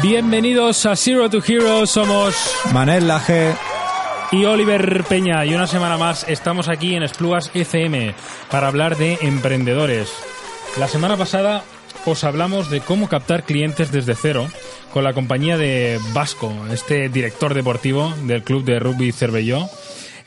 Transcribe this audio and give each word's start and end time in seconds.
Bienvenidos 0.00 0.86
a 0.86 0.94
Zero 0.94 1.28
to 1.28 1.42
Hero, 1.44 1.84
somos 1.84 2.54
Manel 2.72 3.08
Laje 3.08 3.52
y 4.30 4.44
Oliver 4.44 5.02
Peña 5.08 5.44
y 5.44 5.54
una 5.54 5.66
semana 5.66 5.98
más 5.98 6.24
estamos 6.28 6.68
aquí 6.68 6.94
en 6.94 7.02
Esplugas 7.02 7.50
FM 7.52 8.14
para 8.48 8.68
hablar 8.68 8.96
de 8.96 9.18
emprendedores. 9.22 10.12
La 10.78 10.86
semana 10.86 11.16
pasada 11.16 11.64
os 12.06 12.22
hablamos 12.22 12.70
de 12.70 12.80
cómo 12.80 13.08
captar 13.08 13.42
clientes 13.42 13.90
desde 13.90 14.14
cero 14.14 14.48
con 14.92 15.02
la 15.02 15.14
compañía 15.14 15.58
de 15.58 15.98
Vasco, 16.12 16.52
este 16.70 17.08
director 17.08 17.52
deportivo 17.52 18.14
del 18.22 18.44
club 18.44 18.64
de 18.64 18.78
rugby 18.78 19.10
Cervelló. 19.10 19.68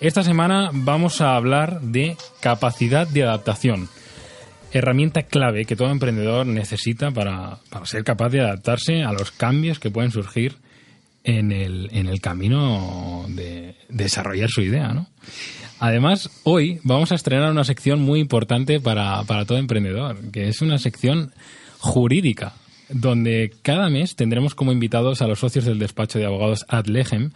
Esta 0.01 0.23
semana 0.23 0.69
vamos 0.73 1.21
a 1.21 1.37
hablar 1.37 1.79
de 1.79 2.17
capacidad 2.41 3.07
de 3.07 3.23
adaptación 3.23 3.87
herramienta 4.71 5.23
clave 5.23 5.65
que 5.65 5.75
todo 5.75 5.91
emprendedor 5.91 6.45
necesita 6.45 7.11
para, 7.11 7.57
para, 7.69 7.85
ser 7.85 8.03
capaz 8.03 8.29
de 8.29 8.41
adaptarse 8.41 9.03
a 9.03 9.11
los 9.11 9.31
cambios 9.31 9.79
que 9.79 9.91
pueden 9.91 10.11
surgir 10.11 10.55
en 11.23 11.51
el, 11.51 11.89
en 11.91 12.07
el 12.07 12.21
camino 12.21 13.25
de, 13.29 13.75
desarrollar 13.89 14.49
su 14.49 14.61
idea, 14.61 14.93
¿no? 14.93 15.07
Además, 15.79 16.29
hoy 16.43 16.79
vamos 16.83 17.11
a 17.11 17.15
estrenar 17.15 17.51
una 17.51 17.63
sección 17.63 18.01
muy 18.01 18.19
importante 18.19 18.79
para, 18.79 19.23
para 19.23 19.45
todo 19.45 19.57
emprendedor, 19.57 20.31
que 20.31 20.47
es 20.47 20.61
una 20.61 20.77
sección 20.77 21.33
jurídica, 21.79 22.53
donde 22.89 23.51
cada 23.63 23.89
mes 23.89 24.15
tendremos 24.15 24.53
como 24.53 24.71
invitados 24.71 25.23
a 25.23 25.27
los 25.27 25.39
socios 25.39 25.65
del 25.65 25.79
despacho 25.79 26.19
de 26.19 26.25
abogados 26.25 26.65
Adlegem, 26.67 27.31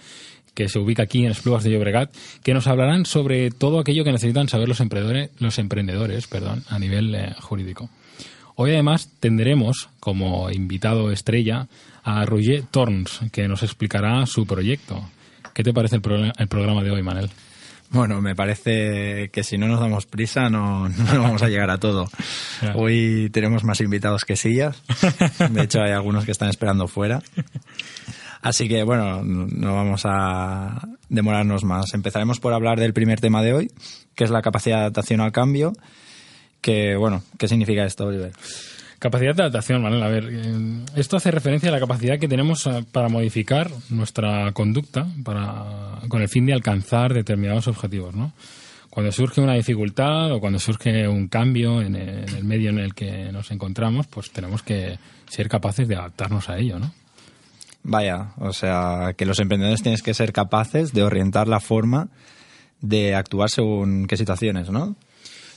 que 0.56 0.70
se 0.70 0.80
ubica 0.80 1.04
aquí 1.04 1.24
en 1.24 1.32
Esplugas 1.32 1.64
de 1.64 1.72
Llobregat, 1.72 2.12
que 2.44 2.54
nos 2.54 2.66
hablarán 2.66 3.06
sobre 3.06 3.52
todo 3.52 3.80
aquello 3.80 4.04
que 4.04 4.12
necesitan 4.12 4.48
saber 4.50 4.68
los 4.68 4.80
emprendedores, 4.80 5.30
los 5.40 5.60
emprendedores 5.60 6.28
perdón, 6.28 6.64
a 6.70 6.80
nivel 6.80 7.14
eh, 7.14 7.36
jurídico. 7.42 7.90
Hoy 8.56 8.72
además 8.72 9.12
tendremos 9.20 9.90
como 10.00 10.50
invitado 10.50 11.12
estrella 11.12 11.68
a 12.04 12.26
Roger 12.26 12.64
Torns, 12.72 13.20
que 13.32 13.48
nos 13.48 13.64
explicará 13.64 14.26
su 14.26 14.48
proyecto. 14.48 15.04
¿Qué 15.54 15.64
te 15.64 15.74
parece 15.74 15.98
el, 15.98 16.32
el 16.38 16.48
programa 16.48 16.82
de 16.82 16.92
hoy, 16.92 17.04
Manel? 17.04 17.30
Bueno, 17.90 18.22
me 18.22 18.36
parece 18.36 19.30
que 19.30 19.44
si 19.44 19.58
no 19.58 19.68
nos 19.68 19.80
damos 19.80 20.06
prisa 20.06 20.50
no, 20.50 20.90
no 21.14 21.22
vamos 21.22 21.42
a 21.44 21.50
llegar 21.50 21.70
a 21.70 21.78
todo. 21.78 22.10
Hoy 22.76 23.30
tenemos 23.32 23.64
más 23.64 23.82
invitados 23.82 24.26
que 24.26 24.36
sillas. 24.36 24.82
De 25.50 25.64
hecho, 25.64 25.82
hay 25.82 25.92
algunos 25.92 26.26
que 26.26 26.32
están 26.32 26.50
esperando 26.50 26.88
fuera. 26.88 27.22
Así 28.42 28.68
que 28.68 28.84
bueno, 28.84 29.24
no 29.24 29.76
vamos 29.76 30.04
a 30.06 30.88
demorarnos 31.10 31.64
más. 31.64 31.94
Empezaremos 31.94 32.40
por 32.40 32.54
hablar 32.54 32.80
del 32.80 32.94
primer 32.94 33.20
tema 33.20 33.42
de 33.42 33.54
hoy, 33.54 33.72
que 34.16 34.24
es 34.24 34.30
la 34.30 34.42
capacidad 34.42 34.78
de 34.78 34.82
adaptación 34.82 35.22
al 35.22 35.32
cambio. 35.32 35.74
Que 36.62 36.96
bueno, 36.96 37.24
¿qué 37.38 37.48
significa 37.48 37.86
esto, 37.86 38.06
Oliver? 38.06 38.34
Capacidad 39.00 39.36
de 39.36 39.44
adaptación, 39.44 39.84
¿vale? 39.84 40.04
A 40.04 40.08
ver, 40.08 40.30
eh, 40.32 40.86
esto 40.96 41.18
hace 41.18 41.30
referencia 41.30 41.70
a 41.70 41.72
la 41.72 41.80
capacidad 41.80 42.18
que 42.18 42.28
tenemos 42.28 42.66
eh, 42.66 42.84
para 42.92 43.10
modificar 43.10 43.70
nuestra 43.90 44.52
conducta 44.54 45.06
para, 45.24 46.00
con 46.08 46.22
el 46.22 46.30
fin 46.30 46.46
de 46.46 46.54
alcanzar 46.54 47.14
determinados 47.14 47.68
objetivos, 47.68 48.16
¿no? 48.16 48.34
Cuando 48.90 49.12
surge 49.12 49.42
una 49.42 49.54
dificultad 49.54 50.32
o 50.32 50.40
cuando 50.40 50.58
surge 50.58 51.08
un 51.08 51.28
cambio 51.28 51.82
en 51.82 51.96
el, 51.96 52.30
en 52.30 52.36
el 52.36 52.44
medio 52.46 52.70
en 52.70 52.80
el 52.80 52.96
que 52.96 53.32
nos 53.32 53.52
encontramos, 53.52 54.08
pues 54.08 54.32
tenemos 54.32 54.64
que 54.64 54.98
ser 55.28 55.50
capaces 55.50 55.88
de 55.88 55.96
adaptarnos 55.98 56.50
a 56.50 56.58
ello, 56.58 56.80
¿no? 56.80 56.94
Vaya, 57.88 58.32
o 58.40 58.52
sea, 58.52 59.14
que 59.16 59.28
los 59.28 59.40
emprendedores 59.40 59.84
tienen 59.84 60.02
que 60.02 60.16
ser 60.16 60.34
capaces 60.34 60.92
de 60.92 61.04
orientar 61.04 61.48
la 61.48 61.60
forma 61.60 62.08
de 62.82 63.14
actuar 63.14 63.52
según 63.52 64.08
qué 64.08 64.18
situaciones, 64.18 64.72
¿no? 64.72 64.96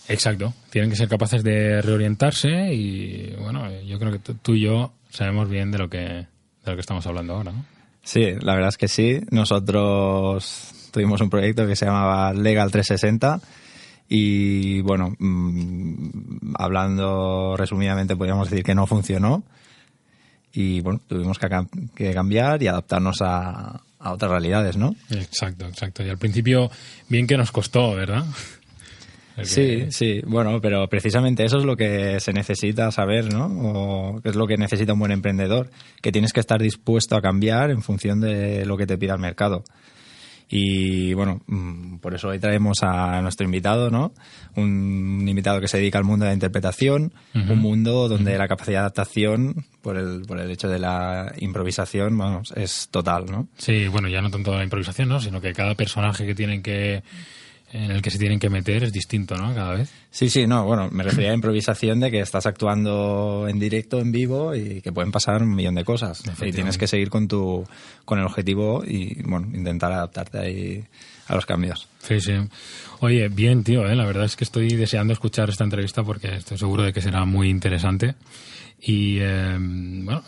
Exacto, 0.09 0.53
tienen 0.69 0.91
que 0.91 0.97
ser 0.97 1.09
capaces 1.09 1.43
de 1.43 1.81
reorientarse 1.81 2.75
y 2.75 3.35
bueno, 3.41 3.71
yo 3.81 3.99
creo 3.99 4.13
que 4.13 4.19
tú 4.19 4.55
y 4.55 4.61
yo 4.61 4.93
sabemos 5.09 5.49
bien 5.49 5.71
de 5.71 5.79
lo 5.79 5.89
que 5.89 5.99
de 5.99 6.27
lo 6.67 6.75
que 6.75 6.81
estamos 6.81 7.07
hablando 7.07 7.35
ahora, 7.35 7.53
¿no? 7.53 7.65
Sí, 8.03 8.35
la 8.41 8.55
verdad 8.55 8.69
es 8.69 8.77
que 8.77 8.89
sí. 8.89 9.21
Nosotros 9.31 10.91
tuvimos 10.93 11.23
un 11.23 11.31
proyecto 11.31 11.67
que 11.67 11.77
se 11.77 11.87
llamaba 11.87 12.35
Legal 12.35 12.71
360 12.71 13.41
y 14.09 14.83
bueno, 14.83 15.15
mmm, 15.19 16.55
hablando 16.59 17.57
resumidamente 17.57 18.17
podríamos 18.17 18.51
decir 18.51 18.65
que 18.65 18.75
no 18.75 18.87
funcionó 18.87 19.45
y 20.53 20.81
bueno, 20.81 21.01
tuvimos 21.07 21.39
que, 21.39 21.49
que 21.95 22.13
cambiar 22.13 22.63
y 22.63 22.67
adaptarnos 22.69 23.21
a, 23.21 23.81
a, 23.99 24.13
otras 24.13 24.31
realidades, 24.31 24.77
¿no? 24.77 24.95
Exacto, 25.11 25.67
exacto. 25.67 26.05
Y 26.05 26.09
al 26.09 26.19
principio, 26.19 26.71
bien 27.09 27.27
que 27.27 27.37
nos 27.37 27.53
costó, 27.53 27.95
¿verdad? 27.95 28.25
Sí, 29.45 29.87
sí, 29.91 30.21
bueno, 30.27 30.61
pero 30.61 30.89
precisamente 30.89 31.45
eso 31.45 31.59
es 31.59 31.65
lo 31.65 31.77
que 31.77 32.19
se 32.19 32.33
necesita 32.33 32.91
saber, 32.91 33.33
¿no? 33.33 33.47
O 33.47 34.21
es 34.25 34.35
lo 34.35 34.47
que 34.47 34.57
necesita 34.57 34.95
un 34.95 34.99
buen 34.99 35.13
emprendedor, 35.13 35.71
que 36.03 36.11
tienes 36.11 36.33
que 36.33 36.41
estar 36.41 36.61
dispuesto 36.61 37.17
a 37.17 37.23
cambiar 37.23 37.71
en 37.71 37.83
función 37.83 38.21
de 38.21 38.65
lo 38.67 38.77
que 38.77 38.87
te 38.87 38.99
pida 38.99 39.15
el 39.15 39.21
mercado. 39.21 39.63
Y 40.51 41.13
bueno, 41.13 41.41
mm, 41.47 41.99
por 41.99 42.15
eso 42.15 42.29
hoy 42.29 42.39
traemos 42.39 42.83
a 42.83 43.21
nuestro 43.21 43.45
invitado, 43.45 43.91
¿no? 43.91 44.13
Un 44.57 45.27
invitado 45.29 45.61
que 45.61 45.69
se 45.69 45.77
dedica 45.77 45.99
al 45.99 46.05
mundo 46.05 46.25
de 46.25 46.31
la 46.31 46.35
interpretación, 46.35 47.13
uh 47.35 47.39
-huh. 47.39 47.53
un 47.53 47.59
mundo 47.59 48.09
donde 48.09 48.33
uh 48.33 48.35
-huh. 48.35 48.39
la 48.39 48.49
capacidad 48.49 48.77
de 48.77 48.81
adaptación, 48.81 49.67
por 49.83 49.97
el, 49.99 50.23
por 50.27 50.41
el 50.41 50.51
hecho 50.51 50.69
de 50.69 50.79
la 50.79 51.33
improvisación, 51.39 52.17
bueno, 52.17 52.43
es 52.57 52.89
total, 52.91 53.27
¿no? 53.27 53.49
Sí, 53.59 53.89
bueno, 53.89 54.09
ya 54.09 54.23
no 54.23 54.31
tanto 54.31 54.57
la 54.57 54.65
improvisación, 54.65 55.09
¿no? 55.09 55.21
Sino 55.21 55.41
que 55.41 55.53
cada 55.53 55.75
personaje 55.75 56.27
que 56.27 56.35
tienen 56.35 56.63
que 56.63 57.03
en 57.73 57.91
el 57.91 58.01
que 58.01 58.11
se 58.11 58.19
tienen 58.19 58.39
que 58.39 58.49
meter 58.49 58.85
es 58.85 58.93
distinto, 58.93 59.37
¿no? 59.37 59.55
Cada 59.55 59.75
vez. 59.75 59.91
Sí, 60.11 60.31
sí, 60.31 60.47
no, 60.47 60.65
bueno, 60.65 60.89
me 60.91 61.05
refería 61.05 61.31
a 61.31 61.35
improvisación 61.35 62.01
de 62.01 62.11
que 62.11 62.21
estás 62.21 62.47
actuando 62.47 63.47
en 63.49 63.59
directo, 63.59 64.01
en 64.01 64.11
vivo 64.11 64.55
y 64.55 64.81
que 64.81 64.93
pueden 64.93 65.13
pasar 65.13 65.43
un 65.43 65.55
millón 65.55 65.75
de 65.75 65.85
cosas. 65.85 66.23
Y 66.41 66.53
tienes 66.53 66.79
que 66.79 66.87
seguir 66.87 67.11
con 67.11 67.29
tu 67.29 67.65
con 68.05 68.19
el 68.19 68.25
objetivo 68.25 68.83
y, 68.87 69.23
bueno, 69.23 69.49
intentar 69.55 69.93
adaptarte 69.93 70.39
ahí 70.39 70.85
a 71.27 71.35
los 71.35 71.45
cambios. 71.45 71.89
Sí, 72.01 72.21
sí. 72.21 72.33
Oye, 73.01 73.29
bien, 73.29 73.63
tío, 73.63 73.87
¿eh? 73.87 73.95
la 73.95 74.07
verdad 74.07 74.25
es 74.25 74.35
que 74.35 74.45
estoy 74.45 74.69
deseando 74.71 75.13
escuchar 75.13 75.51
esta 75.51 75.65
entrevista 75.65 76.03
porque 76.03 76.37
estoy 76.37 76.57
seguro 76.57 76.83
de 76.83 76.93
que 76.93 77.03
será 77.03 77.25
muy 77.27 77.51
interesante. 77.51 78.15
Y, 78.81 79.19
eh, 79.21 79.57
bueno, 79.59 80.23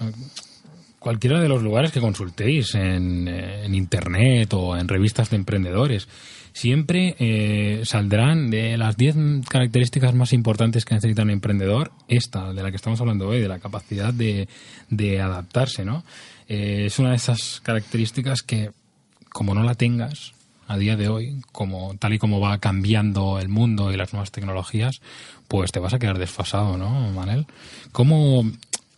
cualquiera 1.00 1.40
de 1.40 1.48
los 1.48 1.62
lugares 1.62 1.90
que 1.90 2.00
consultéis 2.00 2.76
en, 2.76 3.26
en 3.26 3.74
internet 3.74 4.52
o 4.54 4.76
en 4.76 4.86
revistas 4.86 5.30
de 5.30 5.36
emprendedores, 5.36 6.06
siempre 6.52 7.16
eh, 7.18 7.82
saldrán 7.84 8.50
de 8.50 8.76
las 8.76 8.96
10 8.96 9.46
características 9.48 10.14
más 10.14 10.32
importantes 10.32 10.84
que 10.84 10.94
necesita 10.94 11.22
un 11.22 11.30
emprendedor, 11.30 11.90
esta 12.06 12.52
de 12.52 12.62
la 12.62 12.70
que 12.70 12.76
estamos 12.76 13.00
hablando 13.00 13.28
hoy, 13.28 13.40
de 13.40 13.48
la 13.48 13.58
capacidad 13.58 14.12
de, 14.12 14.48
de 14.88 15.20
adaptarse, 15.20 15.84
¿no? 15.84 16.04
Eh, 16.48 16.84
es 16.86 16.98
una 16.98 17.10
de 17.10 17.16
esas 17.16 17.60
características 17.62 18.42
que, 18.42 18.70
como 19.32 19.54
no 19.54 19.62
la 19.62 19.74
tengas 19.74 20.34
a 20.66 20.76
día 20.76 20.96
de 20.96 21.08
hoy, 21.08 21.42
como 21.50 21.96
tal 21.98 22.14
y 22.14 22.18
como 22.18 22.40
va 22.40 22.58
cambiando 22.58 23.40
el 23.40 23.48
mundo 23.48 23.92
y 23.92 23.96
las 23.96 24.12
nuevas 24.12 24.30
tecnologías, 24.30 25.00
pues 25.48 25.72
te 25.72 25.80
vas 25.80 25.94
a 25.94 25.98
quedar 25.98 26.18
desfasado, 26.18 26.76
¿no, 26.76 27.10
Manel? 27.10 27.46
¿Cómo, 27.90 28.44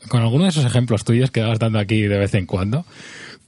con 0.08 0.22
alguno 0.22 0.44
de 0.44 0.50
esos 0.50 0.64
ejemplos 0.64 1.04
tuyos 1.04 1.30
que 1.30 1.42
vas 1.42 1.58
dando 1.58 1.78
aquí 1.78 2.02
de 2.02 2.18
vez 2.18 2.34
en 2.34 2.46
cuando, 2.46 2.84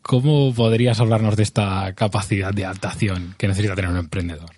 ¿Cómo 0.05 0.53
podrías 0.53 1.01
hablarnos 1.01 1.35
de 1.35 1.45
esta 1.45 1.95
capacidad 1.95 2.53
de 2.53 2.67
adaptación 2.67 3.35
que 3.39 3.49
necesita 3.49 3.75
tener 3.75 3.91
un 3.91 3.97
emprendedor? 3.97 4.51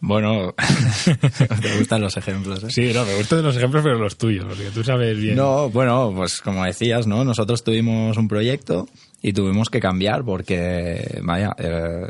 Bueno, 0.00 0.54
te 1.60 1.76
gustan 1.76 2.00
los 2.00 2.16
ejemplos, 2.16 2.64
¿eh? 2.64 2.70
Sí, 2.70 2.90
no, 2.94 3.04
me 3.04 3.16
gustan 3.16 3.42
los 3.42 3.54
ejemplos, 3.54 3.82
pero 3.84 3.98
los 3.98 4.16
tuyos, 4.16 4.46
porque 4.46 4.70
tú 4.72 4.82
sabes 4.82 5.18
bien. 5.18 5.36
No, 5.36 5.68
bueno, 5.68 6.10
pues 6.16 6.40
como 6.40 6.64
decías, 6.64 7.06
¿no? 7.06 7.22
Nosotros 7.22 7.64
tuvimos 7.64 8.16
un 8.16 8.28
proyecto 8.28 8.88
y 9.20 9.34
tuvimos 9.34 9.68
que 9.68 9.78
cambiar 9.78 10.24
porque, 10.24 11.20
vaya, 11.22 11.54
eh, 11.58 12.06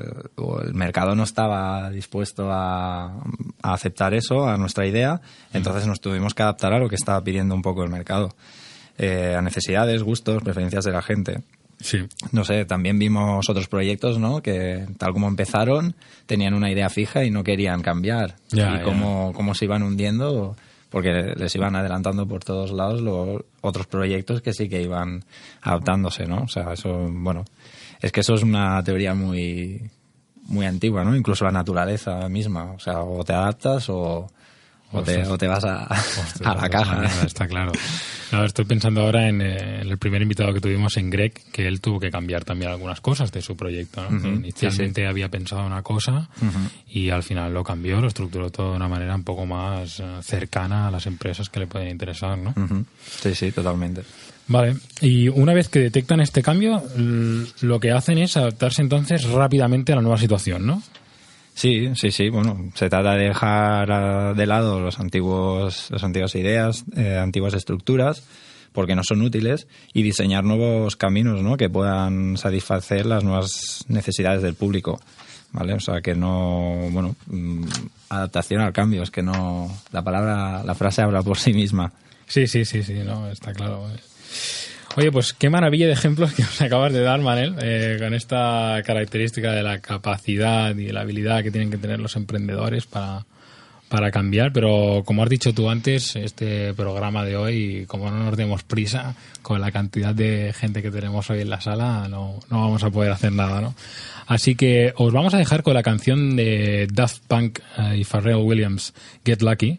el 0.67 0.75
mercado 0.75 1.17
no 1.17 1.25
estaba 1.25 1.91
dispuesto 1.91 2.53
a, 2.53 3.07
a, 3.07 3.75
aceptar 3.75 4.15
eso, 4.15 4.47
a 4.47 4.57
nuestra 4.57 4.87
idea, 4.87 5.21
entonces 5.53 5.89
nos 5.89 6.01
tuvimos 6.01 6.33
que 6.33 6.45
adaptar 6.45 6.73
a 6.75 6.79
lo 6.79 6.89
que 6.89 6.95
estaba 6.95 7.25
pidiendo 7.25 7.57
un 7.57 7.63
poco 7.63 7.83
el 7.83 7.91
mercado, 7.91 8.37
eh, 8.99 9.35
a 9.37 9.43
necesidades, 9.43 10.03
gustos, 10.03 10.43
preferencias 10.43 10.85
de 10.85 10.93
la 10.93 11.03
gente. 11.03 11.43
Sí. 11.81 11.99
No 12.33 12.45
sé, 12.45 12.65
también 12.65 12.99
vimos 12.99 13.49
otros 13.49 13.69
proyectos, 13.69 14.19
¿no? 14.19 14.41
Que 14.41 14.87
tal 14.99 15.13
como 15.13 15.29
empezaron, 15.29 15.95
tenían 16.27 16.55
una 16.55 16.71
idea 16.71 16.89
fija 16.89 17.25
y 17.25 17.31
no 17.31 17.45
querían 17.45 17.83
cambiar. 17.83 18.37
Ya, 18.49 18.77
y 18.81 18.83
cómo, 18.83 19.33
cómo 19.35 19.55
se 19.55 19.67
iban 19.67 19.83
hundiendo, 19.83 20.57
porque 20.89 21.35
les 21.37 21.55
iban 21.55 21.77
adelantando 21.77 22.27
por 22.27 22.43
todos 22.43 22.73
lados 22.73 23.03
los 23.03 23.43
otros 23.61 23.87
proyectos 23.87 24.41
que 24.41 24.55
sí 24.55 24.69
que 24.69 24.83
iban 24.83 25.25
adaptándose, 25.61 26.27
¿no? 26.27 26.45
O 26.45 26.49
sea, 26.49 26.73
eso, 26.73 27.09
bueno, 27.11 27.45
es 28.01 28.13
que 28.13 28.21
eso 28.21 28.35
es 28.35 28.43
una 28.43 28.83
teoría 28.83 29.15
muy, 29.15 29.91
muy 30.45 30.67
antigua, 30.67 31.05
¿no? 31.05 31.15
Incluso 31.15 31.45
la 31.45 31.53
naturaleza 31.53 32.29
misma. 32.29 32.73
O 32.73 32.79
sea, 32.79 33.03
o 33.03 33.23
te 33.25 33.35
adaptas 33.35 33.89
o, 33.91 34.27
o, 34.93 35.03
te, 35.03 35.27
o 35.27 35.37
te, 35.37 35.47
vas 35.47 35.65
a, 35.65 35.85
a 36.45 36.55
la 36.55 36.69
caja. 36.69 36.95
Manera, 36.97 37.23
está 37.25 37.47
claro. 37.47 37.73
Estoy 38.45 38.65
pensando 38.65 39.03
ahora 39.03 39.29
en, 39.29 39.41
el 39.41 39.99
primer 39.99 40.23
invitado 40.23 40.53
que 40.53 40.61
tuvimos 40.61 40.97
en 40.97 41.11
Greg, 41.11 41.33
que 41.53 41.67
él 41.67 41.81
tuvo 41.81 42.01
que 42.01 42.11
cambiar 42.11 42.45
también 42.45 42.71
algunas 42.71 43.01
cosas 43.01 43.33
de 43.33 43.43
su 43.43 43.57
proyecto. 43.57 44.07
Inicialmente 44.11 45.07
había 45.07 45.29
pensado 45.29 45.67
una 45.67 45.83
cosa 45.83 46.29
y 46.89 47.11
al 47.11 47.23
final 47.23 47.53
lo 47.53 47.65
cambió, 47.65 48.01
lo 48.01 48.09
estructuró 48.09 48.51
todo 48.51 48.71
de 48.71 48.77
una 48.77 48.89
manera 48.89 49.15
un 49.15 49.25
poco 49.25 49.47
más 49.47 50.01
eh, 50.01 50.05
cercana 50.23 50.89
a 50.89 50.91
las 50.91 51.07
empresas 51.07 51.49
que 51.49 51.61
le 51.61 51.67
pueden 51.67 51.89
interesar. 51.89 52.39
¿no? 52.39 52.55
Sí, 53.05 53.35
sí, 53.35 53.53
totalmente. 53.53 54.03
Vale, 54.49 54.77
y 55.01 55.29
una 55.29 55.53
vez 55.55 55.69
que 55.69 55.81
detectan 55.81 56.21
este 56.21 56.41
cambio, 56.41 56.83
lo 57.63 57.81
que 57.81 57.91
hacen 57.91 58.19
es 58.19 58.37
adaptarse 58.37 58.81
entonces 58.81 59.25
rápidamente 59.25 59.93
a 59.93 59.97
la 59.97 60.03
nueva 60.03 60.19
situación, 60.19 60.67
¿no? 60.67 60.83
Sí, 61.57 61.91
sí, 61.95 62.11
sí. 62.11 62.29
Bueno, 62.29 62.71
se 62.75 62.91
trata 62.91 63.15
de 63.15 63.29
dejar 63.29 64.37
de 64.37 64.47
lado 64.47 64.79
los 64.79 65.01
antiguos, 65.01 65.91
las 65.91 66.05
antiguas 66.05 66.35
ideas, 66.35 66.85
eh, 66.95 67.17
antiguas 67.17 67.55
estructuras, 67.55 68.23
porque 68.73 68.95
no 68.95 69.03
son 69.03 69.23
útiles, 69.23 69.67
y 69.95 70.03
diseñar 70.03 70.45
nuevos 70.45 70.97
caminos, 70.97 71.43
¿no? 71.43 71.57
Que 71.57 71.71
puedan 71.71 72.37
satisfacer 72.37 73.07
las 73.07 73.25
nuevas 73.25 73.87
necesidades 73.89 74.43
del 74.43 74.53
público, 74.53 75.01
¿vale? 75.53 75.73
O 75.73 75.81
sea, 75.81 76.03
que 76.03 76.15
no, 76.15 76.91
bueno, 76.91 77.17
mm, 77.29 77.65
adaptación 78.11 78.61
al 78.61 78.75
cambio, 78.75 79.03
es 79.03 79.11
que 79.11 79.23
no, 79.23 79.75
la 79.93 80.03
palabra, 80.03 80.63
la 80.63 80.75
frase 80.75 81.01
habla 81.01 81.23
por 81.23 81.39
sí 81.39 81.55
misma. 81.55 81.91
Sí, 82.27 82.47
sí, 82.47 82.67
sí, 82.67 82.83
sí, 82.83 82.93
no, 83.03 83.31
está 83.31 83.55
claro. 83.55 83.87
Oye, 84.99 85.13
pues 85.13 85.35
qué 85.35 85.51
maravilla 85.51 85.87
de 85.87 85.93
ejemplos 85.93 86.33
que 86.33 86.43
nos 86.43 86.59
acabas 86.63 86.91
de 86.91 87.03
dar, 87.03 87.21
Manel, 87.21 87.55
eh, 87.61 87.99
con 88.01 88.15
esta 88.15 88.83
característica 88.83 89.53
de 89.53 89.63
la 89.63 89.81
capacidad 89.81 90.75
y 90.75 90.89
la 90.89 91.03
habilidad 91.03 91.43
que 91.43 91.51
tienen 91.51 91.71
que 91.71 91.77
tener 91.77 92.01
los 92.01 92.17
emprendedores 92.17 92.87
para, 92.87 93.27
para 93.91 94.11
cambiar. 94.11 94.55
Pero 94.55 95.03
como 95.05 95.23
has 95.23 95.29
dicho 95.29 95.53
tú 95.53 95.69
antes, 95.69 96.17
este 96.17 96.73
programa 96.73 97.27
de 97.27 97.37
hoy, 97.37 97.85
como 97.87 98.11
no 98.11 98.25
nos 98.25 98.39
demos 98.39 98.63
prisa 98.63 99.15
con 99.43 99.61
la 99.61 99.71
cantidad 99.71 100.15
de 100.15 100.55
gente 100.57 100.81
que 100.81 100.91
tenemos 100.91 101.29
hoy 101.29 101.41
en 101.41 101.51
la 101.51 101.61
sala, 101.61 102.09
no, 102.09 102.41
no 102.51 102.63
vamos 102.63 102.83
a 102.83 102.89
poder 102.89 103.13
hacer 103.13 103.33
nada, 103.33 103.61
¿no? 103.61 103.75
Así 104.27 104.55
que 104.55 104.95
os 104.97 105.13
vamos 105.13 105.35
a 105.35 105.39
dejar 105.39 105.63
con 105.63 105.75
la 105.75 105.83
canción 105.83 106.37
de 106.37 106.89
Daft 106.91 107.21
Punk 107.29 107.59
eh, 107.77 107.99
y 107.99 108.05
Pharrell 108.05 108.37
Williams, 108.37 108.95
Get 109.27 109.43
Lucky. 109.43 109.79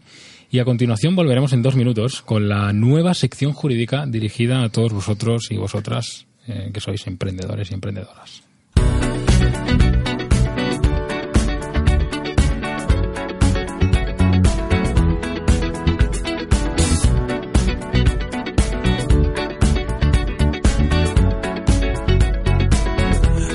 Y 0.50 0.60
a 0.60 0.64
continuación 0.64 1.14
volveremos 1.14 1.52
en 1.52 1.60
dos 1.60 1.76
minutos 1.76 2.22
con 2.22 2.48
la 2.48 2.72
nueva 2.72 3.12
sección 3.12 3.52
jurídica 3.52 4.06
dirigida 4.06 4.62
a 4.62 4.70
todos 4.70 4.94
vosotros 4.94 5.48
y 5.50 5.58
vosotras 5.58 6.26
eh, 6.46 6.70
que 6.72 6.80
sois 6.80 7.06
emprendedores 7.06 7.70
y 7.70 7.74
emprendedoras. 7.74 8.42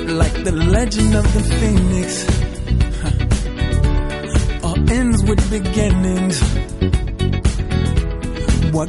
Like 0.06 0.44
the 0.44 0.52
legend 0.52 1.16
of 1.16 1.26
the 1.34 1.42
phoenix, 1.58 2.24
all 4.62 4.78
ends 4.92 5.24
with 5.24 5.42
beginnings. 5.50 6.73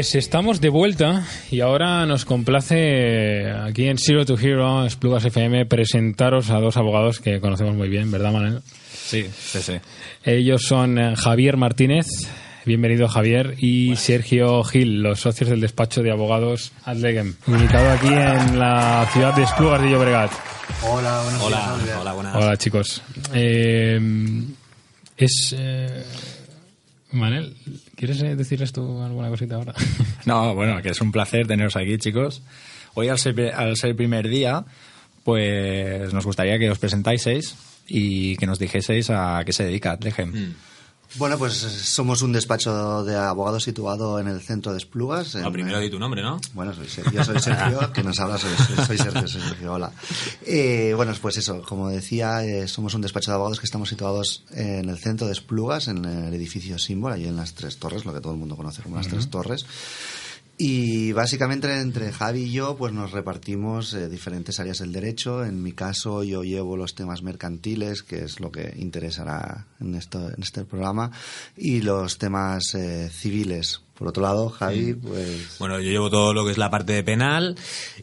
Pues 0.00 0.14
estamos 0.14 0.62
de 0.62 0.70
vuelta 0.70 1.26
y 1.50 1.60
ahora 1.60 2.06
nos 2.06 2.24
complace 2.24 3.50
aquí 3.50 3.86
en 3.86 3.98
Zero 3.98 4.24
to 4.24 4.38
Hero, 4.38 4.86
Esplugas 4.86 5.26
FM, 5.26 5.66
presentaros 5.66 6.48
a 6.48 6.58
dos 6.58 6.78
abogados 6.78 7.20
que 7.20 7.38
conocemos 7.38 7.74
muy 7.74 7.90
bien, 7.90 8.10
¿verdad, 8.10 8.32
Manuel? 8.32 8.62
Sí, 8.90 9.26
sí, 9.38 9.58
sí. 9.60 9.74
Ellos 10.24 10.62
son 10.62 10.98
eh, 10.98 11.14
Javier 11.16 11.58
Martínez, 11.58 12.06
bienvenido 12.64 13.08
Javier, 13.08 13.56
y 13.58 13.94
Sergio 13.96 14.64
Gil, 14.64 15.02
los 15.02 15.20
socios 15.20 15.50
del 15.50 15.60
despacho 15.60 16.02
de 16.02 16.10
abogados 16.10 16.72
Adlegem, 16.86 17.34
ubicado 17.46 17.90
aquí 17.90 18.08
en 18.08 18.58
la 18.58 19.06
ciudad 19.12 19.36
de 19.36 19.42
Esplugas 19.42 19.82
de 19.82 19.90
Llobregat. 19.90 20.32
Hola, 20.82 21.20
buenos 21.24 21.42
hola, 21.42 21.76
Hola, 22.00 22.12
buenas. 22.14 22.36
Hola, 22.36 22.56
chicos. 22.56 23.02
Eh, 23.34 24.00
es... 25.18 25.54
Eh, 25.58 26.04
Manel, 27.12 27.56
¿quieres 28.00 28.22
eh, 28.22 28.34
decirles 28.34 28.72
tú 28.72 29.02
alguna 29.02 29.28
cosita 29.28 29.56
ahora? 29.56 29.74
no, 30.24 30.54
bueno, 30.54 30.80
que 30.80 30.88
es 30.88 31.00
un 31.02 31.12
placer 31.12 31.46
teneros 31.46 31.76
aquí, 31.76 31.98
chicos. 31.98 32.42
Hoy, 32.94 33.08
al 33.08 33.18
ser, 33.18 33.52
al 33.54 33.76
ser 33.76 33.90
el 33.90 33.96
primer 33.96 34.26
día, 34.26 34.64
pues 35.22 36.12
nos 36.14 36.24
gustaría 36.24 36.58
que 36.58 36.70
os 36.70 36.78
presentáis 36.78 37.28
y 37.86 38.36
que 38.36 38.46
nos 38.46 38.58
dijeseis 38.58 39.10
a 39.10 39.42
qué 39.44 39.52
se 39.52 39.64
dedica 39.64 39.92
Adlegem. 39.92 40.30
Mm. 40.30 40.54
Bueno, 41.16 41.38
pues 41.38 41.54
somos 41.54 42.22
un 42.22 42.32
despacho 42.32 43.04
de 43.04 43.16
abogados 43.16 43.64
situado 43.64 44.20
en 44.20 44.28
el 44.28 44.40
centro 44.40 44.72
de 44.72 44.78
Esplugas. 44.78 45.34
Lo 45.34 45.50
primero 45.50 45.80
di 45.80 45.90
tu 45.90 45.98
nombre, 45.98 46.22
¿no? 46.22 46.40
Bueno, 46.54 46.72
soy 46.72 46.88
Sergio, 46.88 47.24
soy 47.24 47.40
Sergio, 47.40 47.92
que 47.94 48.02
nos 48.02 48.20
habla, 48.20 48.38
soy, 48.38 48.50
soy 48.86 48.96
Sergio, 48.96 49.26
soy 49.26 49.40
Sergio, 49.40 49.72
hola. 49.72 49.90
Eh, 50.46 50.92
bueno, 50.94 51.12
pues 51.20 51.36
eso, 51.36 51.62
como 51.62 51.88
decía, 51.88 52.44
eh, 52.44 52.68
somos 52.68 52.94
un 52.94 53.00
despacho 53.00 53.32
de 53.32 53.34
abogados 53.34 53.58
que 53.58 53.66
estamos 53.66 53.88
situados 53.88 54.44
en 54.52 54.88
el 54.88 54.98
centro 54.98 55.26
de 55.26 55.32
Esplugas, 55.32 55.88
en 55.88 56.04
el 56.04 56.32
edificio 56.32 56.78
Símbolo, 56.78 57.14
allí 57.14 57.26
en 57.26 57.36
las 57.36 57.54
Tres 57.54 57.78
Torres, 57.78 58.04
lo 58.04 58.14
que 58.14 58.20
todo 58.20 58.32
el 58.32 58.38
mundo 58.38 58.56
conoce 58.56 58.82
como 58.82 58.96
las 58.96 59.08
Tres 59.08 59.28
Torres. 59.30 59.66
Y 60.62 61.12
básicamente 61.12 61.74
entre 61.80 62.12
Javi 62.12 62.42
y 62.42 62.52
yo 62.52 62.76
pues 62.76 62.92
nos 62.92 63.12
repartimos 63.12 63.94
eh, 63.94 64.10
diferentes 64.10 64.60
áreas 64.60 64.80
del 64.80 64.92
derecho. 64.92 65.42
En 65.42 65.62
mi 65.62 65.72
caso 65.72 66.22
yo 66.22 66.42
llevo 66.42 66.76
los 66.76 66.94
temas 66.94 67.22
mercantiles, 67.22 68.02
que 68.02 68.24
es 68.24 68.40
lo 68.40 68.52
que 68.52 68.74
interesará 68.76 69.66
en, 69.80 69.94
esto, 69.94 70.28
en 70.28 70.42
este 70.42 70.66
programa, 70.66 71.12
y 71.56 71.80
los 71.80 72.18
temas 72.18 72.74
eh, 72.74 73.08
civiles. 73.10 73.80
Por 73.94 74.08
otro 74.08 74.22
lado, 74.22 74.50
Javi, 74.50 74.92
pues... 74.92 75.56
Bueno, 75.58 75.80
yo 75.80 75.90
llevo 75.90 76.10
todo 76.10 76.34
lo 76.34 76.44
que 76.44 76.50
es 76.50 76.58
la 76.58 76.68
parte 76.68 76.92
de 76.92 77.04
penal 77.04 77.56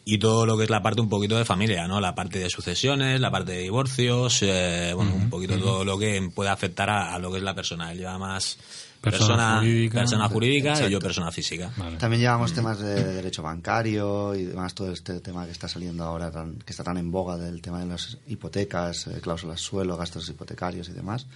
y 0.04 0.18
todo 0.18 0.44
lo 0.44 0.58
que 0.58 0.64
es 0.64 0.70
la 0.70 0.82
parte 0.82 1.00
un 1.00 1.08
poquito 1.08 1.38
de 1.38 1.44
familia, 1.44 1.86
¿no? 1.86 2.00
La 2.00 2.16
parte 2.16 2.40
de 2.40 2.50
sucesiones, 2.50 3.20
la 3.20 3.30
parte 3.30 3.52
de 3.52 3.60
divorcios, 3.60 4.42
eh, 4.42 4.92
bueno, 4.96 5.14
un 5.14 5.30
poquito 5.30 5.56
todo 5.58 5.84
lo 5.84 5.96
que 5.96 6.28
puede 6.34 6.50
afectar 6.50 6.90
a, 6.90 7.14
a, 7.14 7.20
lo 7.20 7.30
que 7.30 7.38
es 7.38 7.44
la 7.44 7.54
persona. 7.54 7.92
Él 7.92 7.98
lleva 7.98 8.18
más 8.18 8.58
persona, 9.00 9.58
jurídica, 9.58 9.98
persona 9.98 10.28
jurídica 10.28 10.86
y 10.86 10.90
yo 10.90 10.98
persona 10.98 11.30
física. 11.30 11.70
También 11.98 12.22
llevamos 12.22 12.52
temas 12.52 12.78
de 12.78 13.14
derecho 13.14 13.42
bancario 13.42 14.34
y 14.34 14.44
demás, 14.44 14.74
todo 14.74 14.92
este 14.92 15.20
tema 15.20 15.44
que 15.46 15.52
está 15.52 15.68
saliendo 15.68 16.04
ahora, 16.04 16.30
que 16.64 16.70
está 16.70 16.84
tan 16.84 16.98
en 16.98 17.10
boga 17.10 17.36
del 17.36 17.60
tema 17.62 17.80
de 17.80 17.86
las 17.86 18.18
hipotecas, 18.26 19.06
eh, 19.06 19.20
cláusulas 19.20 19.60
suelo, 19.60 19.96
gastos 19.96 20.28
hipotecarios 20.28 20.88
y 20.88 20.92
demás. 20.92 21.26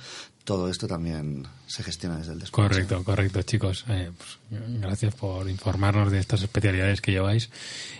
Todo 0.45 0.69
esto 0.69 0.89
también 0.89 1.47
se 1.67 1.85
gestiona 1.85 2.19
desde 2.19 2.33
el 2.33 2.41
despacho. 2.41 2.69
Correcto, 2.69 3.05
correcto, 3.05 3.43
chicos. 3.43 3.85
Eh, 3.89 4.11
pues, 4.17 4.39
gracias 4.81 5.15
por 5.15 5.49
informarnos 5.49 6.11
de 6.11 6.19
estas 6.19 6.43
especialidades 6.43 7.01
que 7.01 7.13
lleváis. 7.13 7.49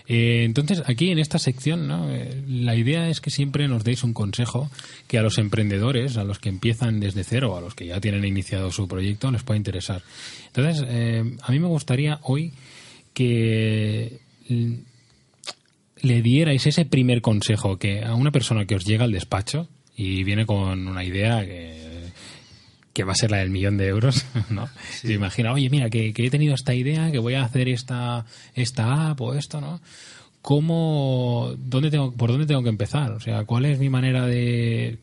Eh, 0.07 0.43
entonces, 0.43 0.83
aquí 0.85 1.09
en 1.11 1.19
esta 1.19 1.39
sección, 1.39 1.87
¿no? 1.87 2.09
la 2.47 2.75
idea 2.75 3.07
es 3.07 3.21
que 3.21 3.29
siempre 3.29 3.67
nos 3.69 3.85
deis 3.85 4.03
un 4.03 4.13
consejo 4.13 4.69
que 5.07 5.17
a 5.17 5.21
los 5.21 5.37
emprendedores, 5.37 6.17
a 6.17 6.25
los 6.25 6.39
que 6.39 6.49
empiezan 6.49 6.99
desde 6.99 7.23
cero, 7.23 7.55
a 7.55 7.61
los 7.61 7.75
que 7.75 7.87
ya 7.87 8.01
tienen 8.01 8.25
iniciado 8.25 8.71
su 8.71 8.89
proyecto, 8.89 9.31
les 9.31 9.43
pueda 9.43 9.57
interesar. 9.57 10.03
Entonces, 10.47 10.85
eh, 10.87 11.37
a 11.41 11.51
mí 11.51 11.59
me 11.59 11.67
gustaría 11.67 12.19
hoy 12.23 12.51
que 13.13 14.19
le 16.03 16.21
dierais 16.21 16.67
ese 16.67 16.83
primer 16.85 17.21
consejo 17.21 17.77
que 17.77 18.03
a 18.03 18.13
una 18.13 18.31
persona 18.31 18.65
que 18.65 18.75
os 18.75 18.83
llega 18.83 19.05
al 19.05 19.13
despacho 19.13 19.69
y 19.95 20.23
viene 20.23 20.45
con 20.45 20.87
una 20.87 21.03
idea 21.03 21.45
que, 21.45 21.92
que 22.93 23.03
va 23.03 23.13
a 23.13 23.15
ser 23.15 23.31
la 23.31 23.37
del 23.37 23.49
millón 23.49 23.77
de 23.77 23.87
euros, 23.87 24.25
¿no? 24.49 24.69
Se 24.89 25.13
imagina, 25.13 25.51
oye, 25.51 25.69
mira, 25.69 25.89
que, 25.89 26.13
que, 26.13 26.27
he 26.27 26.29
tenido 26.29 26.55
esta 26.55 26.73
idea, 26.73 27.11
que 27.11 27.19
voy 27.19 27.33
a 27.33 27.43
hacer 27.43 27.67
esta, 27.67 28.25
esta 28.53 29.09
app 29.09 29.21
o 29.21 29.33
esto, 29.33 29.59
¿no? 29.59 29.81
¿Cómo, 30.41 31.53
dónde 31.57 31.89
tengo, 31.89 32.11
por 32.11 32.29
dónde 32.29 32.45
tengo 32.45 32.63
que 32.63 32.69
empezar? 32.69 33.11
O 33.11 33.19
sea, 33.19 33.45
¿cuál 33.45 33.65
es 33.65 33.79
mi 33.79 33.89
manera 33.89 34.27
de 34.27 34.99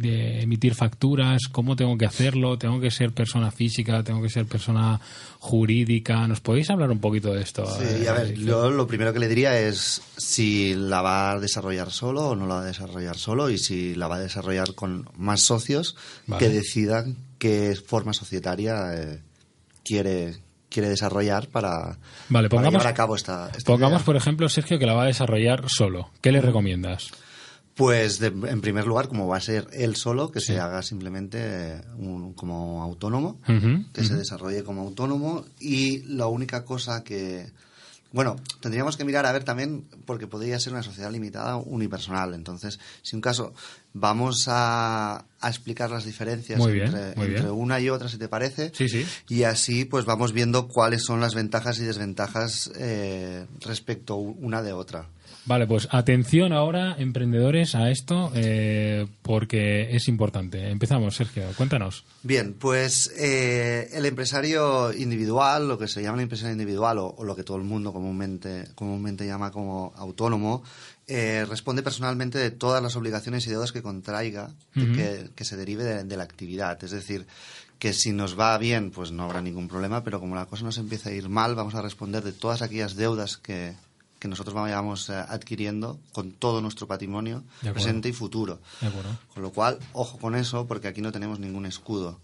de 0.00 0.42
emitir 0.42 0.74
facturas, 0.74 1.42
cómo 1.50 1.76
tengo 1.76 1.96
que 1.98 2.06
hacerlo, 2.06 2.58
tengo 2.58 2.80
que 2.80 2.90
ser 2.90 3.12
persona 3.12 3.50
física, 3.50 4.02
tengo 4.02 4.22
que 4.22 4.30
ser 4.30 4.46
persona 4.46 5.00
jurídica. 5.38 6.26
¿Nos 6.26 6.40
podéis 6.40 6.70
hablar 6.70 6.90
un 6.90 6.98
poquito 6.98 7.32
de 7.32 7.42
esto? 7.42 7.66
Sí, 7.66 8.06
a 8.06 8.12
ver, 8.12 8.34
yo 8.34 8.70
lo 8.70 8.86
primero 8.86 9.12
que 9.12 9.18
le 9.18 9.28
diría 9.28 9.60
es 9.60 10.02
si 10.16 10.74
la 10.74 11.02
va 11.02 11.32
a 11.32 11.40
desarrollar 11.40 11.90
solo 11.90 12.30
o 12.30 12.36
no 12.36 12.46
la 12.46 12.56
va 12.56 12.62
a 12.62 12.66
desarrollar 12.66 13.16
solo 13.16 13.50
y 13.50 13.58
si 13.58 13.94
la 13.94 14.08
va 14.08 14.16
a 14.16 14.20
desarrollar 14.20 14.74
con 14.74 15.08
más 15.16 15.42
socios 15.42 15.96
que 16.38 16.48
decidan 16.48 17.16
qué 17.38 17.76
forma 17.76 18.12
societaria 18.12 18.94
eh, 18.94 19.20
quiere 19.84 20.38
quiere 20.70 20.88
desarrollar 20.88 21.48
para, 21.48 21.98
vale, 22.28 22.48
pongamos, 22.48 22.74
llevar 22.74 22.86
a 22.86 22.94
cabo 22.94 23.16
esta, 23.16 23.50
Pongamos, 23.66 24.02
por 24.02 24.14
ejemplo, 24.16 24.48
Sergio, 24.48 24.78
que 24.78 24.86
la 24.86 24.94
va 24.94 25.02
a 25.02 25.06
desarrollar 25.06 25.64
solo. 25.68 26.10
¿Qué 26.20 26.30
le 26.30 26.40
recomiendas? 26.40 27.10
Pues 27.74 28.20
en 28.20 28.60
primer 28.60 28.86
lugar, 28.86 29.08
como 29.08 29.26
va 29.26 29.38
a 29.38 29.40
ser 29.40 29.66
él 29.72 29.96
solo, 29.96 30.30
que 30.30 30.40
se 30.40 30.58
haga 30.58 30.82
simplemente 30.82 31.80
un, 31.96 32.34
como 32.34 32.82
autónomo, 32.82 33.40
que 33.92 34.04
se 34.04 34.16
desarrolle 34.16 34.64
como 34.64 34.82
autónomo 34.82 35.44
y 35.58 36.02
la 36.02 36.26
única 36.26 36.64
cosa 36.64 37.04
que... 37.04 37.50
Bueno, 38.12 38.34
tendríamos 38.58 38.96
que 38.96 39.04
mirar 39.04 39.24
a 39.24 39.30
ver 39.30 39.44
también, 39.44 39.84
porque 40.04 40.26
podría 40.26 40.58
ser 40.58 40.72
una 40.72 40.82
sociedad 40.82 41.12
limitada 41.12 41.56
unipersonal. 41.56 42.34
Entonces, 42.34 42.80
si 43.02 43.14
un 43.14 43.22
caso, 43.22 43.54
vamos 43.92 44.46
a, 44.48 45.26
explicar 45.40 45.90
las 45.90 46.04
diferencias 46.04 46.60
entre, 46.60 47.50
una 47.50 47.78
y 47.78 47.88
otra, 47.88 48.08
si 48.08 48.18
te 48.18 48.26
parece. 48.26 48.72
Sí, 48.74 48.88
sí. 48.88 49.06
Y 49.28 49.44
así, 49.44 49.84
pues 49.84 50.06
vamos 50.06 50.32
viendo 50.32 50.66
cuáles 50.66 51.04
son 51.04 51.20
las 51.20 51.36
ventajas 51.36 51.78
y 51.78 51.84
desventajas 51.84 52.72
eh, 52.76 53.46
respecto 53.60 54.16
una 54.16 54.60
de 54.60 54.72
otra. 54.72 55.08
Vale, 55.50 55.66
pues 55.66 55.88
atención 55.90 56.52
ahora, 56.52 56.94
emprendedores, 56.96 57.74
a 57.74 57.90
esto, 57.90 58.30
eh, 58.36 59.08
porque 59.20 59.96
es 59.96 60.06
importante. 60.06 60.70
Empezamos, 60.70 61.16
Sergio, 61.16 61.42
cuéntanos. 61.56 62.04
Bien, 62.22 62.54
pues 62.54 63.12
eh, 63.18 63.88
el 63.92 64.06
empresario 64.06 64.92
individual, 64.92 65.66
lo 65.66 65.76
que 65.76 65.88
se 65.88 66.04
llama 66.04 66.18
el 66.18 66.22
empresario 66.22 66.52
individual 66.52 66.98
o, 66.98 67.24
lo 67.24 67.34
que 67.34 67.42
todo 67.42 67.56
el 67.56 67.64
mundo 67.64 67.92
comúnmente, 67.92 68.68
comúnmente 68.76 69.26
llama 69.26 69.50
como 69.50 69.92
autónomo, 69.96 70.62
eh, 71.08 71.44
responde 71.48 71.82
personalmente 71.82 72.38
de 72.38 72.52
todas 72.52 72.80
las 72.80 72.94
obligaciones 72.94 73.44
y 73.48 73.50
deudas 73.50 73.72
que 73.72 73.82
contraiga, 73.82 74.52
que, 74.72 75.44
se 75.44 75.56
derive 75.56 75.82
de, 75.82 76.04
de 76.04 76.16
la 76.16 76.22
actividad. 76.22 76.78
Es 76.84 76.92
decir, 76.92 77.26
que 77.80 77.92
si 77.92 78.12
nos 78.12 78.38
va 78.38 78.56
bien, 78.56 78.92
pues 78.92 79.10
no 79.10 79.24
habrá 79.24 79.42
ningún 79.42 79.66
problema, 79.66 80.04
pero 80.04 80.20
como 80.20 80.36
la 80.36 80.46
cosa 80.46 80.62
nos 80.62 80.78
empieza 80.78 81.10
a 81.10 81.12
ir 81.12 81.28
mal, 81.28 81.56
vamos 81.56 81.74
a 81.74 81.82
responder 81.82 82.22
de 82.22 82.30
todas 82.30 82.62
aquellas 82.62 82.94
deudas 82.94 83.36
que, 83.36 83.74
que 84.20 84.28
nosotros 84.28 84.54
vayamos 84.54 85.08
eh, 85.08 85.14
adquiriendo 85.14 85.98
con 86.12 86.32
todo 86.32 86.60
nuestro 86.60 86.86
patrimonio 86.86 87.42
presente 87.72 88.10
y 88.10 88.12
futuro. 88.12 88.60
Con 89.34 89.42
lo 89.42 89.50
cual, 89.50 89.78
ojo 89.94 90.18
con 90.18 90.36
eso, 90.36 90.66
porque 90.68 90.86
aquí 90.86 91.00
no 91.00 91.10
tenemos 91.10 91.40
ningún 91.40 91.66
escudo. 91.66 92.20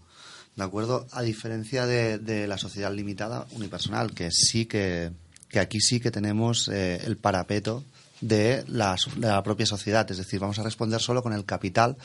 ¿De 0.55 0.63
acuerdo? 0.63 1.07
A 1.11 1.21
diferencia 1.23 1.85
de, 1.85 2.47
la 2.47 2.57
sociedad 2.57 2.93
limitada 2.93 3.47
unipersonal, 3.51 4.13
que 4.13 4.31
sí 4.31 4.65
que, 4.65 5.11
que 5.49 5.59
aquí 5.59 5.81
sí 5.81 5.99
que 5.99 6.11
tenemos 6.11 6.67
eh, 6.67 7.01
el 7.03 7.17
parapeto 7.17 7.83
de 8.21 8.63
la, 8.67 8.95
de 9.15 9.27
la 9.27 9.43
propia 9.43 9.65
sociedad. 9.65 10.09
Es 10.09 10.17
decir, 10.17 10.39
vamos 10.39 10.59
a 10.59 10.63
responder 10.63 11.01
solo 11.01 11.21
con 11.23 11.33
el 11.33 11.45
capital 11.45 11.97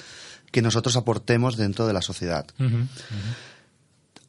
que 0.50 0.62
nosotros 0.62 0.96
aportemos 0.96 1.56
dentro 1.56 1.86
de 1.86 1.92
la 1.92 2.02
sociedad. 2.02 2.46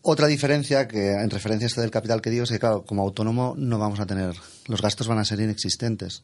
Otra 0.06 0.28
diferencia 0.28 0.86
que 0.86 1.14
en 1.14 1.30
referencia 1.30 1.66
a 1.66 1.70
esto 1.70 1.80
del 1.80 1.90
capital 1.90 2.22
que 2.22 2.30
digo 2.30 2.44
es 2.44 2.52
que, 2.52 2.60
claro, 2.60 2.84
como 2.84 3.04
autónomo 3.04 3.56
no 3.58 3.80
vamos 3.80 4.02
a 4.02 4.06
tener, 4.06 4.36
los 4.68 4.82
gastos 4.82 5.08
van 5.08 5.18
a 5.18 5.24
ser 5.24 5.40
inexistentes. 5.40 6.24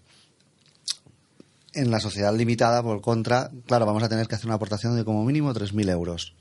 En 1.73 1.89
la 1.89 2.01
sociedad 2.01 2.35
limitada, 2.35 2.83
por 2.83 2.99
contra, 2.99 3.49
claro, 3.67 3.85
vamos 3.85 4.03
a 4.03 4.09
tener 4.09 4.27
que 4.27 4.35
hacer 4.35 4.47
una 4.47 4.55
aportación 4.55 4.97
de 4.97 5.05
como 5.05 5.23
mínimo 5.23 5.53
3.000 5.53 5.91
euros. 5.91 6.33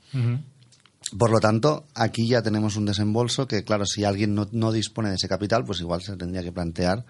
Por 1.17 1.31
lo 1.31 1.39
tanto, 1.39 1.85
aquí 1.95 2.27
ya 2.27 2.41
tenemos 2.41 2.75
un 2.75 2.85
desembolso 2.85 3.47
que, 3.47 3.63
claro, 3.63 3.85
si 3.85 4.03
alguien 4.03 4.35
no, 4.35 4.71
dispone 4.73 5.07
de 5.07 5.15
ese 5.15 5.29
capital, 5.29 5.63
pues 5.63 5.79
igual 5.79 6.01
se 6.01 6.17
tendría 6.17 6.43
que 6.43 6.51
plantear, 6.51 7.05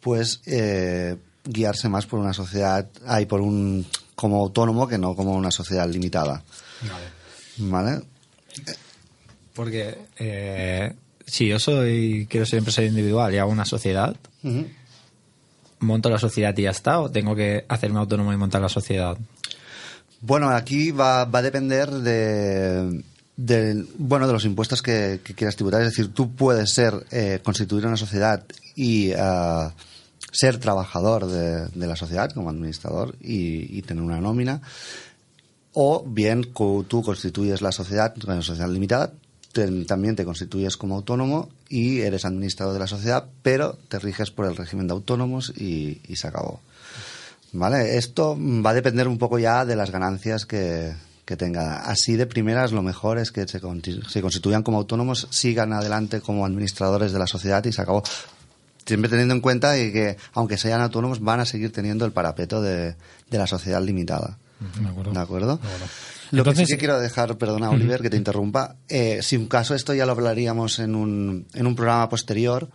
pues, 0.00 0.40
eh, 0.46 1.18
guiarse 1.44 1.90
más 1.90 2.06
por 2.06 2.18
una 2.18 2.32
sociedad, 2.32 2.88
hay 3.06 3.26
por 3.26 3.42
un, 3.42 3.84
como 4.14 4.40
autónomo 4.40 4.88
que 4.88 4.96
no 4.96 5.14
como 5.14 5.34
una 5.34 5.50
sociedad 5.50 5.86
limitada. 5.86 6.42
Vale. 6.80 7.20
¿Vale? 7.70 8.02
Porque 9.60 9.94
eh, 10.18 10.94
si 11.26 11.46
yo 11.46 11.58
soy 11.58 12.26
quiero 12.30 12.46
ser 12.46 12.60
empresario 12.60 12.88
individual 12.88 13.34
y 13.34 13.36
hago 13.36 13.52
una 13.52 13.66
sociedad, 13.66 14.16
monto 15.80 16.08
la 16.08 16.18
sociedad 16.18 16.56
y 16.56 16.62
ya 16.62 16.70
está, 16.70 16.98
o 16.98 17.10
tengo 17.10 17.36
que 17.36 17.66
hacerme 17.68 17.98
autónomo 17.98 18.32
y 18.32 18.38
montar 18.38 18.62
la 18.62 18.70
sociedad. 18.70 19.18
Bueno, 20.22 20.48
aquí 20.48 20.92
va, 20.92 21.26
va 21.26 21.40
a 21.40 21.42
depender 21.42 21.90
de, 21.90 23.84
bueno, 23.98 24.26
de 24.26 24.32
los 24.32 24.46
impuestos 24.46 24.80
que, 24.80 25.20
quieras 25.36 25.56
tributar. 25.56 25.82
Es 25.82 25.90
decir, 25.90 26.14
tú 26.14 26.34
puedes 26.34 26.70
ser, 26.70 26.94
eh, 27.10 27.40
constituir 27.42 27.84
una 27.84 27.98
sociedad 27.98 28.42
y 28.74 29.10
eh, 29.10 29.16
ser 30.32 30.56
trabajador 30.56 31.26
de, 31.26 31.86
la 31.86 31.96
sociedad 31.96 32.30
como 32.30 32.48
administrador 32.48 33.14
y, 33.20 33.76
y, 33.78 33.82
tener 33.82 34.02
una 34.02 34.22
nómina. 34.22 34.62
O 35.74 36.02
bien 36.02 36.50
tú 36.54 37.02
constituyes 37.04 37.60
la 37.60 37.72
sociedad, 37.72 38.14
una 38.24 38.40
sociedad 38.40 38.70
limitada, 38.70 39.12
también 39.52 40.16
te 40.16 40.24
constituyes 40.24 40.76
como 40.76 40.96
autónomo 40.96 41.48
y 41.68 42.00
eres 42.00 42.24
administrador 42.24 42.72
de 42.72 42.80
la 42.80 42.86
sociedad, 42.86 43.26
pero 43.42 43.76
te 43.88 43.98
riges 43.98 44.30
por 44.30 44.46
el 44.46 44.56
régimen 44.56 44.86
de 44.86 44.92
autónomos 44.92 45.52
y, 45.56 46.00
se 46.14 46.28
acabó. 46.28 46.60
¿Vale? 47.52 47.98
Esto 47.98 48.38
va 48.38 48.70
a 48.70 48.74
depender 48.74 49.08
un 49.08 49.18
poco 49.18 49.38
ya 49.38 49.64
de 49.64 49.74
las 49.74 49.90
ganancias 49.90 50.46
que, 50.46 50.94
tenga. 51.38 51.82
Así 51.82 52.16
de 52.16 52.26
primeras 52.26 52.72
lo 52.72 52.82
mejor 52.82 53.18
es 53.18 53.30
que 53.30 53.46
se, 53.46 53.60
se, 53.60 54.20
constituyan 54.20 54.64
como 54.64 54.78
autónomos, 54.78 55.28
sigan 55.30 55.72
adelante 55.72 56.20
como 56.20 56.44
administradores 56.44 57.12
de 57.12 57.20
la 57.20 57.28
sociedad 57.28 57.64
y 57.64 57.72
se 57.72 57.82
acabó. 57.82 58.02
Siempre 58.84 59.08
teniendo 59.08 59.34
en 59.34 59.40
cuenta 59.40 59.74
que, 59.74 60.16
aunque 60.32 60.58
sean 60.58 60.80
autónomos, 60.80 61.20
van 61.20 61.38
a 61.38 61.44
seguir 61.44 61.70
teniendo 61.70 62.04
el 62.04 62.10
parapeto 62.10 62.60
de, 62.60 62.96
de 63.30 63.38
la 63.38 63.46
sociedad 63.46 63.80
limitada. 63.80 64.38
¿De 65.12 65.18
acuerdo? 65.20 65.60
Lo 66.30 66.44
que 66.44 66.54
sí 66.54 66.64
que 66.66 66.78
quiero 66.78 67.00
dejar, 67.00 67.36
perdona 67.38 67.70
Oliver, 67.70 68.02
que 68.02 68.10
te 68.10 68.16
interrumpa, 68.16 68.76
eh, 68.88 69.20
si 69.22 69.36
un 69.36 69.46
caso 69.46 69.74
esto 69.74 69.94
ya 69.94 70.06
lo 70.06 70.12
hablaríamos 70.12 70.78
en 70.78 70.94
un, 70.94 71.46
en 71.54 71.66
un 71.66 71.74
programa 71.74 72.08
posterior, 72.08 72.70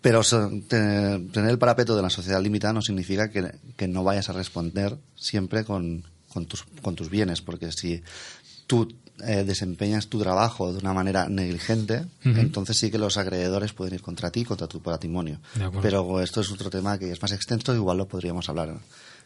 pero 0.00 0.20
tener, 0.68 1.50
el 1.50 1.58
parapeto 1.58 1.96
de 1.96 2.02
la 2.02 2.10
sociedad 2.10 2.42
limitada 2.42 2.74
no 2.74 2.82
significa 2.82 3.30
que, 3.30 3.88
no 3.88 4.04
vayas 4.04 4.28
a 4.28 4.34
responder 4.34 4.98
siempre 5.14 5.64
con, 5.64 6.04
con, 6.28 6.44
tus, 6.44 6.64
con 6.82 6.94
tus 6.94 7.08
bienes, 7.08 7.40
porque 7.40 7.72
si 7.72 8.02
tú 8.66 8.94
eh, 9.26 9.44
desempeñas 9.44 10.08
tu 10.08 10.18
trabajo 10.18 10.72
de 10.72 10.78
una 10.80 10.92
manera 10.92 11.28
negligente, 11.28 12.04
entonces 12.24 12.76
sí 12.76 12.90
que 12.90 12.98
los 12.98 13.16
acreedores 13.16 13.72
pueden 13.72 13.94
ir 13.94 14.02
contra 14.02 14.30
ti, 14.30 14.44
contra 14.44 14.66
tu 14.66 14.82
patrimonio. 14.82 15.40
Pero 15.80 16.20
esto 16.20 16.42
es 16.42 16.50
otro 16.50 16.68
tema 16.68 16.98
que 16.98 17.10
es 17.10 17.22
más 17.22 17.32
extenso, 17.32 17.74
igual 17.74 17.96
lo 17.96 18.08
podríamos 18.08 18.48
hablar 18.48 18.74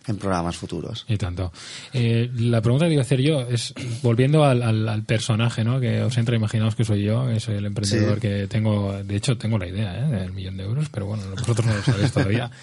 en 0.06 0.16
programas 0.16 0.56
futuros. 0.56 1.04
Y 1.08 1.16
tanto. 1.16 1.52
Eh, 1.92 2.30
la 2.36 2.60
pregunta 2.60 2.86
que 2.86 2.92
iba 2.92 3.02
a 3.02 3.04
hacer 3.04 3.20
yo 3.20 3.42
es, 3.42 3.74
volviendo 4.02 4.44
al, 4.44 5.02
personaje, 5.04 5.64
¿no? 5.64 5.80
Que 5.80 6.02
os 6.02 6.16
entra, 6.16 6.34
imaginaos 6.36 6.74
que 6.74 6.84
soy 6.84 7.04
yo, 7.04 7.26
que 7.26 7.40
soy 7.40 7.56
el 7.56 7.66
emprendedor 7.66 8.18
que 8.18 8.46
tengo, 8.46 8.92
de 9.02 9.16
hecho 9.16 9.36
tengo 9.36 9.58
la 9.58 9.66
idea, 9.66 9.98
¿eh? 9.98 10.08
Del 10.08 10.32
millón 10.32 10.56
de 10.56 10.64
euros, 10.64 10.88
pero 10.88 11.06
bueno, 11.06 11.22
vosotros 11.30 11.66
no 11.66 11.74
lo 11.74 11.82
sabéis 11.82 12.12
todavía. 12.12 12.50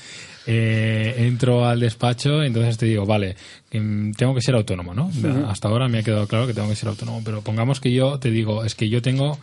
Eh, 0.48 1.26
entro 1.26 1.66
al 1.66 1.80
despacho, 1.80 2.44
entonces 2.44 2.78
te 2.78 2.86
digo, 2.86 3.04
vale, 3.06 3.36
tengo 3.72 4.36
que 4.36 4.42
ser 4.42 4.54
autónomo, 4.54 4.94
¿no? 4.94 5.10
Hasta 5.48 5.68
ahora 5.68 5.88
me 5.88 5.98
ha 5.98 6.04
quedado 6.04 6.28
claro 6.28 6.46
que 6.46 6.54
tengo 6.54 6.70
que 6.70 6.76
ser 6.76 6.88
autónomo, 6.88 7.24
pero 7.26 7.42
pongamos 7.42 7.80
que 7.80 7.92
yo 7.92 8.20
te 8.20 8.30
digo, 8.30 8.64
es 8.64 8.76
que 8.76 8.88
yo 8.88 9.02
tengo 9.02 9.40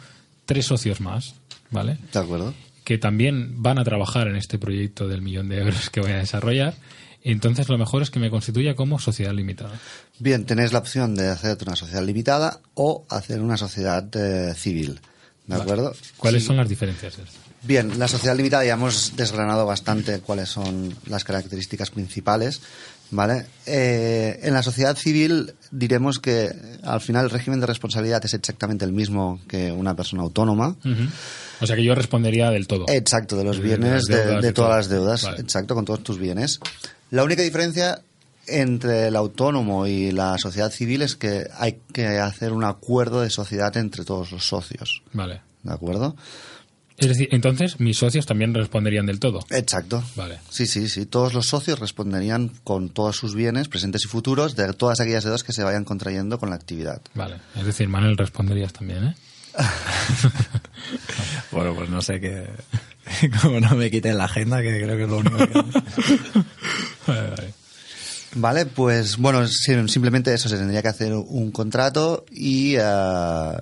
tres 0.46 0.66
socios 0.66 1.00
más, 1.00 1.34
¿vale? 1.70 1.99
De 2.12 2.20
acuerdo. 2.20 2.54
Que 2.84 2.99
también 2.99 3.62
van 3.62 3.80
a 3.80 3.84
trabajar 3.84 4.28
en 4.28 4.37
este 4.37 4.58
proyecto 4.58 5.08
del 5.08 5.22
millón 5.22 5.49
de 5.49 5.58
euros 5.58 5.90
que 5.90 6.00
voy 6.00 6.12
a 6.12 6.18
desarrollar 6.18 6.75
entonces 7.24 7.68
lo 7.68 7.78
mejor 7.78 8.02
es 8.02 8.10
que 8.10 8.18
me 8.18 8.30
constituya 8.30 8.74
como 8.74 8.98
sociedad 8.98 9.32
limitada. 9.32 9.78
Bien, 10.18 10.44
tenéis 10.44 10.72
la 10.72 10.80
opción 10.80 11.14
de 11.14 11.28
hacerte 11.28 11.64
una 11.64 11.76
sociedad 11.76 12.02
limitada 12.02 12.60
o 12.74 13.04
hacer 13.08 13.40
una 13.40 13.56
sociedad 13.56 14.04
eh, 14.16 14.54
civil. 14.54 15.00
¿De 15.46 15.56
acuerdo? 15.56 15.94
¿Cuáles 16.16 16.44
son 16.44 16.56
las 16.56 16.68
diferencias? 16.68 17.18
Bien, 17.62 17.98
la 17.98 18.08
sociedad 18.08 18.36
limitada 18.36 18.64
ya 18.64 18.74
hemos 18.74 19.14
desgranado 19.16 19.66
bastante 19.66 20.20
cuáles 20.20 20.48
son 20.48 20.94
las 21.06 21.24
características 21.24 21.90
principales. 21.90 22.60
¿Vale? 23.12 23.44
Eh, 23.66 24.40
en 24.42 24.54
la 24.54 24.62
sociedad 24.62 24.96
civil 24.96 25.52
diremos 25.70 26.18
que 26.18 26.50
al 26.82 27.02
final 27.02 27.24
el 27.26 27.30
régimen 27.30 27.60
de 27.60 27.66
responsabilidad 27.66 28.24
es 28.24 28.32
exactamente 28.32 28.86
el 28.86 28.92
mismo 28.92 29.38
que 29.46 29.70
una 29.70 29.94
persona 29.94 30.22
autónoma. 30.22 30.76
O 31.60 31.66
sea 31.66 31.76
que 31.76 31.84
yo 31.84 31.94
respondería 31.94 32.50
del 32.50 32.66
todo. 32.66 32.86
Exacto, 32.88 33.36
de 33.36 33.44
los 33.44 33.60
bienes, 33.60 34.04
de, 34.04 34.52
todas 34.54 34.76
las 34.76 34.88
deudas. 34.88 35.28
Exacto, 35.36 35.74
con 35.74 35.84
todos 35.84 36.02
tus 36.02 36.18
bienes. 36.18 36.58
La 37.12 37.25
única 37.25 37.42
diferencia 37.42 38.00
entre 38.47 39.09
el 39.09 39.16
autónomo 39.16 39.87
y 39.87 40.12
la 40.12 40.38
sociedad 40.38 40.71
civil 40.71 41.02
es 41.02 41.14
que 41.14 41.47
hay 41.59 41.78
que 41.92 42.19
hacer 42.19 42.52
un 42.52 42.64
acuerdo 42.64 43.21
de 43.21 43.28
sociedad 43.28 43.76
entre 43.76 44.07
todos 44.07 44.33
los 44.33 44.47
socios. 44.47 45.02
Vale. 45.12 45.42
¿De 45.62 45.75
acuerdo? 45.75 46.16
Es 46.97 47.09
decir, 47.09 47.28
entonces 47.31 47.81
mis 47.81 47.99
socios 47.99 48.25
también 48.25 48.54
responderían 48.54 49.04
del 49.04 49.21
todo. 49.21 49.40
Exacto. 49.50 50.02
Vale. 50.16 50.38
Sí, 50.49 50.66
sí, 50.66 50.88
sí. 50.88 51.04
Todos 51.04 51.35
los 51.35 51.49
socios 51.49 51.81
responderían 51.81 52.50
con 52.64 52.88
todos 52.88 53.14
sus 53.14 53.35
bienes, 53.35 53.69
presentes 53.69 54.07
y 54.07 54.09
futuros, 54.09 54.57
de 54.57 54.73
todas 54.73 54.99
aquellas 54.99 55.25
deudas 55.25 55.45
que 55.45 55.52
se 55.52 55.64
vayan 55.64 55.85
contrayendo 55.85 56.38
con 56.38 56.49
la 56.49 56.57
actividad. 56.57 57.02
Vale. 57.12 57.37
Es 57.54 57.66
decir, 57.66 57.88
Manuel 57.88 58.16
responderías 58.16 58.73
también, 58.73 59.04
¿eh? 59.04 59.14
bueno, 61.52 61.75
pues 61.75 61.90
no 61.90 62.00
sé 62.00 62.21
qué. 62.21 62.49
Como 63.42 63.61
no 63.61 63.75
me 63.76 63.90
quiten 63.90 64.18
la 64.18 64.25
agenda, 64.25 64.62
que 64.62 64.82
creo 64.82 64.97
que 64.97 65.02
es 65.04 65.09
lo 65.09 65.18
único 65.18 65.37
que. 65.38 65.62
vale, 68.37 68.66
pues 68.66 69.16
bueno, 69.16 69.47
simplemente 69.47 70.32
eso, 70.32 70.49
se 70.49 70.56
tendría 70.56 70.82
que 70.82 70.88
hacer 70.88 71.12
un 71.12 71.50
contrato 71.50 72.25
y 72.30 72.76
uh, 72.76 73.61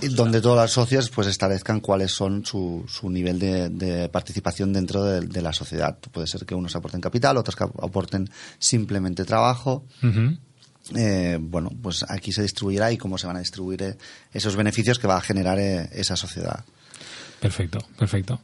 donde 0.00 0.40
todas 0.40 0.58
las 0.58 0.70
socios 0.70 1.10
pues 1.10 1.26
establezcan 1.26 1.80
cuáles 1.80 2.12
son 2.12 2.44
su, 2.44 2.84
su 2.88 3.10
nivel 3.10 3.38
de, 3.38 4.08
participación 4.10 4.72
dentro 4.72 5.02
de, 5.04 5.42
la 5.42 5.52
sociedad. 5.52 5.98
Puede 5.98 6.26
ser 6.26 6.46
que 6.46 6.54
unos 6.54 6.76
aporten 6.76 7.00
capital, 7.00 7.36
otros 7.36 7.56
que 7.56 7.64
aporten 7.64 8.30
simplemente 8.58 9.24
trabajo. 9.24 9.84
Eh, 10.94 11.38
bueno, 11.40 11.70
pues 11.82 12.04
aquí 12.08 12.32
se 12.32 12.42
distribuirá 12.42 12.90
y 12.92 12.96
cómo 12.96 13.18
se 13.18 13.26
van 13.26 13.36
a 13.36 13.40
distribuir 13.40 13.82
eh, 13.82 13.96
esos 14.32 14.56
beneficios 14.56 14.98
que 14.98 15.06
va 15.06 15.16
a 15.16 15.20
generar 15.20 15.58
eh, 15.58 15.88
esa 15.92 16.16
sociedad. 16.16 16.64
Perfecto, 17.40 17.78
perfecto. 17.96 18.40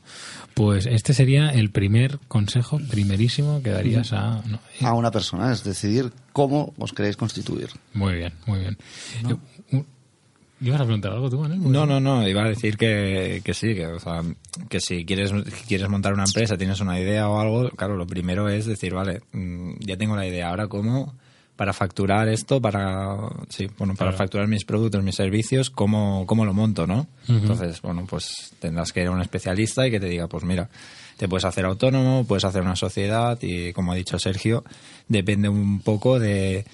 Pues 0.55 0.87
este 0.87 1.15
sería 1.15 1.51
el 1.51 1.71
primer 1.71 2.19
consejo, 2.29 2.79
primerísimo, 2.91 3.63
que 3.63 3.71
darías 3.71 4.13
a... 4.13 4.43
a 4.83 4.93
una 4.93 5.11
persona, 5.11 5.53
es 5.53 5.65
decidir 5.65 6.13
cómo 6.33 6.73
os 6.79 6.93
queréis 6.93 7.17
constituir. 7.17 7.71
Muy 7.93 8.15
bien, 8.15 8.33
muy 8.47 8.61
bien. 8.61 8.79
¿Ibas 10.61 10.81
a 10.81 10.85
preguntar 10.85 11.13
algo 11.13 11.29
tú, 11.29 11.41
Manuel? 11.41 11.61
No, 11.61 11.85
no, 11.85 11.99
no, 12.01 12.27
iba 12.27 12.45
a 12.45 12.49
decir 12.49 12.77
que, 12.77 13.43
que 13.45 13.53
sí, 13.53 13.75
que, 13.75 13.87
o 13.87 13.99
sea, 13.99 14.23
que 14.69 14.81
si 14.81 15.05
quieres, 15.05 15.33
quieres 15.67 15.89
montar 15.89 16.15
una 16.15 16.25
empresa, 16.25 16.57
tienes 16.57 16.81
una 16.81 16.99
idea 16.99 17.29
o 17.29 17.41
algo, 17.41 17.69
claro, 17.71 17.97
lo 17.97 18.07
primero 18.07 18.49
es 18.49 18.65
decir, 18.65 18.95
vale, 18.95 19.21
mm, 19.33 19.75
ya 19.81 19.97
tengo 19.97 20.17
la 20.17 20.27
idea, 20.27 20.49
ahora 20.49 20.69
cómo 20.69 21.15
para 21.57 21.73
facturar 21.73 22.29
esto, 22.29 22.61
para 22.61 23.17
sí, 23.49 23.69
bueno, 23.79 23.95
para 23.95 24.13
facturar 24.13 24.49
mis 24.49 24.65
productos, 24.65 25.03
mis 25.03 25.15
servicios, 25.15 25.71
cómo, 25.71 26.27
cómo 26.27 26.45
lo 26.45 26.53
monto, 26.53 26.87
¿no? 26.87 27.07
Entonces, 27.29 27.81
bueno, 27.81 28.05
pues 28.09 28.55
tendrás 28.59 28.93
que 28.93 29.03
ir 29.03 29.07
a 29.07 29.13
un 29.13 29.21
especialista 29.21 29.87
y 29.87 29.91
que 29.91 30.01
te 30.01 30.07
diga, 30.07 30.27
pues 30.27 30.45
mira, 30.45 30.69
te 31.17 31.29
puedes 31.29 31.45
hacer 31.45 31.65
autónomo, 31.65 32.25
puedes 32.27 32.45
hacer 32.45 32.63
una 32.63 32.75
sociedad 32.75 33.39
y 33.41 33.73
como 33.73 33.93
ha 33.93 33.95
dicho 33.95 34.19
Sergio, 34.19 34.65
depende 35.09 35.49
un 35.49 35.81
poco 35.81 36.19
de 36.19 36.65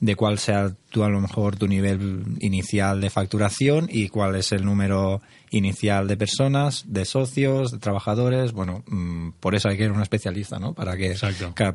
de 0.00 0.16
cuál 0.16 0.38
sea 0.38 0.74
tú 0.90 1.04
a 1.04 1.08
lo 1.08 1.20
mejor 1.20 1.56
tu 1.56 1.68
nivel 1.68 2.24
inicial 2.40 3.00
de 3.00 3.10
facturación 3.10 3.88
y 3.90 4.08
cuál 4.08 4.36
es 4.36 4.52
el 4.52 4.64
número 4.64 5.20
inicial 5.50 6.08
de 6.08 6.16
personas, 6.16 6.84
de 6.86 7.04
socios, 7.04 7.72
de 7.72 7.78
trabajadores. 7.78 8.52
Bueno, 8.52 8.82
mm, 8.86 9.32
por 9.40 9.54
eso 9.54 9.68
hay 9.68 9.76
que 9.76 9.84
ir 9.84 9.90
a 9.90 9.94
un 9.94 10.02
especialista, 10.02 10.58
¿no? 10.58 10.72
Para 10.72 10.96
que, 10.96 11.16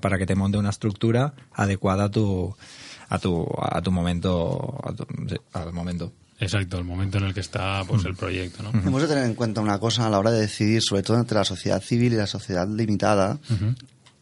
para 0.01 0.17
que 0.17 0.25
te 0.25 0.35
monte 0.35 0.57
una 0.57 0.69
estructura 0.69 1.33
adecuada 1.53 2.05
a 2.05 2.11
tu, 2.11 2.55
a 3.09 3.19
tu, 3.19 3.47
a 3.61 3.81
tu 3.81 3.91
momento, 3.91 4.79
al 5.53 5.73
momento. 5.73 6.11
Exacto, 6.37 6.77
el 6.77 6.83
momento 6.83 7.17
en 7.17 7.25
el 7.25 7.33
que 7.33 7.39
está 7.39 7.83
pues 7.87 8.03
el 8.03 8.15
proyecto, 8.15 8.61
¿no? 8.61 8.71
Hemos 8.71 9.01
de 9.01 9.07
tener 9.07 9.23
en 9.23 9.35
cuenta 9.35 9.61
una 9.61 9.79
cosa 9.79 10.05
a 10.05 10.09
la 10.09 10.19
hora 10.19 10.31
de 10.31 10.41
decidir, 10.41 10.81
sobre 10.81 11.01
todo 11.01 11.17
entre 11.17 11.37
la 11.37 11.45
sociedad 11.45 11.81
civil 11.81 12.11
y 12.11 12.17
la 12.17 12.27
sociedad 12.27 12.67
limitada, 12.67 13.39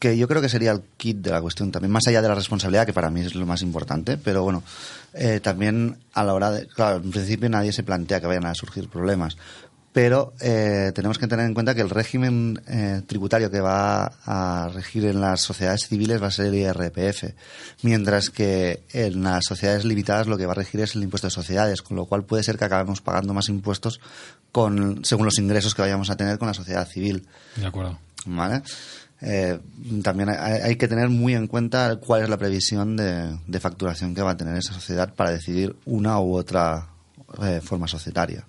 que 0.03 0.17
yo 0.17 0.27
creo 0.27 0.41
que 0.41 0.49
sería 0.49 0.73
el 0.73 0.81
kit 0.97 1.19
de 1.19 1.31
la 1.31 1.39
cuestión 1.39 1.71
también, 1.71 1.89
más 1.89 2.05
allá 2.07 2.21
de 2.21 2.27
la 2.27 2.35
responsabilidad, 2.35 2.85
que 2.85 2.91
para 2.91 3.09
mí 3.09 3.21
es 3.21 3.35
lo 3.35 3.45
más 3.45 3.61
importante, 3.61 4.17
pero 4.17 4.43
bueno, 4.43 4.61
eh, 5.13 5.39
también 5.41 5.95
a 6.13 6.25
la 6.25 6.33
hora 6.33 6.51
de, 6.51 6.67
claro, 6.67 6.97
en 6.97 7.09
principio 7.09 7.47
nadie 7.47 7.71
se 7.71 7.83
plantea 7.83 8.19
que 8.19 8.27
vayan 8.27 8.45
a 8.45 8.53
surgir 8.53 8.89
problemas, 8.89 9.37
pero 9.93 10.33
eh, 10.41 10.91
tenemos 10.93 11.17
que 11.17 11.27
tener 11.27 11.45
en 11.45 11.53
cuenta 11.53 11.73
que 11.73 11.79
el 11.79 11.89
régimen 11.89 12.61
eh, 12.67 13.01
tributario 13.07 13.49
que 13.49 13.61
va 13.61 14.11
a 14.25 14.67
regir 14.73 15.05
en 15.05 15.21
las 15.21 15.39
sociedades 15.39 15.87
civiles 15.87 16.21
va 16.21 16.27
a 16.27 16.31
ser 16.31 16.47
el 16.47 16.55
IRPF, 16.55 17.35
mientras 17.83 18.29
que 18.29 18.83
en 18.91 19.23
las 19.23 19.45
sociedades 19.47 19.85
limitadas 19.85 20.27
lo 20.27 20.37
que 20.37 20.45
va 20.45 20.51
a 20.51 20.55
regir 20.55 20.81
es 20.81 20.95
el 20.95 21.03
impuesto 21.03 21.27
de 21.27 21.31
sociedades, 21.31 21.81
con 21.81 21.95
lo 21.95 22.07
cual 22.07 22.25
puede 22.25 22.43
ser 22.43 22.57
que 22.57 22.65
acabemos 22.65 22.99
pagando 22.99 23.33
más 23.33 23.47
impuestos 23.47 24.01
con, 24.51 25.05
según 25.05 25.23
los 25.23 25.39
ingresos 25.39 25.73
que 25.73 25.81
vayamos 25.81 26.09
a 26.09 26.17
tener 26.17 26.37
con 26.37 26.49
la 26.49 26.53
sociedad 26.53 26.85
civil. 26.89 27.25
De 27.55 27.67
acuerdo. 27.67 27.97
¿Vale? 28.25 28.63
Eh, 29.25 29.57
también 30.03 30.29
hay, 30.29 30.75
que 30.75 30.89
tener 30.89 31.07
muy 31.07 31.33
en 31.33 31.47
cuenta 31.47 31.95
cuál 31.95 32.23
es 32.23 32.29
la 32.29 32.37
previsión 32.37 32.97
de, 32.97 33.59
facturación 33.59 34.13
que 34.13 34.21
va 34.21 34.31
a 34.31 34.37
tener 34.37 34.57
esa 34.57 34.73
sociedad 34.73 35.13
para 35.13 35.31
decidir 35.31 35.77
una 35.85 36.19
u 36.19 36.35
otra 36.35 36.89
eh, 37.41 37.61
forma 37.63 37.87
societaria. 37.87 38.45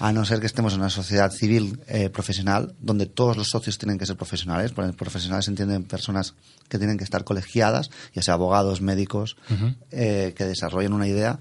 A 0.00 0.12
no 0.12 0.24
ser 0.24 0.40
que 0.40 0.46
estemos 0.46 0.74
en 0.74 0.80
una 0.80 0.90
sociedad 0.90 1.30
civil 1.30 1.80
eh, 1.86 2.10
profesional, 2.10 2.74
donde 2.80 3.06
todos 3.06 3.36
los 3.36 3.48
socios 3.48 3.78
tienen 3.78 3.96
que 3.96 4.06
ser 4.06 4.16
profesionales. 4.16 4.72
Por 4.72 4.92
profesionales 4.96 5.46
entienden 5.46 5.84
personas 5.84 6.34
que 6.68 6.78
tienen 6.78 6.98
que 6.98 7.04
estar 7.04 7.22
colegiadas, 7.22 7.90
ya 8.12 8.22
sea 8.22 8.34
abogados, 8.34 8.80
médicos, 8.80 9.36
que 9.90 10.34
desarrollen 10.36 10.94
una 10.94 11.06
idea 11.06 11.38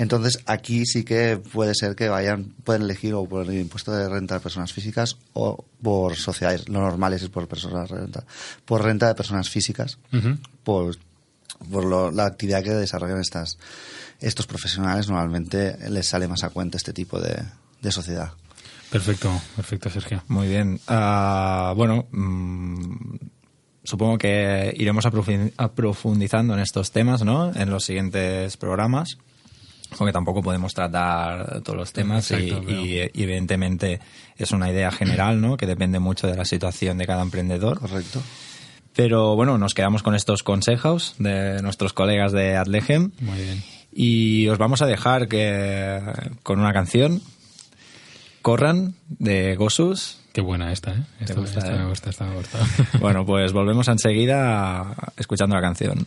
entonces, 0.00 0.42
aquí 0.46 0.86
sí 0.86 1.04
que 1.04 1.36
puede 1.36 1.74
ser 1.74 1.94
que 1.94 2.08
vayan, 2.08 2.54
pueden 2.64 2.80
elegir 2.80 3.12
o 3.12 3.26
por 3.26 3.46
el 3.46 3.60
impuesto 3.60 3.92
de 3.92 4.08
renta 4.08 4.36
de 4.36 4.40
personas 4.40 4.72
físicas 4.72 5.18
o 5.34 5.62
por 5.82 6.16
sociedades. 6.16 6.70
Lo 6.70 6.80
normal 6.80 7.12
es 7.12 7.28
por 7.28 7.46
personas 7.46 7.90
renta, 7.90 8.24
por 8.64 8.82
renta 8.82 9.08
de 9.08 9.14
personas 9.14 9.50
físicas, 9.50 9.98
por, 10.64 10.96
por 11.70 12.14
la 12.14 12.24
actividad 12.24 12.62
que 12.62 12.70
desarrollan 12.70 13.20
estas, 13.20 13.58
estos 14.20 14.46
profesionales. 14.46 15.10
Normalmente 15.10 15.76
les 15.90 16.08
sale 16.08 16.26
más 16.28 16.44
a 16.44 16.48
cuenta 16.48 16.78
este 16.78 16.94
tipo 16.94 17.20
de, 17.20 17.44
sociedad. 17.92 18.32
Perfecto, 18.90 19.30
perfecto, 19.54 19.90
Sergio. 19.90 20.24
Muy 20.28 20.48
bien. 20.48 20.80
Ah, 20.88 21.74
bueno, 21.76 22.06
mm, 22.10 23.16
supongo 23.84 24.16
que 24.16 24.74
iremos 24.78 25.04
aprofundizando 25.04 26.54
en 26.54 26.60
estos 26.60 26.90
temas, 26.90 27.22
¿no? 27.22 27.54
En 27.54 27.68
los 27.68 27.84
siguientes 27.84 28.56
programas 28.56 29.18
porque 29.96 30.12
tampoco 30.12 30.42
podemos 30.42 30.74
tratar 30.74 31.62
todos 31.62 31.78
los 31.78 31.92
temas 31.92 32.30
Exacto, 32.30 32.62
y, 32.62 32.66
claro. 32.66 32.86
y, 32.86 33.10
y, 33.12 33.22
evidentemente 33.22 34.00
es 34.36 34.52
una 34.52 34.70
idea 34.70 34.90
general, 34.90 35.40
¿no? 35.40 35.56
Que 35.56 35.66
depende 35.66 35.98
mucho 35.98 36.26
de 36.26 36.36
la 36.36 36.44
situación 36.44 36.98
de 36.98 37.06
cada 37.06 37.22
emprendedor. 37.22 37.78
Correcto. 37.80 38.22
Pero 38.94 39.36
bueno, 39.36 39.56
nos 39.58 39.74
quedamos 39.74 40.02
con 40.02 40.14
estos 40.14 40.42
consejos 40.42 41.14
de 41.18 41.62
nuestros 41.62 41.92
colegas 41.92 42.32
de 42.32 42.56
Adlegem. 42.56 43.12
Muy 43.20 43.38
bien. 43.38 43.62
Y 43.92 44.48
os 44.48 44.58
vamos 44.58 44.82
a 44.82 44.86
dejar 44.86 45.28
que 45.28 46.00
con 46.42 46.60
una 46.60 46.72
canción, 46.72 47.22
Corran, 48.42 48.94
de 49.08 49.56
Gosus. 49.56 50.18
Qué 50.32 50.40
buena 50.40 50.72
esta, 50.72 50.92
¿eh? 50.92 51.02
Esta, 51.20 51.34
gusta, 51.34 51.58
esta 51.58 51.74
eh? 51.74 51.78
me 51.78 51.86
gusta, 51.86 52.10
esta 52.10 52.24
me 52.24 52.36
gusta. 52.36 52.58
bueno, 53.00 53.26
pues 53.26 53.52
volvemos 53.52 53.88
enseguida 53.88 54.94
escuchando 55.16 55.56
la 55.56 55.62
canción. 55.62 56.06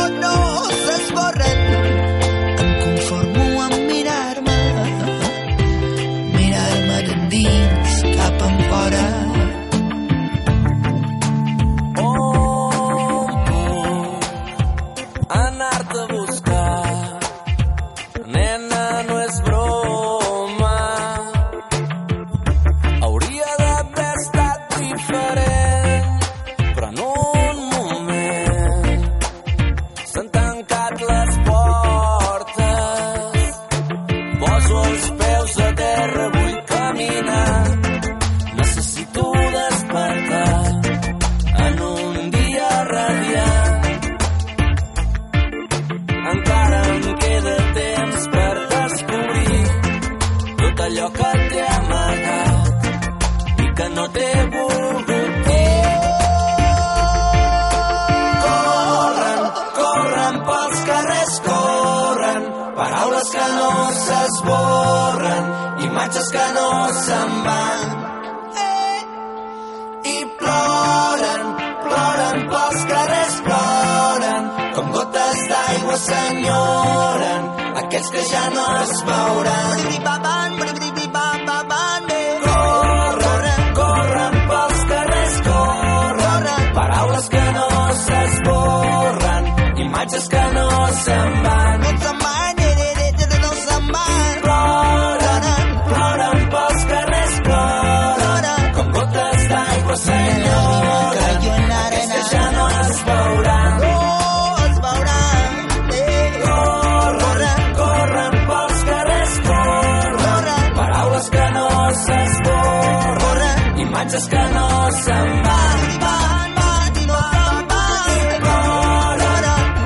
vaig 114.11 114.19
escanor 114.19 114.91
se'n 115.03 115.29
va. 115.45 115.57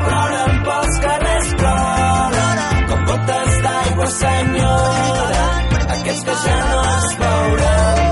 Ploren 0.05 0.53
pels 0.65 0.97
carrers, 1.03 1.49
ploren 1.59 2.59
com 2.89 3.05
gotes 3.09 3.53
d'aigua, 3.65 4.07
senyora, 4.19 5.45
aquests 5.97 6.23
que 6.25 6.35
ja 6.45 6.57
no 6.71 6.81
es 6.95 7.17
veuran. 7.21 8.03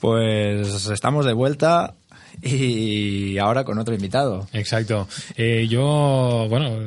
Pues 0.00 0.86
estamos 0.88 1.26
de 1.26 1.34
vuelta 1.34 1.99
y 2.42 3.38
ahora 3.38 3.64
con 3.64 3.78
otro 3.78 3.94
invitado. 3.94 4.46
Exacto. 4.52 5.08
Eh, 5.36 5.66
yo, 5.68 6.46
bueno, 6.48 6.78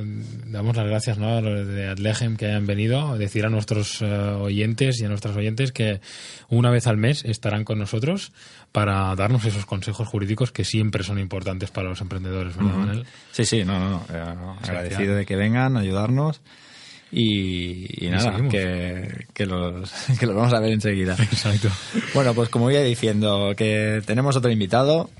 damos 0.47 0.75
las 0.75 0.87
gracias 0.87 1.17
¿no? 1.17 1.37
a 1.37 1.41
los 1.41 1.67
de 1.67 1.87
Adlegem 1.87 2.37
que 2.37 2.47
hayan 2.47 2.65
venido, 2.65 3.17
decir 3.17 3.45
a 3.45 3.49
nuestros 3.49 4.01
eh, 4.01 4.05
oyentes 4.05 4.99
y 4.99 5.05
a 5.05 5.09
nuestras 5.09 5.35
oyentes 5.35 5.71
que 5.71 6.01
una 6.49 6.71
vez 6.71 6.87
al 6.87 6.97
mes 6.97 7.23
estarán 7.25 7.63
con 7.63 7.79
nosotros 7.79 8.31
para 8.71 9.15
darnos 9.15 9.45
esos 9.45 9.65
consejos 9.65 10.07
jurídicos 10.07 10.51
que 10.51 10.65
siempre 10.65 11.03
son 11.03 11.19
importantes 11.19 11.69
para 11.69 11.89
los 11.89 12.01
emprendedores, 12.01 12.57
¿verdad, 12.57 12.73
Manel? 12.73 13.05
Sí, 13.31 13.45
sí, 13.45 13.63
no, 13.63 13.79
no, 13.79 13.89
no, 13.89 14.05
eh, 14.13 14.35
agradecido 14.63 15.15
de 15.15 15.25
que 15.25 15.35
vengan 15.35 15.77
a 15.77 15.81
ayudarnos 15.81 16.41
y, 17.11 18.05
y 18.05 18.09
nada, 18.09 18.35
que, 18.49 19.27
que, 19.33 19.45
los, 19.45 19.91
que 20.19 20.25
los 20.25 20.35
vamos 20.35 20.53
a 20.53 20.59
ver 20.59 20.71
enseguida. 20.71 21.15
Exacto. 21.19 21.69
Bueno, 22.15 22.33
pues 22.33 22.49
como 22.49 22.71
iba 22.71 22.81
diciendo, 22.81 23.53
que 23.55 24.01
tenemos 24.05 24.35
otro 24.35 24.49
invitado, 24.49 25.11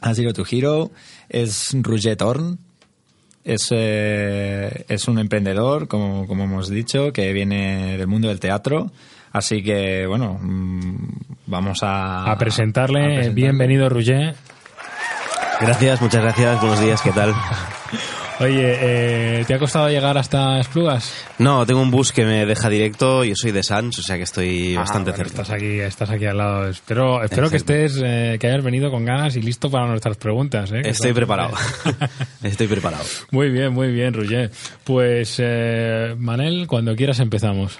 a 0.00 0.14
Zero 0.14 0.32
to 0.32 0.44
Hero, 0.50 0.90
es 1.28 1.76
Roger 1.80 2.16
Torn. 2.16 2.58
Es, 3.42 3.68
eh, 3.70 4.84
es 4.88 5.08
un 5.08 5.18
emprendedor, 5.18 5.88
como, 5.88 6.26
como 6.26 6.44
hemos 6.44 6.68
dicho, 6.68 7.12
que 7.12 7.32
viene 7.32 7.96
del 7.96 8.06
mundo 8.06 8.28
del 8.28 8.38
teatro. 8.38 8.90
Así 9.32 9.62
que, 9.62 10.06
bueno, 10.06 10.38
mm, 10.40 11.08
vamos 11.46 11.82
a... 11.82 12.30
A 12.30 12.36
presentarle, 12.36 13.00
a 13.00 13.04
presentarle. 13.04 13.34
bienvenido 13.34 13.88
Roger. 13.88 14.34
Gracias, 15.60 16.00
muchas 16.00 16.22
gracias, 16.22 16.60
buenos 16.60 16.80
días, 16.80 17.02
¿qué 17.02 17.12
tal? 17.12 17.34
Oye, 18.40 19.40
eh, 19.40 19.44
¿te 19.46 19.52
ha 19.52 19.58
costado 19.58 19.90
llegar 19.90 20.16
hasta 20.16 20.58
Esplugas? 20.60 21.12
No, 21.38 21.66
tengo 21.66 21.82
un 21.82 21.90
bus 21.90 22.10
que 22.10 22.24
me 22.24 22.46
deja 22.46 22.70
directo, 22.70 23.22
yo 23.22 23.34
soy 23.36 23.52
de 23.52 23.62
Sans, 23.62 23.98
o 23.98 24.02
sea 24.02 24.16
que 24.16 24.22
estoy 24.22 24.76
bastante 24.76 25.10
Ah, 25.10 25.12
bueno, 25.14 25.28
cerca. 25.28 25.42
Estás 25.42 25.54
aquí, 25.54 25.80
estás 25.80 26.10
aquí 26.10 26.24
al 26.24 26.38
lado. 26.38 26.68
Espero, 26.68 27.22
espero 27.22 27.50
que 27.50 27.58
estés, 27.58 28.00
eh, 28.02 28.38
que 28.40 28.46
hayas 28.46 28.64
venido 28.64 28.90
con 28.90 29.04
ganas 29.04 29.36
y 29.36 29.42
listo 29.42 29.70
para 29.70 29.86
nuestras 29.88 30.16
preguntas. 30.16 30.72
¿eh? 30.72 30.80
Estoy 30.84 31.12
preparado, 31.12 31.52
estoy 32.42 32.66
preparado. 32.66 33.04
Muy 33.30 33.50
bien, 33.50 33.74
muy 33.74 33.92
bien, 33.92 34.14
Roger. 34.14 34.50
Pues, 34.84 35.36
eh, 35.38 36.14
Manel, 36.16 36.66
cuando 36.66 36.96
quieras 36.96 37.20
empezamos. 37.20 37.78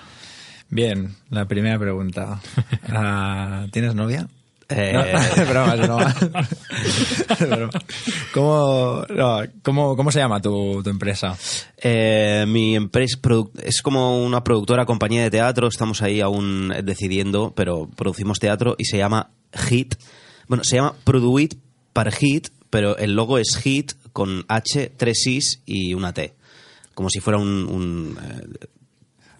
Bien, 0.69 1.15
la 1.31 1.47
primera 1.47 1.79
pregunta. 1.79 2.39
Ah, 2.87 3.65
¿Tienes 3.73 3.95
novia? 3.95 4.29
Eh, 4.71 4.93
No, 4.93 5.01
es 5.43 5.49
broma, 5.49 5.75
es 5.75 5.81
broma. 5.81 6.17
Es 7.31 7.49
broma. 7.49 7.71
¿Cómo, 8.35 9.05
no, 9.09 9.41
cómo, 9.63 9.97
¿Cómo 9.97 10.13
se 10.13 10.19
llama 10.21 10.41
tu, 10.41 10.83
tu 10.83 10.91
empresa? 10.91 11.37
eh, 11.79 12.45
mi 12.47 12.77
empresa 12.77 13.19
es 13.63 13.83
como 13.83 14.25
una 14.25 14.43
productora, 14.45 14.87
compañía 14.87 15.23
de 15.23 15.31
teatro, 15.31 15.69
estamos 15.69 16.03
ahí 16.03 16.21
aún 16.21 16.73
decidiendo, 16.85 17.53
pero 17.55 17.89
producimos 17.97 18.39
teatro 18.39 18.75
y 18.79 18.85
se 18.85 18.99
llama 18.99 19.31
Hit. 19.69 19.95
Bueno, 20.49 20.65
se 20.65 20.77
llama 20.77 20.95
Produit 21.05 21.55
par 21.93 22.13
Hit, 22.13 22.49
pero 22.71 22.97
el 22.99 23.15
logo 23.15 23.39
es 23.39 23.57
Hit 23.57 23.93
con 24.13 24.45
H, 24.49 24.93
tres 24.97 25.27
Is 25.27 25.63
y 25.67 25.95
una 25.95 26.13
T. 26.13 26.35
Como 26.95 27.09
si 27.11 27.21
fuera 27.21 27.39
un... 27.39 27.67
un, 27.67 28.19
eh, 28.23 28.67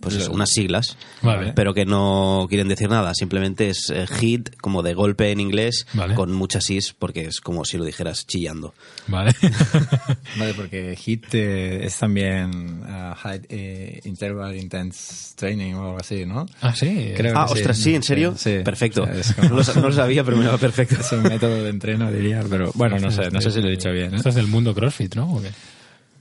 pues 0.01 0.15
eso, 0.17 0.33
unas 0.33 0.51
siglas, 0.51 0.97
Vale. 1.23 1.53
pero 1.55 1.75
que 1.75 1.85
no 1.85 2.47
quieren 2.49 2.69
decir 2.69 2.89
nada, 2.89 3.13
simplemente 3.15 3.69
es 3.69 3.91
eh, 3.91 4.07
hit 4.07 4.57
como 4.61 4.83
de 4.83 4.95
golpe 4.95 5.31
en 5.31 5.41
inglés 5.41 5.87
Vale. 5.93 6.15
con 6.15 6.33
muchas 6.33 6.69
is 6.71 6.93
porque 6.93 7.27
es 7.27 7.41
como 7.41 7.65
si 7.65 7.77
lo 7.79 7.85
dijeras 7.85 8.27
chillando. 8.27 8.75
Vale. 9.09 9.33
Vale, 10.39 10.55
porque 10.55 10.97
HIT 10.97 11.35
eh, 11.35 11.85
es 11.87 11.97
también 11.99 12.83
ah, 12.87 13.15
High 13.19 13.43
eh, 13.49 14.01
Interval 14.05 14.57
Intense 14.57 15.35
Training 15.37 15.75
o 15.75 15.85
algo 15.87 15.99
así, 16.01 16.25
¿no? 16.27 16.47
ah, 16.63 16.75
sí. 16.75 17.13
Creo 17.17 17.39
Ah, 17.39 17.47
que 17.47 17.53
ostras, 17.55 17.79
sí, 17.79 17.95
¿en 17.95 18.03
serio? 18.03 18.35
Sí, 18.37 18.59
sí. 18.59 18.63
Perfecto. 18.65 19.03
O 19.03 19.07
sea, 19.07 19.15
es 19.15 19.33
como- 19.35 19.49
no, 19.51 19.57
lo, 19.57 19.75
no 19.75 19.89
lo 19.89 19.93
sabía, 19.93 20.25
pero 20.25 20.37
me 20.37 20.47
va 20.47 20.59
perfecto. 20.59 20.97
Es 21.01 21.13
un 21.13 21.23
método 21.23 21.63
de 21.63 21.71
entreno, 21.71 22.11
diría, 22.11 22.43
pero 22.49 22.71
bueno, 22.75 22.99
no 22.99 23.11
sé, 23.11 23.31
no 23.31 23.41
sé 23.41 23.51
si 23.51 23.61
lo 23.61 23.69
he 23.69 23.73
dicho 23.73 23.91
bien. 23.91 24.13
¿eh? 24.15 24.17
Esto 24.17 24.29
es 24.31 24.35
del 24.35 24.47
mundo 24.47 24.75
CrossFit, 24.75 25.15
¿no? 25.15 25.33
¿O 25.35 25.41
qué? 25.43 25.51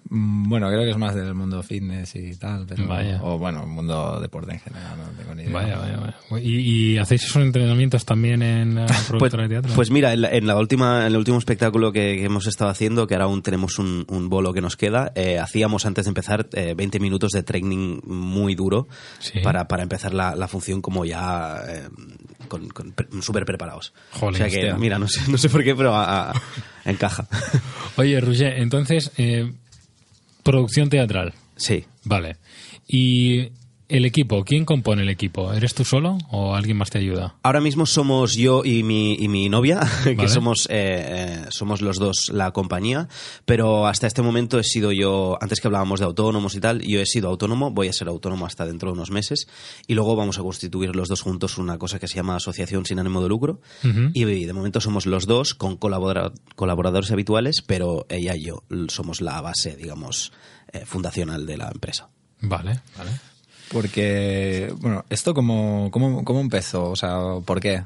Mm, 0.10 0.50
Bueno, 0.50 0.68
creo 0.70 0.82
que 0.84 0.90
es 0.92 0.98
más 0.98 1.14
del 1.14 1.34
mundo 1.36 1.62
fitness 1.62 2.16
y 2.16 2.36
tal, 2.36 2.66
pero, 2.68 2.88
Vaya. 2.88 3.20
o 3.22 3.38
bueno, 3.38 3.66
mundo 3.68 4.20
deporte 4.20 4.54
en 4.54 4.60
general, 4.60 4.98
no 4.98 5.04
tengo 5.18 5.36
ni 5.36 5.44
idea. 5.44 5.54
Vaya, 5.54 5.78
vaya, 5.78 5.98
vaya. 5.98 6.44
¿Y, 6.44 6.94
y 6.94 6.98
hacéis 6.98 7.24
esos 7.26 7.44
entrenamientos 7.44 8.06
también 8.06 8.42
en 8.42 8.76
la 8.76 8.86
Pues, 8.88 9.04
productora 9.08 9.44
de 9.44 9.50
teatro? 9.50 9.72
pues 9.76 9.92
mira, 9.92 10.12
en, 10.14 10.22
la, 10.22 10.30
en 10.32 10.48
la 10.48 10.58
última, 10.58 11.02
en 11.02 11.08
el 11.14 11.18
último 11.18 11.38
espectáculo 11.38 11.92
que, 11.92 12.16
que 12.18 12.26
hemos 12.26 12.48
estado 12.48 12.72
haciendo, 12.72 13.06
que 13.06 13.14
ahora 13.14 13.26
aún 13.26 13.42
tenemos 13.44 13.78
un, 13.78 14.06
un 14.10 14.30
bolo 14.30 14.52
que 14.54 14.62
nos 14.62 14.76
queda, 14.78 15.12
eh, 15.16 15.38
hacíamos 15.38 15.86
antes 15.86 16.06
de 16.06 16.10
empezar 16.10 16.48
eh, 16.54 16.74
20 16.76 17.00
minutos 17.00 17.32
de 17.32 17.44
training 17.44 18.00
muy 18.06 18.56
duro 18.56 18.88
Sí. 19.20 19.40
para, 19.44 19.68
para 19.68 19.84
empezar 19.84 20.14
la, 20.14 20.36
la 20.36 20.48
función 20.48 20.82
como 20.82 21.06
ya 21.06 21.62
eh, 21.68 21.88
con, 22.48 22.68
con 22.70 22.92
pre- 22.94 23.08
súper 23.22 23.46
preparados. 23.46 23.94
Jolín, 24.14 24.36
o 24.36 24.38
sea 24.38 24.48
que, 24.50 24.58
hostia. 24.66 24.78
mira, 24.78 24.98
no 24.98 25.08
sé, 25.08 25.22
no 25.32 25.38
sé 25.38 25.50
por 25.50 25.64
qué, 25.64 25.76
pero 25.76 25.96
a- 25.96 26.32
a- 26.32 26.42
encaja. 26.86 27.28
Oye, 27.98 28.20
Roger, 28.22 28.54
entonces, 28.60 29.12
eh, 29.18 29.52
producción 30.50 30.90
teatral. 30.90 31.34
Sí. 31.56 31.86
Vale. 32.04 32.38
¿Y 32.88 33.50
el 33.90 34.06
equipo? 34.06 34.46
¿Quién 34.46 34.64
compone 34.66 35.02
el 35.02 35.10
equipo? 35.10 35.52
¿Eres 35.52 35.74
tú 35.74 35.84
solo 35.84 36.18
o 36.32 36.56
alguien 36.56 36.78
más 36.78 36.90
te 36.92 37.00
ayuda? 37.00 37.36
Ahora 37.44 37.60
mismo 37.60 37.86
somos 37.86 38.36
yo 38.36 38.64
y 38.64 38.84
mi, 38.84 39.16
y 39.16 39.28
mi 39.28 39.50
novia, 39.50 39.82
que 40.04 40.14
Vale. 40.16 40.30
somos, 40.30 40.68
eh, 40.70 40.70
eh, 40.80 41.46
somos 41.50 41.82
los 41.82 41.98
dos 41.98 42.30
la 42.32 42.52
compañía, 42.52 43.08
pero 43.46 43.88
hasta 43.88 44.08
este 44.08 44.22
momento 44.22 44.60
he 44.60 44.64
sido 44.64 44.92
yo, 44.92 45.38
antes 45.42 45.60
que 45.60 45.68
hablábamos 45.68 46.00
de 46.00 46.06
autónomos 46.06 46.56
y 46.56 46.60
tal, 46.60 46.82
yo 46.82 47.02
he 47.02 47.06
sido 47.06 47.28
autónomo, 47.30 47.72
voy 47.72 47.88
a 47.88 47.94
ser 47.94 48.08
autónomo 48.08 48.46
hasta 48.46 48.66
dentro 48.66 48.90
de 48.90 48.94
unos 48.94 49.12
meses, 49.12 49.48
y 49.88 49.96
luego 49.96 50.16
vamos 50.16 50.38
a 50.40 50.44
constituir 50.44 50.96
los 50.96 51.10
dos 51.10 51.22
juntos 51.22 51.58
una 51.58 51.78
cosa 51.78 52.00
que 52.00 52.08
se 52.08 52.16
llama 52.16 52.36
Asociación 52.36 52.86
Sin 52.86 53.00
Ánimo 53.00 53.22
de 53.22 53.30
Lucro, 53.30 53.60
y 54.14 54.24
de 54.24 54.54
momento 54.54 54.80
somos 54.82 55.06
los 55.08 55.26
dos 55.26 55.56
con 55.56 55.78
colabora- 55.78 56.32
colaboradores 56.56 57.12
habituales, 57.12 57.64
pero 57.66 58.06
ella 58.10 58.36
y 58.36 58.44
yo 58.46 58.64
somos 58.90 59.22
la 59.22 59.42
base, 59.42 59.76
digamos, 59.76 60.32
eh, 60.72 60.84
fundacional 60.86 61.46
de 61.48 61.58
la 61.58 61.70
empresa. 61.74 62.10
Vale, 62.42 62.80
vale. 62.98 63.12
Porque, 63.72 64.74
bueno, 64.78 65.06
¿esto 65.10 65.34
cómo, 65.34 65.90
cómo, 65.92 66.24
cómo 66.24 66.40
empezó? 66.40 66.90
O 66.90 66.96
sea, 66.96 67.20
¿por 67.46 67.60
qué? 67.60 67.84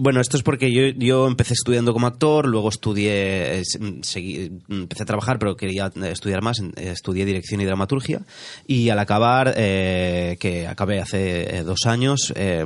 Bueno, 0.00 0.20
esto 0.20 0.36
es 0.36 0.44
porque 0.44 0.72
yo, 0.72 0.82
yo 0.96 1.26
empecé 1.26 1.54
estudiando 1.54 1.92
como 1.92 2.06
actor, 2.06 2.46
luego 2.46 2.68
estudié, 2.68 3.58
eh, 3.58 3.62
seguí- 4.02 4.62
empecé 4.68 5.02
a 5.02 5.06
trabajar, 5.06 5.40
pero 5.40 5.56
quería 5.56 5.90
eh, 5.92 6.10
estudiar 6.12 6.40
más, 6.40 6.60
eh, 6.60 6.90
estudié 6.92 7.24
dirección 7.24 7.60
y 7.60 7.64
dramaturgia, 7.64 8.20
y 8.68 8.90
al 8.90 9.00
acabar, 9.00 9.54
eh, 9.56 10.36
que 10.38 10.68
acabé 10.68 11.00
hace 11.00 11.64
dos 11.64 11.80
años, 11.86 12.32
eh, 12.36 12.64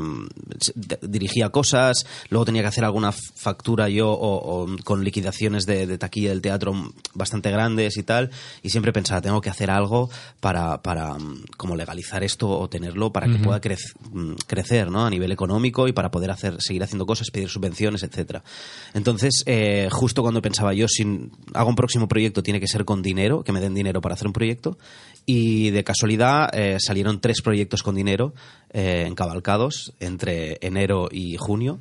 d- 0.74 0.98
dirigía 1.00 1.48
cosas, 1.48 2.04
luego 2.28 2.44
tenía 2.44 2.60
que 2.60 2.68
hacer 2.68 2.84
alguna 2.84 3.12
factura 3.12 3.88
yo 3.88 4.10
o, 4.12 4.64
o 4.64 4.76
con 4.84 5.02
liquidaciones 5.02 5.64
de, 5.64 5.86
de 5.86 5.96
taquilla 5.96 6.28
del 6.28 6.42
teatro 6.42 6.74
bastante 7.14 7.50
grandes 7.50 7.96
y 7.96 8.02
tal, 8.02 8.30
y 8.62 8.68
siempre 8.68 8.92
pensaba, 8.92 9.22
tengo 9.22 9.40
que 9.40 9.48
hacer 9.48 9.70
algo 9.70 10.10
para, 10.40 10.82
para 10.82 11.14
mm, 11.14 11.44
como 11.56 11.76
legalizar 11.76 12.22
esto 12.24 12.50
o 12.50 12.68
tenerlo 12.68 13.10
para 13.10 13.26
que 13.28 13.38
pueda 13.38 13.58
crec- 13.58 13.94
mm, 14.10 14.34
crecer 14.46 14.90
¿no? 14.90 15.06
a 15.06 15.08
nivel 15.08 15.32
económico 15.32 15.88
y 15.88 15.92
para 15.92 16.10
poder 16.10 16.30
hacer 16.30 16.60
seguir 16.60 16.82
haciendo 16.82 17.06
cosas, 17.06 17.21
pedir 17.30 17.48
subvenciones, 17.48 18.02
etcétera. 18.02 18.42
Entonces, 18.94 19.42
eh, 19.46 19.88
justo 19.90 20.22
cuando 20.22 20.42
pensaba 20.42 20.74
yo, 20.74 20.88
si 20.88 21.04
hago 21.54 21.68
un 21.68 21.76
próximo 21.76 22.08
proyecto, 22.08 22.42
tiene 22.42 22.60
que 22.60 22.68
ser 22.68 22.84
con 22.84 23.02
dinero, 23.02 23.42
que 23.44 23.52
me 23.52 23.60
den 23.60 23.74
dinero 23.74 24.00
para 24.00 24.14
hacer 24.14 24.26
un 24.26 24.32
proyecto, 24.32 24.78
y 25.24 25.70
de 25.70 25.84
casualidad 25.84 26.48
eh, 26.52 26.78
salieron 26.80 27.20
tres 27.20 27.42
proyectos 27.42 27.82
con 27.82 27.94
dinero 27.94 28.34
eh, 28.70 29.04
encabalcados 29.06 29.94
entre 30.00 30.58
enero 30.60 31.08
y 31.10 31.36
junio, 31.38 31.80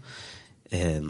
eh, 0.70 1.02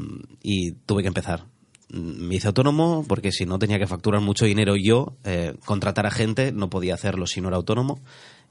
y 0.42 0.72
tuve 0.72 1.02
que 1.02 1.10
empezar. 1.10 1.46
Mm, 1.90 2.28
Me 2.28 2.36
hice 2.36 2.48
autónomo 2.48 3.06
porque 3.08 3.32
si 3.32 3.46
no 3.46 3.60
tenía 3.60 3.80
que 3.80 3.88
facturar 3.88 4.22
mucho 4.22 4.46
dinero 4.46 4.76
yo, 4.76 5.18
eh, 5.24 5.54
contratar 5.66 6.06
a 6.06 6.12
gente, 6.12 6.52
no 6.52 6.70
podía 6.70 6.94
hacerlo 6.94 7.28
si 7.28 7.42
no 7.42 7.50
era 7.50 7.58
autónomo, 7.58 8.00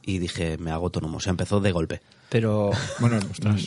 y 0.05 0.19
dije, 0.19 0.59
me 0.59 0.71
hago 0.71 0.87
autónomo. 0.87 1.19
O 1.19 1.21
sea, 1.21 1.31
empezó 1.31 1.61
de 1.61 1.73
golpe. 1.73 2.01
Pero, 2.29 2.71
bueno, 3.01 3.19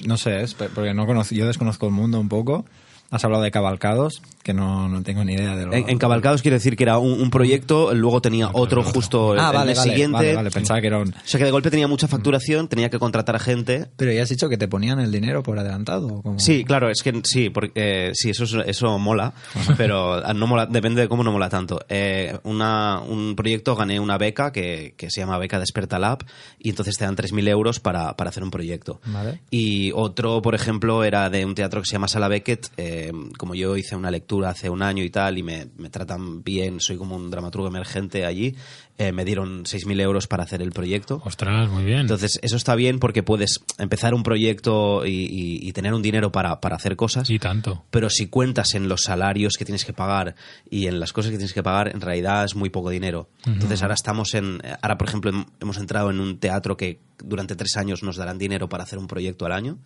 no 0.05 0.17
sé, 0.17 0.41
es 0.41 0.53
porque 0.53 0.93
no 0.93 1.05
conozco, 1.05 1.35
yo 1.35 1.47
desconozco 1.47 1.85
el 1.87 1.91
mundo 1.93 2.19
un 2.19 2.29
poco. 2.29 2.65
Has 3.13 3.23
hablado 3.23 3.43
de 3.43 3.51
cabalcados, 3.51 4.21
que 4.41 4.53
no, 4.53 4.89
no 4.89 5.03
tengo 5.03 5.23
ni 5.23 5.33
idea 5.33 5.55
de 5.55 5.65
lo 5.67 5.73
En, 5.73 5.87
en 5.87 5.97
Cabalcados 5.99 6.41
quiere 6.41 6.55
decir 6.57 6.75
que 6.75 6.83
era 6.83 6.97
un, 6.97 7.21
un 7.21 7.29
proyecto, 7.29 7.93
luego 7.93 8.21
tenía 8.21 8.49
otro 8.53 8.83
justo 8.83 9.33
el, 9.35 9.39
Ah, 9.39 9.49
el 9.51 9.53
vale, 9.57 9.65
mes 9.71 9.77
vale, 9.77 9.89
siguiente. 9.91 10.15
vale, 10.17 10.35
vale, 10.35 10.51
pensaba 10.51 10.81
que 10.81 10.87
era 10.87 10.97
un... 10.97 11.09
O 11.09 11.13
sea 11.23 11.37
que 11.37 11.45
de 11.45 11.51
golpe 11.51 11.69
tenía 11.69 11.87
mucha 11.87 12.07
facturación, 12.07 12.67
tenía 12.67 12.89
que 12.89 12.97
contratar 12.97 13.35
a 13.35 13.39
gente. 13.39 13.87
Pero 13.97 14.11
ya 14.11 14.23
has 14.23 14.29
dicho 14.29 14.49
que 14.49 14.57
te 14.57 14.67
ponían 14.67 14.99
el 14.99 15.11
dinero 15.11 15.43
por 15.43 15.59
adelantado. 15.59 16.07
¿o 16.07 16.21
cómo? 16.23 16.39
Sí, 16.39 16.63
claro, 16.65 16.89
es 16.89 17.03
que 17.03 17.21
sí, 17.23 17.49
porque, 17.51 17.71
eh, 17.75 18.11
sí, 18.15 18.31
eso, 18.31 18.45
es- 18.45 18.67
eso 18.67 18.97
mola, 18.97 19.33
pero 19.77 20.21
no 20.33 20.47
mola, 20.47 20.65
depende 20.65 21.01
de 21.01 21.07
cómo 21.07 21.23
no 21.23 21.31
mola 21.31 21.49
tanto. 21.49 21.79
Eh, 21.89 22.37
una, 22.43 22.99
un 22.99 23.35
proyecto 23.35 23.75
gané 23.75 23.99
una 23.99 24.17
beca 24.17 24.51
que, 24.51 24.95
que 24.97 25.11
se 25.11 25.21
llama 25.21 25.37
Beca 25.37 25.59
Desperta 25.59 25.99
Lab 25.99 26.25
y 26.57 26.69
entonces 26.69 26.97
te 26.97 27.05
dan 27.05 27.15
3.000 27.15 27.47
euros 27.49 27.79
para, 27.79 28.15
para 28.17 28.29
hacer 28.31 28.43
un 28.43 28.49
proyecto. 28.49 28.99
Vale. 29.05 29.39
Y 29.51 29.91
otro, 29.93 30.41
por 30.41 30.55
ejemplo, 30.55 31.03
era 31.03 31.29
de 31.29 31.45
un 31.45 31.53
teatro 31.55 31.79
que 31.81 31.85
se 31.87 31.93
llama 31.93 32.07
Sala 32.07 32.27
Beckett. 32.27 32.67
eh, 32.77 33.02
como 33.37 33.55
yo 33.55 33.75
hice 33.77 33.95
una 33.95 34.11
lectura 34.11 34.49
hace 34.49 34.69
un 34.69 34.81
año 34.81 35.03
y 35.03 35.09
tal, 35.09 35.37
y 35.37 35.43
me, 35.43 35.67
me 35.77 35.89
tratan 35.89 36.43
bien, 36.43 36.79
soy 36.79 36.97
como 36.97 37.15
un 37.15 37.29
dramaturgo 37.31 37.67
emergente 37.67 38.25
allí, 38.25 38.55
eh, 38.97 39.11
me 39.11 39.25
dieron 39.25 39.63
6.000 39.65 39.99
euros 40.01 40.27
para 40.27 40.43
hacer 40.43 40.61
el 40.61 40.71
proyecto. 40.71 41.21
Ostras, 41.25 41.69
muy 41.69 41.83
bien. 41.83 41.99
Entonces, 42.01 42.39
eso 42.43 42.55
está 42.55 42.75
bien 42.75 42.99
porque 42.99 43.23
puedes 43.23 43.59
empezar 43.79 44.13
un 44.13 44.21
proyecto 44.23 45.05
y, 45.05 45.09
y- 45.11 45.67
y 45.67 45.71
tener 45.73 45.93
un 45.93 46.01
dinero 46.03 46.31
para, 46.31 46.59
para 46.61 46.75
hacer 46.75 46.95
cosas. 46.95 47.29
y 47.29 47.39
tanto. 47.39 47.83
Pero 47.89 48.09
si 48.09 48.27
cuentas 48.27 48.75
en 48.75 48.87
los 48.87 49.01
salarios 49.01 49.53
que 49.57 49.65
tienes 49.65 49.83
que 49.85 49.93
pagar 49.93 50.35
y 50.69 50.85
en 50.87 50.99
las 50.99 51.11
cosas 51.11 51.31
que 51.31 51.37
tienes 51.37 51.53
que 51.53 51.63
pagar, 51.63 51.89
en 51.93 52.01
realidad 52.01 52.43
es 52.45 52.55
muy 52.55 52.69
poco 52.69 52.89
dinero. 52.91 53.29
Entonces 53.45 53.81
ahora 53.81 53.95
estamos 53.95 54.33
en, 54.35 54.61
ahora 54.81 54.97
por 54.97 55.07
ejemplo 55.07 55.31
hem- 55.31 55.47
hemos 55.59 55.77
entrado 55.77 56.11
en 56.11 56.19
un 56.19 56.37
teatro 56.37 56.77
que 56.77 56.99
durante 57.17 57.55
tres 57.55 57.75
años 57.77 58.03
nos 58.03 58.17
darán 58.17 58.37
dinero 58.37 58.69
para 58.69 58.83
hacer 58.83 58.99
un 58.99 59.07
proyecto 59.07 59.45
al 59.45 59.53
año, 59.53 59.77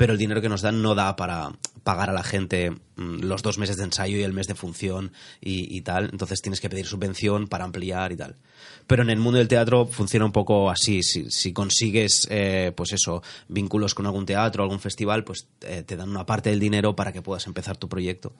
pero 0.00 0.14
el 0.14 0.18
dinero 0.18 0.40
que 0.40 0.48
nos 0.48 0.62
dan 0.62 0.80
no 0.80 0.94
da 0.94 1.14
para 1.14 1.52
pagar 1.82 2.08
a 2.08 2.14
la 2.14 2.22
gente 2.22 2.70
mm, 2.70 3.20
los 3.20 3.42
dos 3.42 3.58
meses 3.58 3.76
de 3.76 3.84
ensayo 3.84 4.16
y 4.16 4.22
el 4.22 4.32
mes 4.32 4.46
de 4.46 4.54
función 4.54 5.12
y, 5.42 5.76
y 5.76 5.82
tal. 5.82 6.08
Entonces 6.10 6.40
tienes 6.40 6.58
que 6.58 6.70
pedir 6.70 6.86
subvención 6.86 7.48
para 7.48 7.64
ampliar 7.64 8.10
y 8.10 8.16
tal. 8.16 8.36
Pero 8.86 9.02
en 9.02 9.10
el 9.10 9.18
mundo 9.18 9.36
del 9.36 9.48
teatro 9.48 9.84
funciona 9.84 10.24
un 10.24 10.32
poco 10.32 10.70
así. 10.70 11.02
Si, 11.02 11.30
si 11.30 11.52
consigues, 11.52 12.26
eh, 12.30 12.72
pues 12.74 12.94
eso, 12.94 13.22
vínculos 13.48 13.94
con 13.94 14.06
algún 14.06 14.24
teatro, 14.24 14.62
algún 14.62 14.80
festival, 14.80 15.22
pues 15.22 15.48
eh, 15.60 15.82
te 15.82 15.98
dan 15.98 16.08
una 16.08 16.24
parte 16.24 16.48
del 16.48 16.60
dinero 16.60 16.96
para 16.96 17.12
que 17.12 17.20
puedas 17.20 17.46
empezar 17.46 17.76
tu 17.76 17.90
proyecto. 17.90 18.32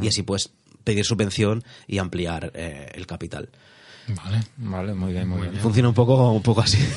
Y 0.00 0.06
así 0.06 0.22
puedes 0.22 0.52
pedir 0.84 1.04
subvención 1.04 1.64
y 1.88 1.98
ampliar 1.98 2.52
eh, 2.54 2.92
el 2.94 3.08
capital. 3.08 3.50
Vale. 4.08 4.40
Vale, 4.56 4.94
muy 4.94 5.12
bien, 5.12 5.28
muy 5.28 5.42
bien. 5.42 5.54
Funciona 5.56 5.88
un 5.88 5.94
poco, 5.94 6.32
un 6.32 6.42
poco 6.42 6.60
así. 6.62 6.78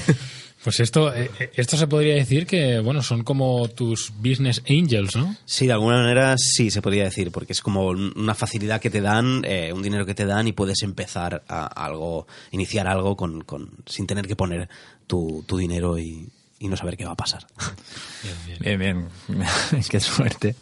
Pues 0.63 0.79
esto, 0.79 1.11
eh, 1.11 1.31
eh, 1.39 1.49
esto 1.55 1.75
se 1.75 1.87
podría 1.87 2.13
decir 2.13 2.45
que, 2.45 2.79
bueno, 2.81 3.01
son 3.01 3.23
como 3.23 3.67
tus 3.69 4.13
business 4.19 4.61
angels, 4.69 5.15
¿no? 5.15 5.35
Sí, 5.43 5.65
de 5.65 5.73
alguna 5.73 5.97
manera 6.03 6.35
sí 6.37 6.69
se 6.69 6.83
podría 6.83 7.05
decir, 7.05 7.31
porque 7.31 7.53
es 7.53 7.61
como 7.61 7.87
un- 7.87 8.13
una 8.15 8.35
facilidad 8.35 8.79
que 8.79 8.91
te 8.91 9.01
dan, 9.01 9.41
eh, 9.43 9.73
un 9.73 9.81
dinero 9.81 10.05
que 10.05 10.13
te 10.13 10.23
dan 10.27 10.47
y 10.47 10.51
puedes 10.51 10.83
empezar 10.83 11.41
a 11.47 11.65
algo, 11.65 12.27
iniciar 12.51 12.85
algo 12.87 13.17
con, 13.17 13.41
con- 13.41 13.71
sin 13.87 14.05
tener 14.05 14.27
que 14.27 14.35
poner 14.35 14.69
tu, 15.07 15.43
tu 15.47 15.57
dinero 15.57 15.97
y, 15.97 16.29
y 16.59 16.67
no 16.67 16.77
saber 16.77 16.95
qué 16.95 17.05
va 17.05 17.13
a 17.13 17.17
pasar. 17.17 17.47
Bien, 18.59 18.77
bien. 18.79 19.07
Qué 19.89 19.99
suerte. 19.99 20.55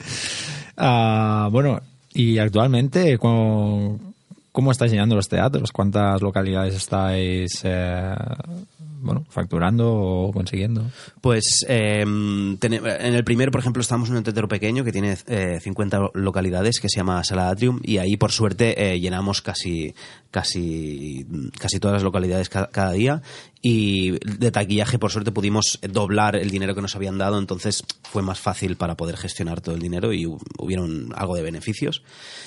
Ah, 0.77 1.49
bueno, 1.51 1.81
y 2.13 2.37
actualmente, 2.37 3.17
¿cómo, 3.17 4.08
cómo 4.51 4.71
estáis 4.71 4.91
llenando 4.91 5.15
los 5.15 5.27
teatros? 5.29 5.71
¿Cuántas 5.71 6.21
localidades 6.21 6.75
estáis 6.75 7.61
eh, 7.63 8.13
bueno, 9.01 9.25
facturando 9.29 9.93
o 9.93 10.31
consiguiendo? 10.33 10.83
Pues 11.21 11.65
eh, 11.67 12.01
en 12.01 12.57
el 13.15 13.23
primer, 13.23 13.51
por 13.51 13.61
ejemplo, 13.61 13.81
estamos 13.81 14.09
en 14.09 14.17
un 14.17 14.23
teatro 14.23 14.47
pequeño 14.47 14.83
que 14.83 14.91
tiene 14.91 15.17
eh, 15.27 15.59
50 15.61 16.11
localidades 16.15 16.79
que 16.79 16.89
se 16.89 16.97
llama 16.97 17.23
Sala 17.23 17.49
Atrium 17.49 17.79
y 17.83 17.97
ahí, 17.97 18.17
por 18.17 18.31
suerte, 18.31 18.91
eh, 18.93 18.99
llenamos 18.99 19.41
casi, 19.41 19.93
casi, 20.31 21.25
casi 21.59 21.79
todas 21.79 21.95
las 21.95 22.03
localidades 22.03 22.49
ca- 22.49 22.69
cada 22.71 22.91
día 22.91 23.21
y 23.61 24.11
de 24.25 24.51
taquillaje, 24.51 24.97
por 24.99 25.11
suerte, 25.11 25.31
pudimos 25.33 25.79
doblar 25.81 26.37
el 26.37 26.49
dinero 26.49 26.75
que 26.75 26.81
nos 26.81 26.95
habían 26.95 27.17
dado, 27.17 27.37
entonces 27.37 27.83
fue 28.03 28.21
más 28.21 28.39
fácil 28.39 28.77
para 28.77 28.95
poder 28.95 29.17
gestionar 29.17 29.59
todo 29.59 29.75
el 29.75 29.81
dinero 29.81 30.13
y 30.13 30.23
hu- 30.25 30.39
hubieron 30.57 31.11
algo 31.15 31.35
de 31.35 31.41
beneficios. 31.41 32.01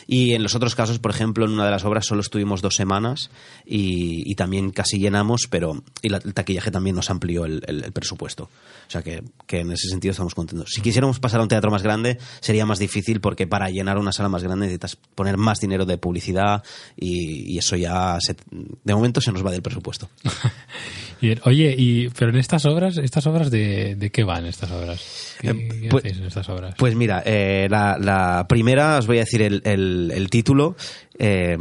Y 0.06 0.32
en 0.32 0.42
los 0.42 0.54
otros 0.54 0.74
casos, 0.74 0.98
por 0.98 1.10
ejemplo, 1.10 1.44
en 1.44 1.52
una 1.52 1.66
de 1.66 1.70
las 1.70 1.84
obras 1.84 2.06
solo 2.06 2.22
estuvimos 2.22 2.62
dos 2.62 2.76
semanas 2.76 3.30
y, 3.66 4.34
también 4.36 4.70
casi 4.70 4.98
llenamos, 4.98 5.42
pero 5.50 5.84
y 6.00 6.08
la- 6.08 6.16
el 6.24 6.32
taquillaje 6.32 6.70
también 6.70 6.96
nos 6.96 7.10
amplió 7.10 7.44
el, 7.44 7.60
presupuesto. 7.92 8.44
O 8.44 8.90
sea 8.92 9.02
que, 9.02 9.22
que 9.46 9.60
en 9.60 9.70
ese 9.72 9.88
sentido 9.88 10.12
estamos 10.12 10.34
contentos. 10.34 10.70
Si 10.72 10.80
quisiéramos 10.80 11.20
pasar 11.20 11.40
a 11.40 11.42
un 11.42 11.48
teatro 11.48 11.70
más 11.70 11.82
grande, 11.82 12.18
sería 12.40 12.64
más 12.66 12.78
difícil 12.78 13.20
porque 13.20 13.46
para 13.46 13.68
llenar 13.68 13.98
una 13.98 14.12
sala 14.12 14.28
más 14.30 14.42
grande 14.42 14.66
necesitas 14.66 14.96
poner 15.14 15.36
más 15.36 15.60
dinero 15.60 15.84
de 15.84 15.98
publicidad 15.98 16.62
y, 16.96 17.52
y 17.54 17.58
eso 17.58 17.76
ya, 17.76 18.16
se- 18.20 18.36
de 18.50 18.94
momento, 18.94 19.20
se 19.20 19.30
nos 19.32 19.44
va 19.44 19.50
del 19.50 19.62
presupuesto. 19.62 20.08
Bien, 21.22 21.40
Oye, 21.44 21.74
y, 21.78 22.08
pero 22.10 22.30
en 22.32 22.36
estas 22.36 22.66
obras, 22.66 22.98
¿estas 22.98 23.26
obras 23.26 23.50
de, 23.50 23.94
de 23.94 24.10
qué 24.10 24.24
van 24.24 24.44
estas 24.44 24.70
obras? 24.72 25.34
¿Qué, 25.40 25.48
Eh, 25.50 25.68
qué 25.82 25.88
pues- 25.88 26.04
en 26.04 26.24
estas 26.24 26.46
obras? 26.50 26.74
Pues 26.76 26.94
mira, 26.96 27.22
eh, 27.24 27.68
la, 27.70 27.96
la 27.98 28.44
primera, 28.48 28.98
os 28.98 29.06
voy 29.06 29.18
a 29.18 29.20
decir 29.20 29.40
el, 29.40 29.62
el- 29.64 30.10
el 30.14 30.28
título, 30.28 30.76
eh, 31.18 31.56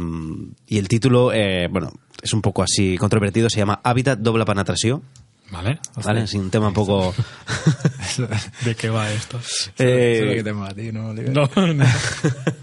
y 0.66 0.78
el 0.78 0.88
título, 0.88 1.32
eh, 1.32 1.68
bueno, 1.70 1.92
es 2.20 2.32
un 2.32 2.42
poco 2.42 2.62
así 2.62 2.98
controvertido, 2.98 3.48
se 3.48 3.58
llama 3.58 3.80
Hábitat 3.84 4.18
Doble 4.18 4.44
Penetració, 4.44 5.00
¿Vale? 5.50 5.78
¿vale? 6.02 6.22
Es 6.22 6.32
un 6.34 6.50
tema 6.50 6.68
un 6.68 6.74
poco... 6.74 7.14
¿De 8.64 8.74
qué 8.74 8.88
va 8.88 9.12
esto? 9.12 9.38
Eh, 9.78 10.12
Eso 10.14 10.22
es 10.24 10.28
lo 10.28 10.34
que 10.34 10.42
te 10.44 10.52
mola 10.54 10.70
a 10.70 10.74
ti, 10.74 10.90
¿no, 10.92 11.08
Oliver? 11.10 11.30
No, 11.34 11.48
no. 11.74 11.84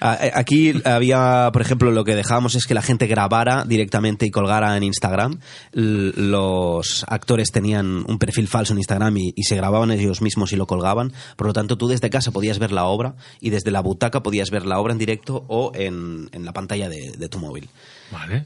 Ah, 0.00 0.18
eh, 0.22 0.30
Aquí 0.34 0.72
había, 0.84 1.50
por 1.52 1.62
ejemplo, 1.62 1.90
lo 1.90 2.04
que 2.04 2.14
dejábamos 2.14 2.54
es 2.54 2.66
que 2.66 2.74
la 2.74 2.82
gente 2.82 3.06
grabara 3.06 3.64
directamente 3.64 4.26
y 4.26 4.30
colgara 4.30 4.76
en 4.76 4.82
Instagram. 4.82 5.38
Los 5.72 7.04
actores 7.08 7.50
tenían 7.52 8.04
un 8.06 8.18
perfil 8.18 8.48
falso 8.48 8.72
en 8.72 8.78
Instagram 8.78 9.16
y, 9.18 9.32
y 9.36 9.42
se 9.44 9.56
grababan 9.56 9.90
ellos 9.90 10.20
mismos 10.22 10.52
y 10.52 10.56
lo 10.56 10.66
colgaban. 10.66 11.12
Por 11.36 11.46
lo 11.46 11.52
tanto, 11.52 11.76
tú 11.76 11.88
desde 11.88 12.10
casa 12.10 12.30
podías 12.32 12.58
ver 12.58 12.72
la 12.72 12.84
obra 12.84 13.14
y 13.40 13.50
desde 13.50 13.70
la 13.70 13.80
butaca 13.80 14.22
podías 14.22 14.50
ver 14.50 14.66
la 14.66 14.78
obra 14.78 14.92
en 14.92 14.98
directo 14.98 15.44
o 15.48 15.72
en, 15.74 16.28
en 16.32 16.44
la 16.44 16.52
pantalla 16.52 16.88
de, 16.88 17.12
de 17.16 17.28
tu 17.28 17.38
móvil. 17.38 17.68
Vale. 18.10 18.44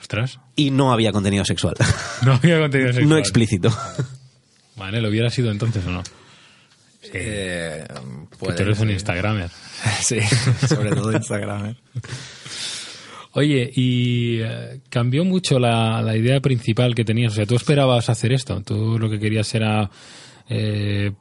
Ostras. 0.00 0.38
Y 0.56 0.70
no 0.70 0.92
había 0.92 1.12
contenido 1.12 1.44
sexual. 1.44 1.74
No 2.22 2.34
había 2.34 2.58
contenido 2.58 2.92
sexual. 2.92 3.08
no 3.08 3.16
explícito. 3.18 3.74
Vale, 4.76 5.00
¿lo 5.00 5.08
hubiera 5.08 5.30
sido 5.30 5.50
entonces 5.50 5.84
o 5.86 5.90
no? 5.90 6.02
Eh, 7.12 7.84
Que 7.88 8.36
puede 8.36 8.56
tú 8.56 8.62
eres 8.62 8.78
un. 8.80 8.90
Instagramer. 8.90 9.50
Sí, 10.00 10.20
sobre 10.66 10.90
todo 10.90 11.12
Instagram. 11.12 11.66
¿eh? 11.66 11.76
Oye, 13.32 13.70
y 13.74 14.40
eh, 14.40 14.80
cambió 14.88 15.24
mucho 15.24 15.58
la, 15.58 16.02
la 16.02 16.16
idea 16.16 16.40
principal 16.40 16.94
que 16.94 17.04
tenías. 17.04 17.32
O 17.32 17.36
sea, 17.36 17.46
tú 17.46 17.54
esperabas 17.54 18.08
hacer 18.08 18.32
esto. 18.32 18.60
Tú 18.62 18.98
lo 18.98 19.08
que 19.08 19.20
querías 19.20 19.54
era, 19.54 19.88
eh, 20.48 21.12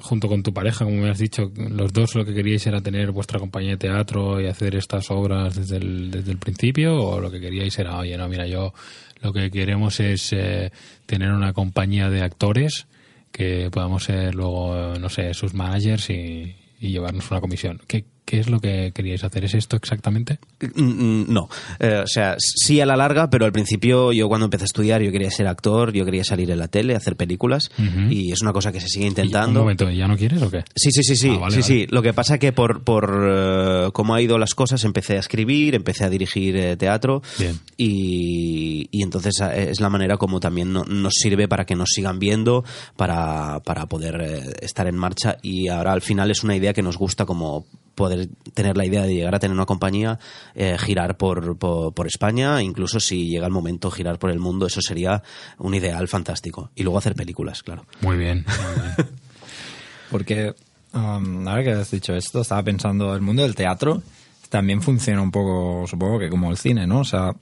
junto 0.00 0.28
con 0.28 0.42
tu 0.42 0.52
pareja, 0.52 0.84
como 0.84 0.96
me 1.00 1.10
has 1.10 1.18
dicho, 1.18 1.52
los 1.56 1.92
dos 1.92 2.16
lo 2.16 2.24
que 2.24 2.34
queríais 2.34 2.66
era 2.66 2.80
tener 2.80 3.12
vuestra 3.12 3.38
compañía 3.38 3.72
de 3.72 3.76
teatro 3.76 4.40
y 4.40 4.46
hacer 4.46 4.74
estas 4.74 5.10
obras 5.12 5.54
desde 5.54 5.76
el, 5.76 6.10
desde 6.10 6.32
el 6.32 6.38
principio. 6.38 7.00
O 7.00 7.20
lo 7.20 7.30
que 7.30 7.40
queríais 7.40 7.78
era, 7.78 7.98
oye, 7.98 8.16
no, 8.16 8.28
mira, 8.28 8.48
yo 8.48 8.74
lo 9.22 9.32
que 9.32 9.50
queremos 9.50 10.00
es 10.00 10.32
eh, 10.32 10.72
tener 11.06 11.30
una 11.30 11.52
compañía 11.52 12.10
de 12.10 12.22
actores 12.22 12.88
que 13.30 13.68
podamos 13.70 14.04
ser 14.04 14.34
luego, 14.34 14.94
no 14.98 15.08
sé, 15.08 15.34
sus 15.34 15.54
managers 15.54 16.10
y, 16.10 16.54
y 16.80 16.90
llevarnos 16.90 17.30
una 17.30 17.40
comisión. 17.40 17.80
¿Qué, 17.86 18.06
¿Qué 18.24 18.40
es 18.40 18.48
lo 18.48 18.58
que 18.58 18.90
queríais 18.94 19.22
hacer? 19.22 19.44
¿Es 19.44 19.52
esto 19.54 19.76
exactamente? 19.76 20.38
Mm, 20.74 20.80
mm, 20.82 21.24
No, 21.28 21.48
Eh, 21.78 22.00
o 22.02 22.06
sea, 22.06 22.36
sí 22.38 22.80
a 22.80 22.86
la 22.86 22.96
larga, 22.96 23.28
pero 23.28 23.44
al 23.44 23.52
principio 23.52 24.12
yo 24.12 24.28
cuando 24.28 24.46
empecé 24.46 24.64
a 24.64 24.66
estudiar 24.66 25.02
yo 25.02 25.12
quería 25.12 25.30
ser 25.30 25.46
actor, 25.46 25.92
yo 25.92 26.04
quería 26.06 26.24
salir 26.24 26.50
en 26.50 26.58
la 26.58 26.68
tele, 26.68 26.94
hacer 26.96 27.16
películas 27.16 27.70
y 28.10 28.32
es 28.32 28.40
una 28.40 28.52
cosa 28.54 28.72
que 28.72 28.80
se 28.80 28.88
sigue 28.88 29.04
Un 29.04 29.10
intentando. 29.10 29.60
momento, 29.60 29.90
¿ya 29.90 30.08
no 30.08 30.16
quieres 30.16 30.40
o 30.42 30.50
qué? 30.50 30.64
Sí, 30.74 30.90
sí, 30.90 31.02
sí, 31.02 31.16
sí, 31.16 31.28
Ah, 31.34 31.38
vale, 31.38 31.54
sí, 31.56 31.60
vale. 31.60 31.74
sí. 31.82 31.86
Lo 31.90 32.00
que 32.02 32.14
pasa 32.14 32.38
que 32.38 32.52
por, 32.52 32.82
por 32.82 33.26
eh, 33.30 33.88
cómo 33.92 34.14
ha 34.14 34.22
ido 34.22 34.38
las 34.38 34.54
cosas 34.54 34.82
empecé 34.84 35.16
a 35.16 35.20
escribir, 35.20 35.74
empecé 35.74 36.04
a 36.04 36.10
dirigir 36.10 36.56
eh, 36.56 36.76
teatro 36.78 37.22
Bien. 37.38 37.60
y, 37.76 38.88
y 38.90 39.02
entonces 39.02 39.34
es 39.54 39.80
la 39.80 39.90
manera 39.90 40.16
como 40.16 40.40
también 40.40 40.72
no- 40.72 40.84
nos 40.84 41.14
sirve 41.14 41.46
para 41.48 41.64
que 41.66 41.74
nos 41.76 41.90
sigan 41.90 42.18
viendo, 42.18 42.64
para, 42.96 43.60
para 43.60 43.86
poder 43.86 44.20
eh, 44.22 44.42
estar 44.62 44.86
en 44.86 44.96
marcha 44.96 45.36
y 45.42 45.68
ahora 45.68 45.92
al 45.92 46.02
final 46.02 46.30
es 46.30 46.42
una 46.42 46.56
idea 46.56 46.72
que 46.72 46.82
nos 46.82 46.96
gusta 46.96 47.26
como 47.26 47.66
poder 47.94 48.28
tener 48.54 48.76
la 48.76 48.84
idea 48.84 49.02
de 49.02 49.14
llegar 49.14 49.34
a 49.34 49.38
tener 49.38 49.54
una 49.54 49.66
compañía, 49.66 50.18
eh, 50.54 50.76
girar 50.78 51.16
por, 51.16 51.56
por, 51.56 51.92
por 51.94 52.06
España, 52.06 52.62
incluso 52.62 53.00
si 53.00 53.28
llega 53.28 53.46
el 53.46 53.52
momento 53.52 53.90
girar 53.90 54.18
por 54.18 54.30
el 54.30 54.38
mundo, 54.38 54.66
eso 54.66 54.80
sería 54.80 55.22
un 55.58 55.74
ideal 55.74 56.08
fantástico. 56.08 56.70
Y 56.74 56.82
luego 56.82 56.98
hacer 56.98 57.14
películas, 57.14 57.62
claro. 57.62 57.86
Muy 58.00 58.16
bien. 58.16 58.44
muy 58.46 58.82
bien. 58.82 59.08
Porque, 60.10 60.54
um, 60.92 61.48
ahora 61.48 61.64
que 61.64 61.72
has 61.72 61.90
dicho 61.90 62.14
esto, 62.14 62.42
estaba 62.42 62.62
pensando, 62.62 63.14
el 63.14 63.20
mundo 63.20 63.42
del 63.42 63.54
teatro 63.54 64.02
también 64.48 64.80
funciona 64.82 65.20
un 65.20 65.30
poco, 65.30 65.86
supongo 65.86 66.18
que 66.18 66.28
como 66.28 66.50
el 66.50 66.56
cine, 66.56 66.86
¿no? 66.86 67.00
O 67.00 67.04
sea, 67.04 67.34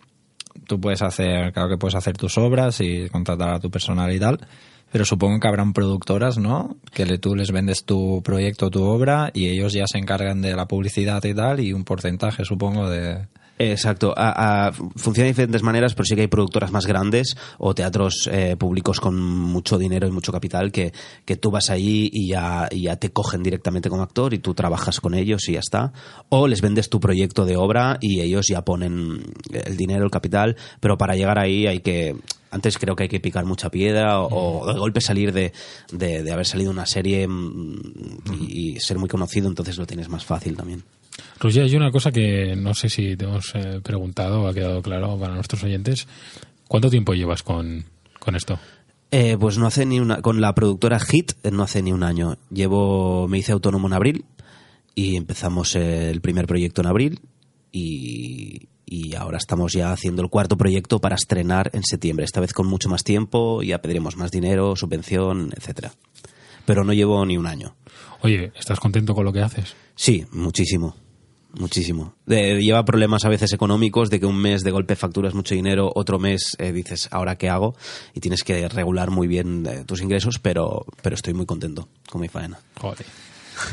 tú 0.66 0.80
puedes 0.80 1.02
hacer, 1.02 1.52
claro 1.52 1.68
que 1.68 1.76
puedes 1.76 1.94
hacer 1.94 2.16
tus 2.16 2.38
obras 2.38 2.80
y 2.80 3.08
contratar 3.10 3.50
a 3.50 3.60
tu 3.60 3.70
personal 3.70 4.10
y 4.12 4.18
tal, 4.18 4.40
pero 4.92 5.06
supongo 5.06 5.40
que 5.40 5.48
habrán 5.48 5.72
productoras, 5.72 6.36
¿no? 6.36 6.76
Que 6.92 7.06
le, 7.06 7.18
tú 7.18 7.34
les 7.34 7.50
vendes 7.50 7.84
tu 7.84 8.22
proyecto, 8.22 8.70
tu 8.70 8.84
obra 8.84 9.30
y 9.32 9.48
ellos 9.48 9.72
ya 9.72 9.86
se 9.86 9.98
encargan 9.98 10.42
de 10.42 10.54
la 10.54 10.68
publicidad 10.68 11.24
y 11.24 11.34
tal 11.34 11.60
y 11.60 11.72
un 11.72 11.84
porcentaje, 11.84 12.44
supongo, 12.44 12.88
de... 12.88 13.26
Exacto. 13.58 14.14
Funciona 14.96 15.24
de 15.24 15.30
diferentes 15.30 15.62
maneras, 15.62 15.94
pero 15.94 16.04
sí 16.04 16.14
que 16.14 16.22
hay 16.22 16.26
productoras 16.26 16.72
más 16.72 16.86
grandes 16.86 17.36
o 17.58 17.74
teatros 17.74 18.28
eh, 18.30 18.56
públicos 18.58 18.98
con 18.98 19.20
mucho 19.20 19.78
dinero 19.78 20.08
y 20.08 20.10
mucho 20.10 20.32
capital 20.32 20.72
que, 20.72 20.92
que 21.24 21.36
tú 21.36 21.50
vas 21.50 21.70
allí 21.70 22.10
y 22.12 22.28
ya, 22.28 22.68
y 22.70 22.82
ya 22.82 22.96
te 22.96 23.10
cogen 23.10 23.42
directamente 23.42 23.88
como 23.88 24.02
actor 24.02 24.34
y 24.34 24.40
tú 24.40 24.52
trabajas 24.52 25.00
con 25.00 25.14
ellos 25.14 25.48
y 25.48 25.52
ya 25.52 25.60
está. 25.60 25.92
O 26.28 26.48
les 26.48 26.60
vendes 26.60 26.90
tu 26.90 26.98
proyecto 26.98 27.44
de 27.44 27.56
obra 27.56 27.98
y 28.00 28.20
ellos 28.20 28.46
ya 28.48 28.62
ponen 28.62 29.22
el 29.52 29.76
dinero, 29.76 30.04
el 30.04 30.10
capital, 30.10 30.56
pero 30.80 30.98
para 30.98 31.14
llegar 31.14 31.38
ahí 31.38 31.66
hay 31.66 31.80
que... 31.80 32.16
Antes 32.52 32.78
creo 32.78 32.94
que 32.94 33.04
hay 33.04 33.08
que 33.08 33.18
picar 33.18 33.44
mucha 33.44 33.70
piedra 33.70 34.20
o, 34.20 34.60
o 34.60 34.72
de 34.72 34.78
golpe 34.78 35.00
salir 35.00 35.32
de, 35.32 35.52
de, 35.90 36.22
de 36.22 36.32
haber 36.32 36.46
salido 36.46 36.70
una 36.70 36.86
serie 36.86 37.26
mm, 37.26 37.80
y, 38.38 38.76
y 38.76 38.80
ser 38.80 38.98
muy 38.98 39.08
conocido, 39.08 39.48
entonces 39.48 39.76
lo 39.76 39.86
tienes 39.86 40.08
más 40.08 40.24
fácil 40.24 40.56
también. 40.56 40.84
Roger, 41.40 41.64
hay 41.64 41.76
una 41.76 41.90
cosa 41.90 42.12
que 42.12 42.54
no 42.56 42.74
sé 42.74 42.88
si 42.88 43.16
te 43.16 43.24
hemos 43.24 43.52
eh, 43.54 43.80
preguntado 43.82 44.42
o 44.42 44.48
ha 44.48 44.54
quedado 44.54 44.80
claro 44.82 45.18
para 45.18 45.34
nuestros 45.34 45.62
oyentes. 45.64 46.06
¿Cuánto 46.68 46.88
tiempo 46.88 47.14
llevas 47.14 47.42
con, 47.42 47.84
con 48.18 48.36
esto? 48.36 48.58
Eh, 49.10 49.36
pues 49.38 49.58
no 49.58 49.66
hace 49.66 49.84
ni 49.84 50.00
una. 50.00 50.22
Con 50.22 50.40
la 50.40 50.54
productora 50.54 50.98
Hit 50.98 51.32
eh, 51.42 51.50
no 51.50 51.62
hace 51.62 51.82
ni 51.82 51.92
un 51.92 52.02
año. 52.02 52.38
Llevo. 52.50 53.28
Me 53.28 53.38
hice 53.38 53.52
autónomo 53.52 53.88
en 53.88 53.92
abril 53.92 54.24
y 54.94 55.16
empezamos 55.16 55.74
el 55.74 56.20
primer 56.20 56.46
proyecto 56.46 56.80
en 56.80 56.86
abril 56.86 57.20
y, 57.72 58.68
y 58.92 59.14
ahora 59.14 59.38
estamos 59.38 59.72
ya 59.72 59.90
haciendo 59.90 60.20
el 60.20 60.28
cuarto 60.28 60.58
proyecto 60.58 61.00
para 61.00 61.14
estrenar 61.14 61.70
en 61.72 61.82
septiembre. 61.82 62.26
Esta 62.26 62.40
vez 62.40 62.52
con 62.52 62.66
mucho 62.66 62.90
más 62.90 63.04
tiempo, 63.04 63.62
ya 63.62 63.80
pediremos 63.80 64.18
más 64.18 64.30
dinero, 64.30 64.76
subvención, 64.76 65.50
etcétera. 65.56 65.92
Pero 66.66 66.84
no 66.84 66.92
llevo 66.92 67.24
ni 67.24 67.38
un 67.38 67.46
año. 67.46 67.74
Oye, 68.20 68.52
¿estás 68.54 68.80
contento 68.80 69.14
con 69.14 69.24
lo 69.24 69.32
que 69.32 69.40
haces? 69.40 69.74
Sí, 69.94 70.26
muchísimo. 70.32 70.94
Muchísimo. 71.54 72.16
Lleva 72.26 72.84
problemas 72.84 73.24
a 73.24 73.30
veces 73.30 73.54
económicos 73.54 74.10
de 74.10 74.20
que 74.20 74.26
un 74.26 74.36
mes 74.36 74.62
de 74.62 74.70
golpe 74.70 74.94
facturas 74.94 75.32
mucho 75.32 75.54
dinero, 75.54 75.90
otro 75.94 76.18
mes 76.18 76.54
eh, 76.58 76.72
dices, 76.72 77.08
¿ahora 77.12 77.36
qué 77.36 77.48
hago? 77.48 77.74
Y 78.12 78.20
tienes 78.20 78.44
que 78.44 78.68
regular 78.68 79.10
muy 79.10 79.26
bien 79.26 79.66
eh, 79.66 79.84
tus 79.86 80.02
ingresos, 80.02 80.38
pero, 80.38 80.84
pero 81.02 81.14
estoy 81.14 81.32
muy 81.32 81.46
contento 81.46 81.88
con 82.10 82.20
mi 82.20 82.28
faena. 82.28 82.58
Joder. 82.78 83.06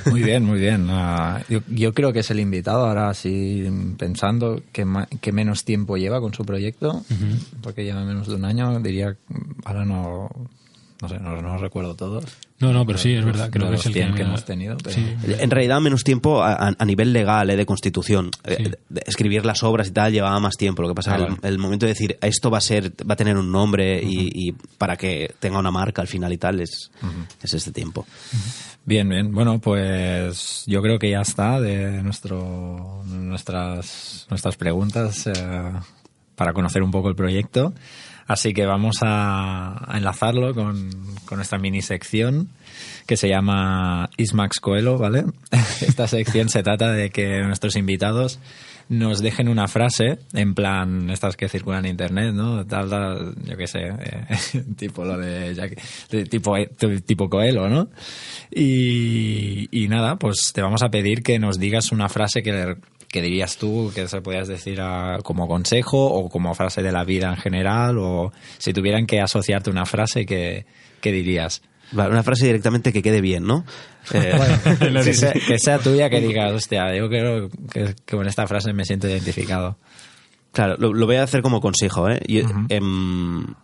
Muy 0.09 0.21
bien, 0.23 0.43
muy 0.45 0.59
bien. 0.59 0.87
Ah, 0.89 1.41
yo, 1.49 1.59
yo 1.69 1.93
creo 1.93 2.11
que 2.13 2.19
es 2.19 2.31
el 2.31 2.39
invitado 2.39 2.85
ahora, 2.85 3.09
así 3.09 3.65
pensando 3.97 4.61
que, 4.71 4.85
ma- 4.85 5.07
que 5.21 5.31
menos 5.31 5.65
tiempo 5.65 5.97
lleva 5.97 6.19
con 6.21 6.33
su 6.33 6.43
proyecto, 6.45 7.03
porque 7.61 7.83
lleva 7.83 8.03
menos 8.05 8.27
de 8.27 8.35
un 8.35 8.45
año, 8.45 8.79
diría, 8.79 9.15
ahora 9.65 9.85
no, 9.85 10.29
no 11.01 11.07
sé, 11.09 11.19
no, 11.19 11.41
no 11.41 11.57
recuerdo 11.57 11.95
todos. 11.95 12.25
No, 12.59 12.73
no, 12.73 12.85
pero 12.85 12.97
sí, 12.97 13.13
es 13.13 13.23
verdad. 13.23 13.49
Creo 13.49 13.67
que 13.67 13.71
los 13.71 13.79
es 13.79 13.85
el 13.87 13.93
100 13.93 14.13
que 14.15 14.23
me- 14.23 14.29
hemos 14.29 14.43
tenido, 14.43 14.75
pero- 14.83 14.93
Sí. 14.95 15.15
En 15.39 15.49
realidad 15.49 15.79
menos 15.79 16.03
tiempo 16.03 16.43
a, 16.43 16.75
nivel 16.85 17.13
legal, 17.13 17.49
eh, 17.49 17.55
de 17.55 17.65
constitución. 17.65 18.31
Eh, 18.43 18.57
Sí. 18.65 18.71
de 18.89 19.03
escribir 19.07 19.45
las 19.45 19.63
obras 19.63 19.87
y 19.87 19.91
tal 19.91 20.11
llevaba 20.11 20.37
más 20.41 20.55
tiempo. 20.57 20.81
Lo 20.81 20.89
que 20.89 20.95
pasa 20.95 21.13
Ah, 21.13 21.15
es 21.15 21.21
el, 21.21 21.27
vale. 21.35 21.47
el 21.47 21.57
momento 21.57 21.85
de 21.85 21.93
decir 21.93 22.17
esto 22.21 22.51
va 22.51 22.57
a 22.57 22.61
ser, 22.61 22.91
va 23.09 23.13
a 23.13 23.15
tener 23.15 23.37
un 23.37 23.49
nombre 23.51 24.01
y, 24.03 24.49
y 24.49 24.51
para 24.77 24.97
que 24.97 25.33
tenga 25.39 25.57
una 25.59 25.71
marca 25.71 26.01
al 26.01 26.07
final 26.09 26.33
y 26.33 26.37
tal 26.37 26.59
es, 26.59 26.91
es 27.41 27.53
este 27.53 27.71
tiempo. 27.71 28.05
Bien, 28.83 29.07
bien. 29.07 29.31
Bueno, 29.31 29.59
pues 29.59 30.63
yo 30.67 30.81
creo 30.81 30.99
que 30.99 31.11
ya 31.11 31.21
está 31.21 31.61
de 31.61 32.01
nuestro, 32.03 33.03
nuestras, 33.05 34.25
nuestras 34.29 34.57
preguntas 34.57 35.27
eh, 35.27 35.33
para 36.35 36.53
conocer 36.53 36.83
un 36.83 36.91
poco 36.91 37.07
el 37.09 37.15
proyecto. 37.15 37.73
Así 38.29 38.53
que 38.53 38.65
vamos 38.65 38.97
a, 39.01 39.89
enlazarlo 39.95 40.53
con, 40.53 40.91
con 41.25 41.37
nuestra 41.39 41.57
mini 41.57 41.81
sección 41.81 42.47
que 43.07 43.17
se 43.17 43.27
llama 43.27 44.09
Ismax 44.17 44.59
Coelho, 44.59 44.99
¿vale? 44.99 45.25
Esta 45.81 46.07
sección 46.07 46.47
se 46.47 46.61
trata 46.61 46.91
de 46.91 47.09
que 47.09 47.41
nuestros 47.41 47.75
invitados 47.75 48.39
nos 48.87 49.19
dejen 49.21 49.49
una 49.49 49.67
frase, 49.67 50.19
en 50.33 50.53
plan, 50.53 51.09
estas 51.09 51.35
que 51.37 51.49
circulan 51.49 51.85
en 51.85 51.91
internet, 51.91 52.33
¿no? 52.35 52.65
Tal, 52.67 52.89
tal, 52.89 53.33
yo 53.45 53.57
qué 53.57 53.65
sé, 53.67 53.79
eh, 53.87 54.63
tipo 54.77 55.03
lo 55.05 55.17
de, 55.17 55.53
Jack- 55.55 56.27
tipo, 56.29 56.55
eh, 56.55 56.69
tipo 57.05 57.29
Coelho, 57.29 57.67
¿no? 57.67 57.89
Y, 58.51 59.67
y 59.71 59.87
nada, 59.87 60.17
pues 60.17 60.51
te 60.53 60.61
vamos 60.61 60.83
a 60.83 60.89
pedir 60.89 61.23
que 61.23 61.39
nos 61.39 61.57
digas 61.59 61.91
una 61.91 62.09
frase 62.09 62.41
que, 62.43 62.51
le- 62.51 62.75
que 63.11 63.21
dirías 63.21 63.57
tú, 63.57 63.91
que 63.93 64.07
se 64.07 64.21
podías 64.21 64.47
decir 64.47 64.79
a- 64.81 65.19
como 65.23 65.47
consejo 65.47 66.05
o 66.05 66.29
como 66.29 66.53
frase 66.55 66.81
de 66.81 66.91
la 66.91 67.03
vida 67.03 67.29
en 67.29 67.37
general, 67.37 67.97
o 67.97 68.31
si 68.57 68.71
tuvieran 68.73 69.05
que 69.07 69.19
asociarte 69.19 69.69
una 69.69 69.85
frase, 69.85 70.25
que, 70.25 70.65
que 71.01 71.11
dirías? 71.11 71.61
Vale, 71.91 72.11
una 72.11 72.21
frase 72.21 72.45
directamente 72.45 72.93
que 72.93 73.01
quede 73.01 73.19
bien, 73.21 73.45
¿no? 73.45 73.65
Eh, 74.13 74.31
que, 75.03 75.13
sea, 75.13 75.33
que 75.33 75.59
sea 75.59 75.77
tuya, 75.79 76.09
que 76.09 76.21
digas, 76.21 76.51
hostia, 76.53 76.95
yo 76.95 77.09
creo 77.09 77.49
que, 77.71 77.93
que 78.05 78.15
con 78.15 78.27
esta 78.27 78.47
frase 78.47 78.73
me 78.73 78.85
siento 78.85 79.07
identificado. 79.07 79.77
Claro, 80.51 80.77
lo, 80.79 80.93
lo 80.93 81.05
voy 81.05 81.17
a 81.17 81.23
hacer 81.23 81.41
como 81.43 81.61
consejo, 81.61 82.09
¿eh? 82.09 82.19
Em, 82.69 83.43
o 83.43 83.55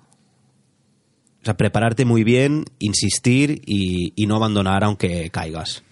sea, 1.46 1.56
prepararte 1.58 2.06
muy 2.06 2.24
bien, 2.24 2.66
insistir 2.80 3.62
y, 3.66 4.14
y 4.16 4.28
no 4.28 4.36
abandonar 4.36 4.84
aunque 4.84 5.30
caigas. 5.32 5.84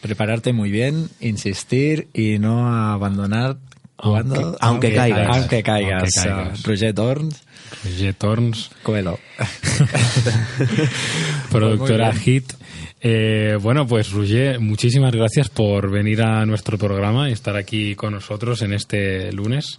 Prepararte 0.00 0.52
muy 0.52 0.70
bien, 0.70 1.08
insistir 1.20 2.08
y 2.14 2.38
no 2.38 2.68
abandonar 2.92 3.58
cuando- 3.96 4.56
aunque 4.60 4.94
caigas. 4.94 5.36
Aunque 5.36 5.62
caigas. 5.62 6.16
Aunque 6.16 6.28
caigas. 6.28 6.60
Uh, 6.64 6.68
Roger 6.70 6.94
Torns, 6.94 7.42
Roger 7.84 8.14
Torns, 8.14 8.70
Coelho. 8.82 9.18
productora 11.50 12.10
Pues 12.12 12.16
muy 12.16 12.24
Hit. 12.24 12.52
Eh, 13.02 13.56
bueno, 13.60 13.86
pues 13.86 14.10
Roger, 14.12 14.60
muchísimas 14.60 15.12
gracias 15.12 15.48
por 15.48 15.90
venir 15.90 16.22
a 16.22 16.44
nuestro 16.44 16.76
programa 16.78 17.28
y 17.30 17.32
estar 17.32 17.56
aquí 17.56 17.94
con 17.94 18.12
nosotros 18.12 18.60
en 18.62 18.72
este 18.74 19.32
lunes. 19.32 19.78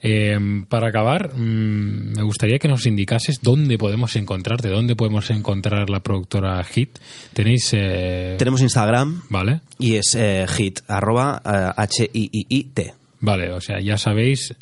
Eh, 0.00 0.38
para 0.68 0.88
acabar, 0.88 1.34
mm, 1.34 2.12
me 2.16 2.22
gustaría 2.22 2.58
que 2.58 2.68
nos 2.68 2.86
indicases 2.86 3.40
dónde 3.42 3.78
podemos 3.78 4.14
encontrarte, 4.16 4.68
dónde 4.68 4.94
podemos 4.94 5.28
encontrar 5.30 5.90
la 5.90 6.00
productora 6.00 6.62
Hit. 6.64 6.98
Tenéis... 7.32 7.70
eh, 7.72 8.36
Tenemos 8.38 8.60
Instagram 8.62 9.22
Vale. 9.28 9.60
y 9.78 9.94
es 9.96 10.14
eh, 10.14 10.46
hit, 10.48 10.80
arroba 10.86 11.42
eh, 11.44 11.72
H-I-I-I-T. 11.76 12.94
Vale, 13.20 13.50
o 13.52 13.60
sea, 13.60 13.80
ya 13.80 13.98
sabéis, 13.98 14.54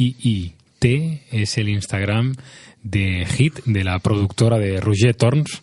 H-I-I-I-T 0.00 1.22
es 1.30 1.58
el 1.58 1.68
Instagram 1.68 2.34
de 2.82 3.26
Hit, 3.26 3.60
de 3.66 3.84
la 3.84 3.98
productora 3.98 4.58
de 4.58 4.80
Roger 4.80 5.14
Torns. 5.14 5.62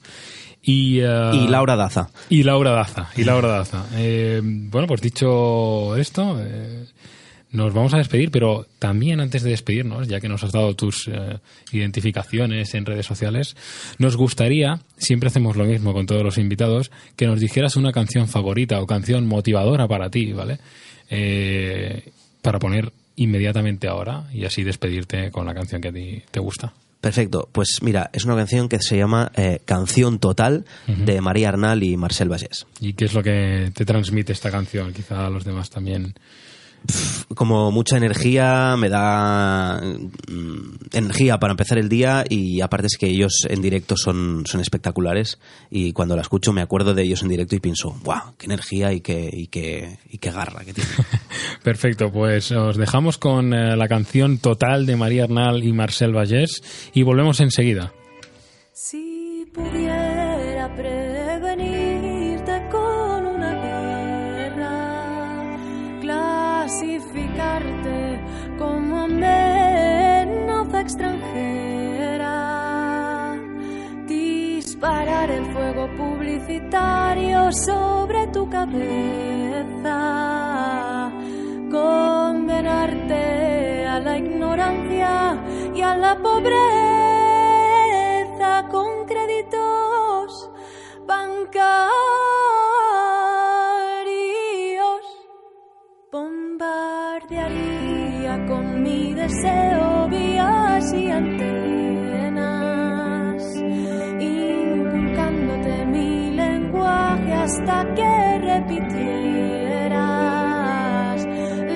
Y, 0.61 0.99
eh, 0.99 1.31
Y 1.33 1.47
Laura 1.47 1.75
Daza. 1.75 2.09
Y 2.29 2.43
Laura 2.43 2.71
Daza. 2.71 3.09
Y 3.15 3.23
Laura 3.23 3.47
Daza. 3.47 3.85
Eh, 3.95 4.41
bueno, 4.43 4.85
pues 4.87 5.01
dicho 5.01 5.95
esto, 5.95 6.37
eh, 6.43 6.85
nos 7.51 7.73
vamos 7.73 7.93
a 7.93 7.97
despedir, 7.97 8.31
pero 8.31 8.65
también 8.79 9.19
antes 9.19 9.43
de 9.43 9.51
despedirnos, 9.51 10.07
ya 10.07 10.19
que 10.19 10.29
nos 10.29 10.43
has 10.43 10.51
dado 10.51 10.75
tus 10.75 11.07
eh, 11.07 11.39
identificaciones 11.71 12.73
en 12.73 12.85
redes 12.85 13.05
sociales, 13.05 13.55
nos 13.97 14.17
gustaría, 14.17 14.81
siempre 14.97 15.27
hacemos 15.27 15.55
lo 15.55 15.65
mismo 15.65 15.93
con 15.93 16.05
todos 16.05 16.23
los 16.23 16.37
invitados, 16.37 16.91
que 17.15 17.27
nos 17.27 17.39
dijeras 17.39 17.75
una 17.75 17.91
canción 17.91 18.27
favorita 18.27 18.81
o 18.81 18.87
canción 18.87 19.27
motivadora 19.27 19.87
para 19.87 20.09
ti, 20.09 20.33
¿vale? 20.33 20.59
Eh, 21.09 22.11
para 22.41 22.59
poner 22.59 22.91
inmediatamente 23.15 23.87
ahora 23.87 24.25
y 24.31 24.45
así 24.45 24.63
despedirte 24.63 25.31
con 25.31 25.45
la 25.45 25.53
canción 25.53 25.81
que 25.81 25.87
a 25.87 25.93
ti 25.93 26.21
te 26.29 26.39
gusta. 26.39 26.73
Perfecto. 27.01 27.47
Pues 27.51 27.79
mira, 27.81 28.09
es 28.13 28.25
una 28.25 28.35
canción 28.35 28.67
que 28.69 28.79
se 28.81 28.97
llama 28.97 29.31
eh, 29.35 29.59
Canción 29.65 30.19
Total 30.19 30.65
de 30.87 31.21
María 31.21 31.49
Arnal 31.49 31.83
y 31.83 31.95
Marcel 31.95 32.29
Vallés. 32.29 32.65
¿Y 32.79 32.93
qué 32.93 33.05
es 33.05 33.13
lo 33.13 33.21
que 33.21 33.71
te 33.73 33.85
transmite 33.85 34.33
esta 34.33 34.49
canción? 34.49 34.93
Quizá 34.93 35.27
a 35.27 35.29
los 35.29 35.45
demás 35.45 35.69
también. 35.69 36.15
Como 37.35 37.71
mucha 37.71 37.97
energía, 37.97 38.75
me 38.77 38.89
da 38.89 39.79
mm, 39.79 40.77
energía 40.93 41.37
para 41.37 41.51
empezar 41.51 41.77
el 41.77 41.89
día 41.89 42.23
y 42.27 42.61
aparte 42.61 42.87
es 42.87 42.97
que 42.97 43.07
ellos 43.07 43.45
en 43.49 43.61
directo 43.61 43.95
son, 43.97 44.45
son 44.45 44.61
espectaculares 44.61 45.39
y 45.69 45.91
cuando 45.93 46.15
la 46.15 46.21
escucho 46.21 46.53
me 46.53 46.61
acuerdo 46.61 46.93
de 46.93 47.03
ellos 47.03 47.21
en 47.21 47.29
directo 47.29 47.55
y 47.55 47.59
pienso, 47.59 47.95
¡guau! 48.03 48.35
¡Qué 48.37 48.45
energía 48.45 48.93
y 48.93 49.01
qué, 49.01 49.29
y 49.31 49.47
qué, 49.47 49.99
y 50.09 50.17
qué 50.17 50.31
garra 50.31 50.63
que 50.63 50.73
tienen! 50.73 50.93
Perfecto, 51.63 52.11
pues 52.11 52.51
os 52.51 52.77
dejamos 52.77 53.17
con 53.17 53.53
eh, 53.53 53.75
la 53.75 53.87
canción 53.87 54.37
total 54.37 54.85
de 54.85 54.95
María 54.95 55.25
Arnal 55.25 55.63
y 55.63 55.73
Marcel 55.73 56.15
Vallés 56.15 56.61
y 56.93 57.03
volvemos 57.03 57.39
enseguida. 57.39 57.93
Si 58.73 59.45
pudiera 59.53 59.96
sobre 77.51 78.27
tu 78.27 78.47
cabeza, 78.49 79.99
condenarte 81.71 83.85
a 83.85 83.99
la 83.99 84.17
ignorancia 84.17 85.37
y 85.73 85.81
a 85.81 85.95
la 85.95 86.17
pobreza 86.17 86.57
con 88.69 89.05
créditos 89.05 90.49
bancarios. 91.05 91.87
Bombardearía 96.11 98.45
con 98.47 98.83
mi 98.83 99.13
deseo 99.13 100.09
vías 100.09 100.93
y 100.93 101.11
antenas, 101.11 101.56
que 107.67 108.39
repitieras. 108.39 109.27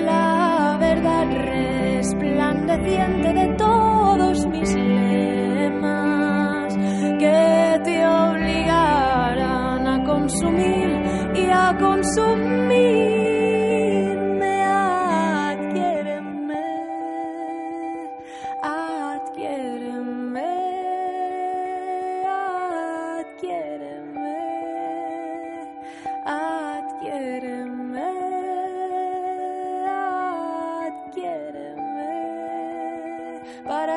La 0.04 0.78
verdad 0.80 1.26
resplandeciente 1.44 3.32
de 3.34 3.48
todos 3.56 4.46
mis 4.46 4.74
lemas 4.74 6.74
que 7.18 7.80
te 7.84 8.06
obligaran 8.06 9.86
a 9.86 10.02
consumir 10.04 11.02
y 11.34 11.50
a 11.50 11.76
consumir 11.78 12.41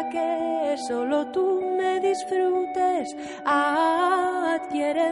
que 0.09 0.75
solo 0.87 1.27
tú 1.27 1.61
me 1.77 1.99
disfrutes. 1.99 3.15
Adquiéreme 3.45 5.05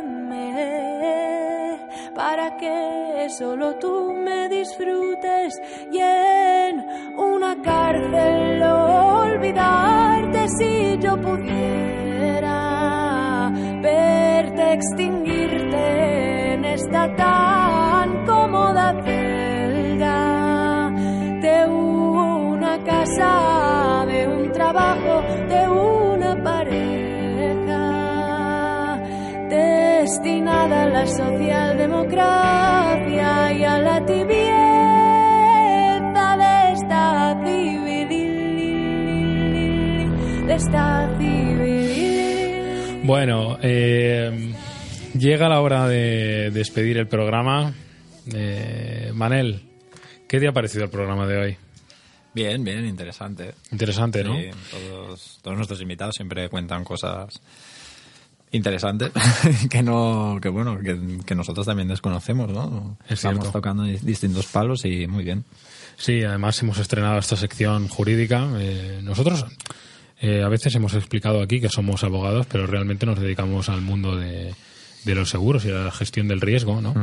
para 2.15 2.57
que 2.57 3.27
solo 3.29 3.75
tú 3.75 4.13
me 4.13 4.49
disfrutes 4.49 5.59
y 5.91 5.97
en 5.97 6.85
una 7.17 7.61
cárcel 7.61 8.61
olvidarte 8.63 10.47
si 10.57 10.97
yo 10.99 11.19
pudiera 11.19 12.63
verte 13.81 14.73
extinguirte 14.73 16.53
en 16.53 16.65
esta 16.65 17.15
tan 17.15 18.25
cómoda 18.25 18.93
celda 19.03 20.91
de 21.41 21.67
una 21.67 22.83
casa, 22.83 23.62
destinada 30.34 30.84
a 30.84 30.88
la 30.88 31.05
socialdemocracia 31.05 33.53
y 33.53 33.63
a 33.63 33.77
la 33.77 34.03
tibieza 34.03 34.47
de 36.38 36.73
esta 36.73 37.39
civil, 37.45 38.07
de 40.47 40.55
esta 40.55 41.15
civil. 41.19 43.01
Bueno, 43.03 43.59
eh, 43.61 44.55
llega 45.17 45.49
la 45.49 45.61
hora 45.61 45.88
de 45.88 46.49
despedir 46.51 46.97
el 46.97 47.07
programa. 47.07 47.71
Eh, 48.34 49.11
Manel, 49.13 49.61
¿qué 50.27 50.39
te 50.39 50.47
ha 50.47 50.51
parecido 50.51 50.86
el 50.86 50.89
programa 50.89 51.27
de 51.27 51.38
hoy? 51.38 51.55
Bien, 52.34 52.63
bien, 52.63 52.88
interesante. 52.88 53.53
Interesante, 53.71 54.23
¿no? 54.23 54.36
Sí, 54.36 54.49
todos, 54.71 55.38
todos 55.43 55.57
nuestros 55.57 55.79
invitados 55.81 56.15
siempre 56.15 56.49
cuentan 56.49 56.84
cosas 56.84 57.39
interesantes 58.54 59.12
que 59.70 59.84
no 59.84 60.39
que 60.41 60.47
bueno 60.49 60.80
que, 60.80 61.20
que 61.26 61.36
nosotros 61.36 61.66
también 61.66 61.88
desconocemos 61.89 62.49
no 62.49 62.97
Es 63.06 63.16
estamos 63.16 63.39
cierto. 63.41 63.51
tocando 63.60 63.84
di- 63.84 63.97
distintos 64.01 64.45
palos 64.47 64.86
y 64.86 65.06
muy 65.08 65.24
bien 65.26 65.43
Sí, 65.95 66.24
además 66.24 66.60
hemos 66.64 66.80
estrenado 66.80 67.20
esta 67.20 67.36
sección 67.36 67.88
jurídica. 67.88 68.47
Eh, 68.58 68.99
nosotros 69.04 69.45
eh, 70.20 70.41
a 70.41 70.49
veces 70.49 70.74
hemos 70.74 70.95
explicado 70.95 71.39
aquí 71.39 71.62
que 71.62 71.70
somos 71.70 72.04
abogados, 72.04 72.47
pero 72.49 72.66
realmente 72.66 73.06
nos 73.06 73.20
dedicamos 73.20 73.70
al 73.70 73.82
mundo 73.82 74.16
de, 74.16 74.56
de 75.04 75.16
los 75.16 75.30
seguros 75.30 75.66
y 75.66 75.70
la 75.70 75.91
gestión 75.91 76.28
del 76.28 76.41
riesgo, 76.41 76.82
¿no? 76.82 76.93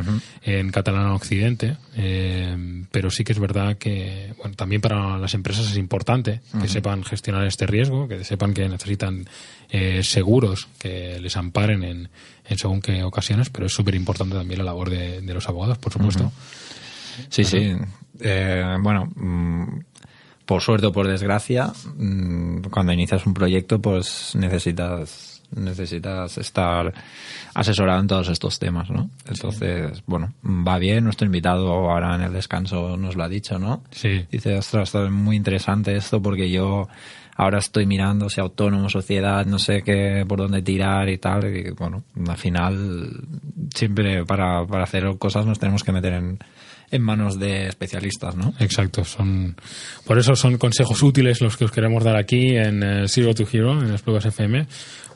En 0.43 0.71
Catalán 0.71 1.09
Occidente. 1.09 1.77
Eh, 1.97 2.85
pero 2.91 3.11
sí 3.11 3.25
que 3.25 3.33
es 3.33 3.39
verdad 3.39 3.77
que, 3.77 4.33
bueno, 4.39 4.55
también 4.57 4.81
para 4.81 5.19
las 5.19 5.35
empresas 5.35 5.71
es 5.71 5.77
importante 5.77 6.41
que 6.61 6.69
sepan 6.69 7.05
gestionar 7.05 7.47
este 7.47 7.67
riesgo, 7.67 8.09
que 8.09 8.25
sepan 8.25 8.55
que 8.55 8.69
necesitan 8.69 9.27
eh, 9.71 10.03
seguros 10.03 10.69
que 10.79 11.21
les 11.21 11.37
amparen 11.37 11.85
en, 11.85 12.09
en 12.49 12.59
según 12.59 12.81
qué 12.81 13.03
ocasiones, 13.05 13.51
pero 13.51 13.67
es 13.67 13.73
súper 13.73 13.95
importante 13.95 14.37
también 14.37 14.59
la 14.59 14.65
labor 14.65 14.91
de, 14.91 15.21
de 15.21 15.35
los 15.35 15.49
abogados, 15.49 15.79
por 15.79 15.93
supuesto. 15.93 16.33
sí 17.29 17.45
sí 17.45 17.73
Eh, 18.23 18.77
bueno 18.83 19.07
mm, 19.17 19.81
por 20.45 20.61
suerte 20.61 20.87
o 20.87 20.93
por 20.93 21.09
desgracia 21.09 21.73
mm, 21.97 22.63
cuando 22.71 22.93
inicias 22.93 23.25
un 23.25 23.33
proyecto 23.33 23.81
pues 23.81 24.35
necesitas 24.35 25.39
necesitas 25.55 26.39
estar 26.39 26.93
asesorado 27.55 28.01
en 28.01 28.07
todos 28.07 28.29
estos 28.29 28.59
temas 28.59 28.91
no 28.91 29.11
entonces 29.27 30.03
bueno 30.07 30.33
va 30.45 30.79
bien 30.79 31.05
nuestro 31.05 31.27
invitado 31.27 31.91
ahora 31.91 32.15
en 32.15 32.23
el 32.23 32.33
descanso 32.33 32.97
nos 32.97 33.17
lo 33.17 33.25
ha 33.25 33.29
dicho 33.29 33.59
no 33.59 33.83
Sí. 33.91 34.27
Dice, 34.31 34.57
ostras, 34.57 34.89
está 34.89 35.11
muy 35.11 35.37
interesante 35.37 35.95
esto 35.97 36.23
porque 36.23 36.51
yo 36.51 36.89
ahora 37.37 37.59
estoy 37.59 37.87
mirando 37.87 38.29
si 38.29 38.41
autónomo, 38.41 38.89
sociedad, 38.89 39.45
no 39.47 39.59
sé 39.59 39.83
qué, 39.83 40.25
por 40.27 40.39
dónde 40.39 40.63
tirar 40.63 41.09
y 41.09 41.19
tal. 41.19 41.55
Y 41.55 41.71
bueno, 41.71 42.05
al 42.29 42.37
final, 42.37 43.11
siempre 43.75 44.25
para, 44.25 44.67
para 44.67 44.85
hacer 44.85 45.05
cosas 45.19 45.47
nos 45.47 45.59
tenemos 45.59 45.85
que 45.85 45.93
meter 45.93 46.15
en, 46.15 46.39
en 46.91 47.03
manos 47.03 47.39
de 47.39 47.67
especialistas, 47.67 48.37
¿no? 48.37 48.55
Exacto, 48.59 49.05
son 49.05 49.57
por 50.07 50.19
eso 50.19 50.35
son 50.35 50.59
consejos 50.59 51.03
útiles 51.03 51.41
los 51.41 51.57
que 51.57 51.65
os 51.65 51.71
queremos 51.71 52.03
dar 52.03 52.17
aquí 52.17 52.57
en 52.57 52.83
eh, 52.83 53.09
Zero 53.09 53.35
to 53.35 53.47
Hero, 53.51 53.81
en 53.81 53.93
Esplugas 53.93 54.25
FM, 54.25 54.67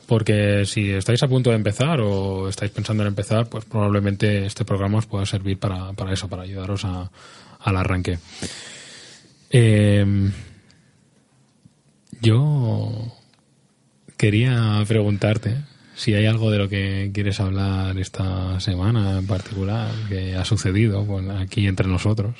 porque 0.07 0.65
si 0.65 0.91
estáis 0.91 1.21
a 1.23 1.27
punto 1.27 1.49
de 1.49 1.55
empezar 1.55 1.99
o 2.01 2.47
estáis 2.49 2.71
pensando 2.71 3.03
en 3.03 3.07
empezar, 3.07 3.47
pues 3.47 3.65
probablemente 3.65 4.45
este 4.45 4.65
programa 4.65 4.99
os 4.99 5.05
pueda 5.05 5.25
servir 5.25 5.57
para, 5.57 5.91
eso, 6.11 6.27
para 6.27 6.43
ayudaros 6.43 6.85
al 6.85 7.77
arranque. 7.77 8.19
Eh, 9.49 10.31
yo 12.21 13.11
quería 14.17 14.83
preguntarte 14.87 15.55
si 15.95 16.13
hay 16.13 16.25
algo 16.25 16.51
de 16.51 16.57
lo 16.57 16.69
que 16.69 17.11
quieres 17.13 17.39
hablar 17.39 17.97
esta 17.97 18.59
semana 18.59 19.19
en 19.19 19.27
particular 19.27 19.91
que 20.09 20.35
ha 20.35 20.45
sucedido 20.45 21.05
aquí 21.39 21.67
entre 21.67 21.87
nosotros. 21.87 22.35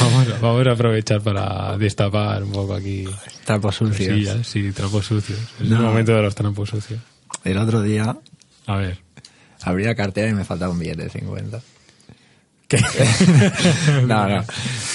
Vamos, 0.00 0.28
a- 0.28 0.38
vamos 0.40 0.66
a 0.66 0.70
aprovechar 0.72 1.20
para 1.22 1.76
destapar 1.78 2.42
un 2.42 2.52
poco 2.52 2.74
aquí 2.74 3.04
Trapos 3.44 3.76
sucios. 3.76 4.08
cosillas, 4.08 4.46
sí, 4.46 4.72
trapos 4.72 5.06
sucios. 5.06 5.38
Es 5.60 5.68
No. 5.68 5.76
el 5.76 5.82
momento 5.82 6.12
de 6.12 6.22
los 6.22 6.34
trapos 6.34 6.70
sucios. 6.70 7.00
El 7.44 7.58
otro 7.58 7.82
día 7.82 8.16
A 8.66 8.76
ver. 8.76 8.98
abrí 9.62 9.84
la 9.84 9.94
cartera 9.94 10.28
y 10.28 10.34
me 10.34 10.44
faltaba 10.44 10.72
un 10.72 10.78
billete 10.78 11.04
de 11.04 11.10
50. 11.10 11.60
¿Qué? 12.68 12.78
no, 14.06 14.28
no. 14.28 14.44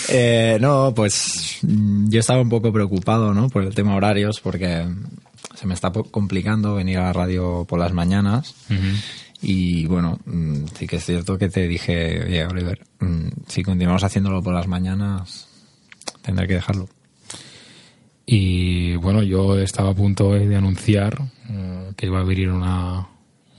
Eh, 0.10 0.58
no, 0.60 0.94
pues 0.96 1.60
mm, 1.62 2.10
yo 2.10 2.20
estaba 2.20 2.42
un 2.42 2.50
poco 2.50 2.74
preocupado, 2.74 3.34
¿no? 3.34 3.50
Por 3.50 3.64
el 3.64 3.76
tema 3.76 3.96
horarios, 3.96 4.40
porque 4.40 4.88
se 5.56 5.68
me 5.68 5.74
está 5.76 5.92
complicando 5.92 6.74
venir 6.76 6.98
a 6.98 7.04
la 7.04 7.14
radio 7.14 7.66
por 7.68 7.80
las 7.80 7.94
mañanas. 7.94 8.56
Y 9.42 9.86
bueno, 9.86 10.20
mm, 10.26 10.66
sí 10.76 10.88
que 10.88 10.98
es 10.98 11.06
cierto 11.06 11.38
que 11.38 11.50
te 11.50 11.68
dije, 11.68 12.24
oye, 12.26 12.46
Oliver, 12.46 12.86
mm, 13.00 13.28
si 13.48 13.64
continuamos 13.64 14.04
haciéndolo 14.04 14.44
por 14.44 14.54
las 14.54 14.68
mañanas, 14.68 15.48
tendré 16.22 16.48
que 16.48 16.56
dejarlo. 16.56 16.90
Y 18.26 18.96
bueno, 18.98 19.24
yo 19.24 19.58
estaba 19.58 19.92
a 19.92 19.96
punto 19.96 20.34
de 20.34 20.56
anunciar 20.56 21.18
eh, 21.50 21.92
que 21.96 22.08
iba 22.08 22.20
a 22.20 22.22
abrir 22.22 22.52
una, 22.52 23.08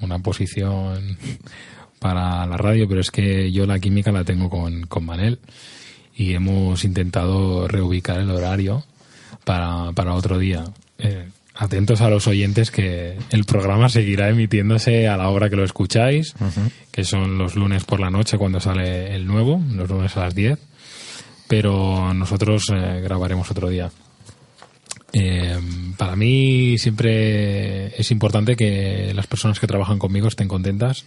una 0.01 0.19
posición 0.21 1.19
para 1.99 2.47
la 2.47 2.57
radio, 2.57 2.89
pero 2.89 3.01
es 3.01 3.11
que 3.11 3.51
yo 3.51 3.67
la 3.67 3.79
química 3.79 4.13
la 4.13 4.25
tengo 4.25 4.49
con, 4.49 4.83
con 4.83 5.05
Manel 5.05 5.41
y 6.15 6.35
hemos 6.35 6.85
intentado 6.85 7.67
reubicar 7.67 8.21
el 8.21 8.31
horario 8.31 8.85
para, 9.45 9.93
para 9.93 10.15
otro 10.15 10.39
día. 10.39 10.65
Eh, 10.99 11.29
atentos 11.61 12.01
a 12.01 12.09
los 12.09 12.27
oyentes 12.27 12.71
que 12.71 13.17
el 13.31 13.45
programa 13.45 13.89
seguirá 13.91 14.29
emitiéndose 14.31 15.07
a 15.09 15.17
la 15.19 15.29
hora 15.29 15.51
que 15.51 15.57
lo 15.57 15.65
escucháis, 15.65 16.35
que 16.91 17.05
son 17.05 17.37
los 17.39 17.55
lunes 17.55 17.85
por 17.85 18.01
la 18.01 18.11
noche 18.11 18.39
cuando 18.39 18.61
sale 18.61 19.15
el 19.15 19.27
nuevo, 19.27 19.63
los 19.75 19.89
lunes 19.89 20.17
a 20.17 20.21
las 20.21 20.35
10, 20.35 20.59
pero 21.47 22.15
nosotros 22.15 22.65
eh, 22.73 23.01
grabaremos 23.03 23.51
otro 23.51 23.69
día. 23.69 23.91
Eh, 25.13 25.59
para 25.99 26.15
mí 26.15 26.79
siempre 26.79 27.89
es 28.01 28.11
importante 28.13 28.55
que 28.57 29.13
las 29.15 29.27
personas 29.27 29.59
que 29.59 29.67
trabajan 29.67 29.99
conmigo 29.99 30.29
estén 30.29 30.47
contentas 30.47 31.05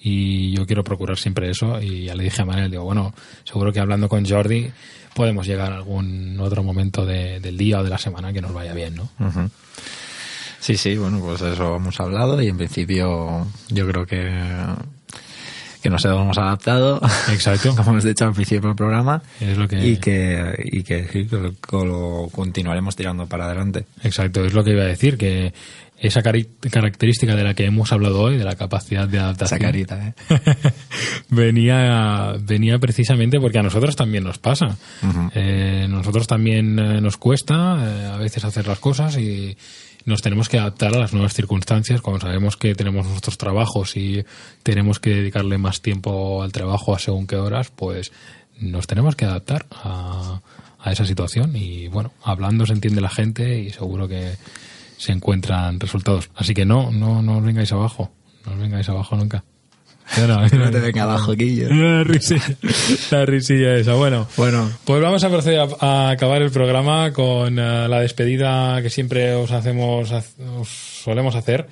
y 0.00 0.50
yo 0.56 0.66
quiero 0.66 0.82
procurar 0.82 1.16
siempre 1.18 1.48
eso 1.50 1.80
y 1.80 2.04
ya 2.06 2.14
le 2.16 2.24
dije 2.24 2.42
a 2.42 2.44
Manel, 2.44 2.70
digo, 2.70 2.82
bueno, 2.84 3.14
seguro 3.44 3.72
que 3.72 3.78
hablando 3.80 4.08
con 4.08 4.26
Jordi 4.28 4.70
podemos 5.14 5.46
llegar 5.46 5.72
a 5.72 5.76
algún 5.76 6.38
otro 6.40 6.64
momento 6.64 7.06
de- 7.06 7.38
del 7.38 7.56
día 7.56 7.78
o 7.78 7.84
de 7.84 7.90
la 7.90 7.98
semana 7.98 8.32
que 8.32 8.42
nos 8.42 8.52
vaya 8.52 8.74
bien, 8.74 8.96
¿no? 8.96 9.08
Sí, 10.60 10.76
sí, 10.76 10.96
bueno, 10.96 11.20
pues 11.20 11.42
eso 11.42 11.76
hemos 11.76 12.00
hablado 12.00 12.40
y 12.40 12.48
en 12.48 12.56
principio 12.56 13.46
yo 13.68 13.86
creo 13.86 14.06
que, 14.06 14.32
que 15.82 15.90
nos 15.90 16.02
hemos 16.06 16.38
adaptado. 16.38 17.00
Exacto. 17.30 17.70
Como 17.76 17.90
hemos 17.90 18.04
dicho 18.04 18.24
al 18.24 18.32
principio 18.32 18.68
del 18.68 18.76
programa. 18.76 19.22
Es 19.40 19.58
lo 19.58 19.68
que- 19.68 19.86
Y 19.86 19.98
que, 19.98 20.54
y 20.64 20.82
que, 20.82 21.26
lo 21.70 22.28
continuaremos 22.32 22.96
tirando 22.96 23.26
para 23.26 23.44
adelante. 23.44 23.84
Exacto, 24.02 24.42
es 24.44 24.54
lo 24.54 24.64
que 24.64 24.70
iba 24.70 24.82
a 24.82 24.86
decir, 24.86 25.18
que 25.18 25.52
esa 25.98 26.22
característica 26.22 27.36
de 27.36 27.44
la 27.44 27.54
que 27.54 27.64
hemos 27.64 27.92
hablado 27.92 28.20
hoy, 28.20 28.36
de 28.36 28.44
la 28.44 28.56
capacidad 28.56 29.08
de 29.08 29.18
adaptación, 29.18 29.58
Esa 29.58 29.66
carita, 29.66 30.08
¿eh? 30.08 30.14
venía, 31.28 32.34
venía 32.40 32.78
precisamente 32.78 33.40
porque 33.40 33.58
a 33.58 33.62
nosotros 33.62 33.94
también 33.96 34.24
nos 34.24 34.38
pasa. 34.38 34.76
Eh, 35.34 35.86
nosotros 35.88 36.26
también 36.26 36.78
eh, 36.78 37.00
nos 37.00 37.16
cuesta 37.16 37.54
eh, 37.54 38.06
a 38.12 38.16
veces 38.16 38.44
hacer 38.44 38.66
las 38.66 38.80
cosas 38.80 39.16
y 39.18 39.56
nos 40.04 40.20
tenemos 40.20 40.48
que 40.48 40.58
adaptar 40.58 40.94
a 40.94 40.98
las 40.98 41.12
nuevas 41.14 41.32
circunstancias 41.32 42.02
cuando 42.02 42.20
sabemos 42.20 42.56
que 42.56 42.74
tenemos 42.74 43.06
nuestros 43.06 43.38
trabajos 43.38 43.96
y 43.96 44.24
tenemos 44.62 45.00
que 45.00 45.10
dedicarle 45.10 45.58
más 45.58 45.80
tiempo 45.80 46.42
al 46.42 46.52
trabajo 46.52 46.94
a 46.94 46.98
según 46.98 47.26
qué 47.26 47.36
horas, 47.36 47.70
pues 47.74 48.12
nos 48.60 48.86
tenemos 48.86 49.16
que 49.16 49.24
adaptar 49.24 49.66
a, 49.70 50.42
a 50.78 50.92
esa 50.92 51.06
situación 51.06 51.56
y 51.56 51.88
bueno, 51.88 52.12
hablando 52.22 52.66
se 52.66 52.74
entiende 52.74 53.00
la 53.00 53.08
gente 53.08 53.58
y 53.60 53.70
seguro 53.70 54.06
que 54.06 54.34
se 54.96 55.12
encuentran 55.12 55.80
resultados. 55.80 56.30
Así 56.34 56.54
que 56.54 56.64
no, 56.64 56.90
no, 56.90 57.22
no 57.22 57.38
os 57.38 57.44
vengáis 57.44 57.72
abajo, 57.72 58.12
no 58.46 58.52
os 58.52 58.58
vengáis 58.58 58.88
abajo 58.88 59.16
nunca. 59.16 59.44
No 60.18 60.70
te 60.70 60.80
venga 60.80 61.04
abajo, 61.04 61.32
Guillo. 61.32 61.68
La 61.72 62.04
risilla, 62.04 62.56
la 63.10 63.24
risilla 63.24 63.74
esa. 63.76 63.94
Bueno, 63.94 64.28
Bueno, 64.36 64.70
pues 64.84 65.00
vamos 65.02 65.24
a 65.24 65.30
proceder 65.30 65.60
a, 65.60 65.68
a 65.80 66.10
acabar 66.10 66.42
el 66.42 66.50
programa 66.50 67.10
con 67.12 67.58
eh, 67.58 67.88
la 67.88 68.00
despedida 68.00 68.82
que 68.82 68.90
siempre 68.90 69.34
os 69.34 69.50
hacemos, 69.50 70.12
os 70.12 70.68
solemos 70.68 71.34
hacer, 71.36 71.68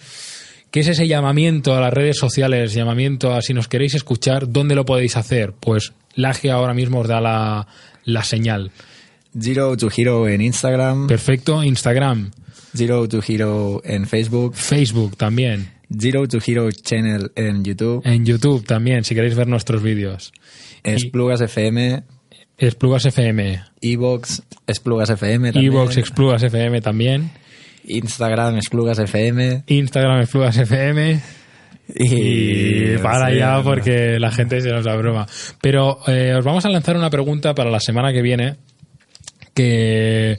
que 0.71 0.81
es 0.81 0.89
ese 0.89 1.07
llamamiento 1.07 1.75
a 1.75 1.81
las 1.83 1.93
redes 1.93 2.17
sociales, 2.19 2.73
llamamiento 2.73 3.35
a 3.35 3.43
si 3.43 3.53
nos 3.53 3.69
queréis 3.69 3.95
escuchar, 3.95 4.51
¿dónde 4.51 4.75
lo 4.75 4.87
podéis 4.87 5.17
hacer? 5.19 5.53
Pues 5.53 5.93
Laje 6.15 6.51
ahora 6.51 6.73
mismo 6.73 7.01
os 7.01 7.09
da 7.09 7.21
la, 7.21 7.67
la 8.05 8.25
señal. 8.25 8.71
Zero 9.39 9.77
to 9.77 9.89
Hero 9.95 10.27
en 10.29 10.41
Instagram, 10.41 11.07
Perfecto, 11.07 11.63
Instagram, 11.63 12.31
Zero 12.75 13.07
to 13.09 13.21
Hero 13.27 13.83
en 13.85 14.07
Facebook, 14.07 14.55
Facebook 14.55 15.17
también, 15.17 15.71
Zero 15.97 16.27
to 16.27 16.39
Hero 16.45 16.71
Channel 16.71 17.33
en 17.35 17.65
YouTube, 17.65 18.03
en 18.05 18.25
YouTube 18.25 18.65
también, 18.67 19.05
si 19.05 19.15
queréis 19.15 19.35
ver 19.35 19.49
nuestros 19.49 19.83
vídeos. 19.83 20.33
Esplugas 20.83 21.41
FM, 21.41 22.03
Esplugas 22.59 23.05
FM, 23.07 23.63
Evox, 23.81 24.43
Esplugas 24.67 25.11
FM 25.11 25.53
también, 25.53 25.73
Evox 25.73 25.97
Esplugas 25.97 26.43
FM 26.43 26.81
también, 26.81 27.31
Instagram, 27.85 28.57
Esplugas 28.57 28.99
FM 28.99 29.65
Instagram 29.67 30.21
Esplugas 30.21 30.57
FM. 30.57 31.21
Y 31.95 32.97
para 32.99 33.31
sí, 33.31 33.39
ya 33.39 33.63
porque 33.63 34.19
la 34.19 34.31
gente 34.31 34.61
se 34.61 34.71
nos 34.71 34.85
da 34.85 34.97
broma. 34.97 35.27
Pero 35.61 35.99
eh, 36.07 36.35
os 36.35 36.45
vamos 36.45 36.65
a 36.65 36.71
lanzar 36.71 36.97
una 36.97 37.11
pregunta 37.11 37.55
para 37.55 37.71
la 37.71 37.81
semana 37.81 38.13
que 38.13 38.23
viene 38.23 38.57
que, 39.55 40.39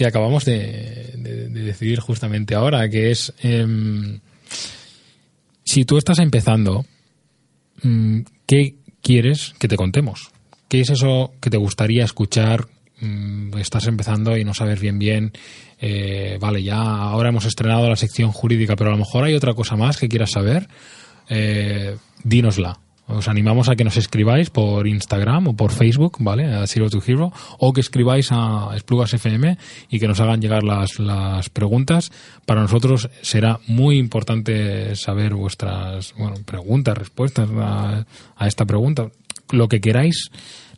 que 0.00 0.06
acabamos 0.06 0.44
de, 0.46 1.12
de- 1.18 1.48
de 1.50 1.60
decidir 1.62 2.00
justamente 2.00 2.54
ahora, 2.54 2.88
que 2.88 3.10
es 3.10 3.34
em, 3.42 4.20
si 5.64 5.84
tú 5.84 5.98
estás 5.98 6.18
empezando, 6.20 6.84
mm, 7.82 8.20
¿qué 8.46 8.76
quieres 9.02 9.54
que 9.58 9.68
te 9.68 9.76
contemos? 9.76 10.30
¿Qué 10.68 10.80
es 10.80 10.90
eso 10.90 11.32
que 11.40 11.50
te 11.50 11.56
gustaría 11.58 12.04
escuchar? 12.04 12.66
Mm, 13.00 13.58
Estás 13.58 13.86
empezando 13.86 14.36
y 14.36 14.44
no 14.44 14.54
sabes 14.54 14.80
bien 14.80 14.98
bien, 14.98 15.32
eh, 15.80 16.38
vale, 16.40 16.62
ya 16.62 16.76
ahora 16.80 17.28
hemos 17.28 17.44
estrenado 17.44 17.88
la 17.88 17.96
sección 17.96 18.32
jurídica, 18.32 18.76
pero 18.76 18.90
a 18.90 18.92
lo 18.94 18.98
mejor 18.98 19.24
hay 19.24 19.34
otra 19.34 19.54
cosa 19.54 19.76
más 19.76 19.96
que 19.98 20.08
quieras 20.08 20.30
saber, 20.30 20.66
eh, 21.28 21.96
dínosla. 22.24 22.78
Os 23.10 23.28
animamos 23.28 23.68
a 23.68 23.76
que 23.76 23.84
nos 23.84 23.96
escribáis 23.96 24.50
por 24.50 24.86
Instagram 24.86 25.48
o 25.48 25.56
por 25.56 25.72
Facebook, 25.72 26.16
¿vale? 26.20 26.46
A 26.46 26.66
Zero 26.66 26.88
to 26.88 27.02
Hero, 27.04 27.32
o 27.58 27.72
que 27.72 27.80
escribáis 27.80 28.30
a 28.32 28.70
Esplugas 28.74 29.12
FM 29.14 29.58
y 29.90 29.98
que 29.98 30.08
nos 30.08 30.20
hagan 30.20 30.40
llegar 30.40 30.62
las, 30.62 30.98
las 30.98 31.48
preguntas. 31.50 32.10
Para 32.46 32.62
nosotros 32.62 33.10
será 33.22 33.58
muy 33.66 33.98
importante 33.98 34.94
saber 34.96 35.34
vuestras 35.34 36.14
bueno, 36.16 36.36
preguntas, 36.44 36.96
respuestas 36.96 37.48
a, 37.58 38.06
a 38.36 38.46
esta 38.46 38.64
pregunta. 38.64 39.10
Lo 39.50 39.68
que 39.68 39.80
queráis, 39.80 40.30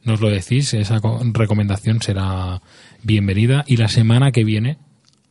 nos 0.05 0.20
lo 0.20 0.30
decís, 0.30 0.72
esa 0.74 1.01
co- 1.01 1.20
recomendación 1.33 2.01
será 2.01 2.61
bienvenida 3.03 3.64
y 3.66 3.76
la 3.76 3.89
semana 3.89 4.33
que 4.33 4.45
viene 4.45 4.78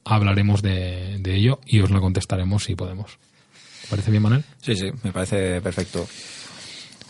hablaremos 0.06 0.62
de, 0.62 1.18
de 1.20 1.36
ello 1.36 1.60
y 1.66 1.80
os 1.80 1.89
la 1.91 1.99
contestaremos 1.99 2.64
si 2.66 2.76
podemos. 2.76 3.18
¿Te 3.84 3.88
parece 3.89 4.12
bien, 4.12 4.24
Manuel? 4.24 4.43
Sí, 4.62 4.76
sí, 4.76 4.89
me 5.04 5.12
parece 5.12 5.60
perfecto. 5.62 6.08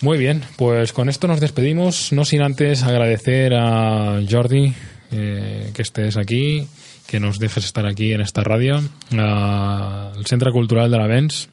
Muy 0.01 0.17
bien, 0.17 0.41
pues 0.55 0.93
con 0.93 1.09
esto 1.09 1.27
nos 1.27 1.39
despedimos, 1.39 2.11
no 2.11 2.25
sin 2.25 2.41
antes 2.41 2.81
agradecer 2.81 3.53
a 3.53 4.19
Jordi 4.27 4.73
eh, 5.11 5.69
que 5.75 5.81
estés 5.83 6.17
aquí, 6.17 6.67
que 7.05 7.19
nos 7.19 7.37
dejes 7.37 7.65
estar 7.65 7.85
aquí 7.85 8.11
en 8.11 8.21
esta 8.21 8.43
radio, 8.43 8.81
al 9.11 10.25
Centro 10.25 10.51
Cultural 10.51 10.89
de 10.89 10.97
la 10.97 11.05
Vens, 11.05 11.49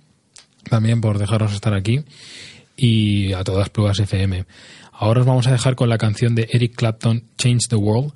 también 0.70 1.02
por 1.02 1.18
dejarnos 1.18 1.52
estar 1.52 1.74
aquí, 1.74 2.04
y 2.74 3.34
a 3.34 3.44
todas 3.44 3.68
Plugas 3.68 3.98
FM. 3.98 4.46
Ahora 4.92 5.20
os 5.20 5.26
vamos 5.26 5.46
a 5.46 5.52
dejar 5.52 5.74
con 5.74 5.90
la 5.90 5.98
canción 5.98 6.34
de 6.34 6.48
Eric 6.50 6.74
Clapton, 6.74 7.24
Change 7.36 7.68
the 7.68 7.76
World, 7.76 8.14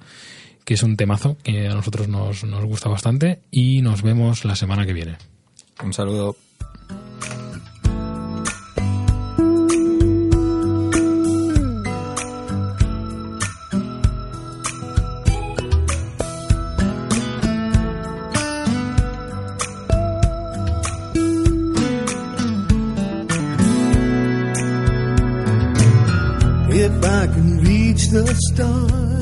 que 0.65 0.75
es 0.75 0.83
un 0.83 0.97
temazo 0.97 1.37
que 1.43 1.69
a 1.69 1.75
nosotros 1.75 2.09
nos, 2.09 2.43
nos 2.45 2.65
gusta 2.65 2.89
bastante, 2.89 3.41
y 3.51 3.83
nos 3.83 4.01
vemos 4.01 4.47
la 4.47 4.57
semana 4.57 4.87
que 4.87 4.95
viene. 4.95 5.17
Un 5.85 5.93
saludo. 5.93 6.37
Stars, 28.55 29.22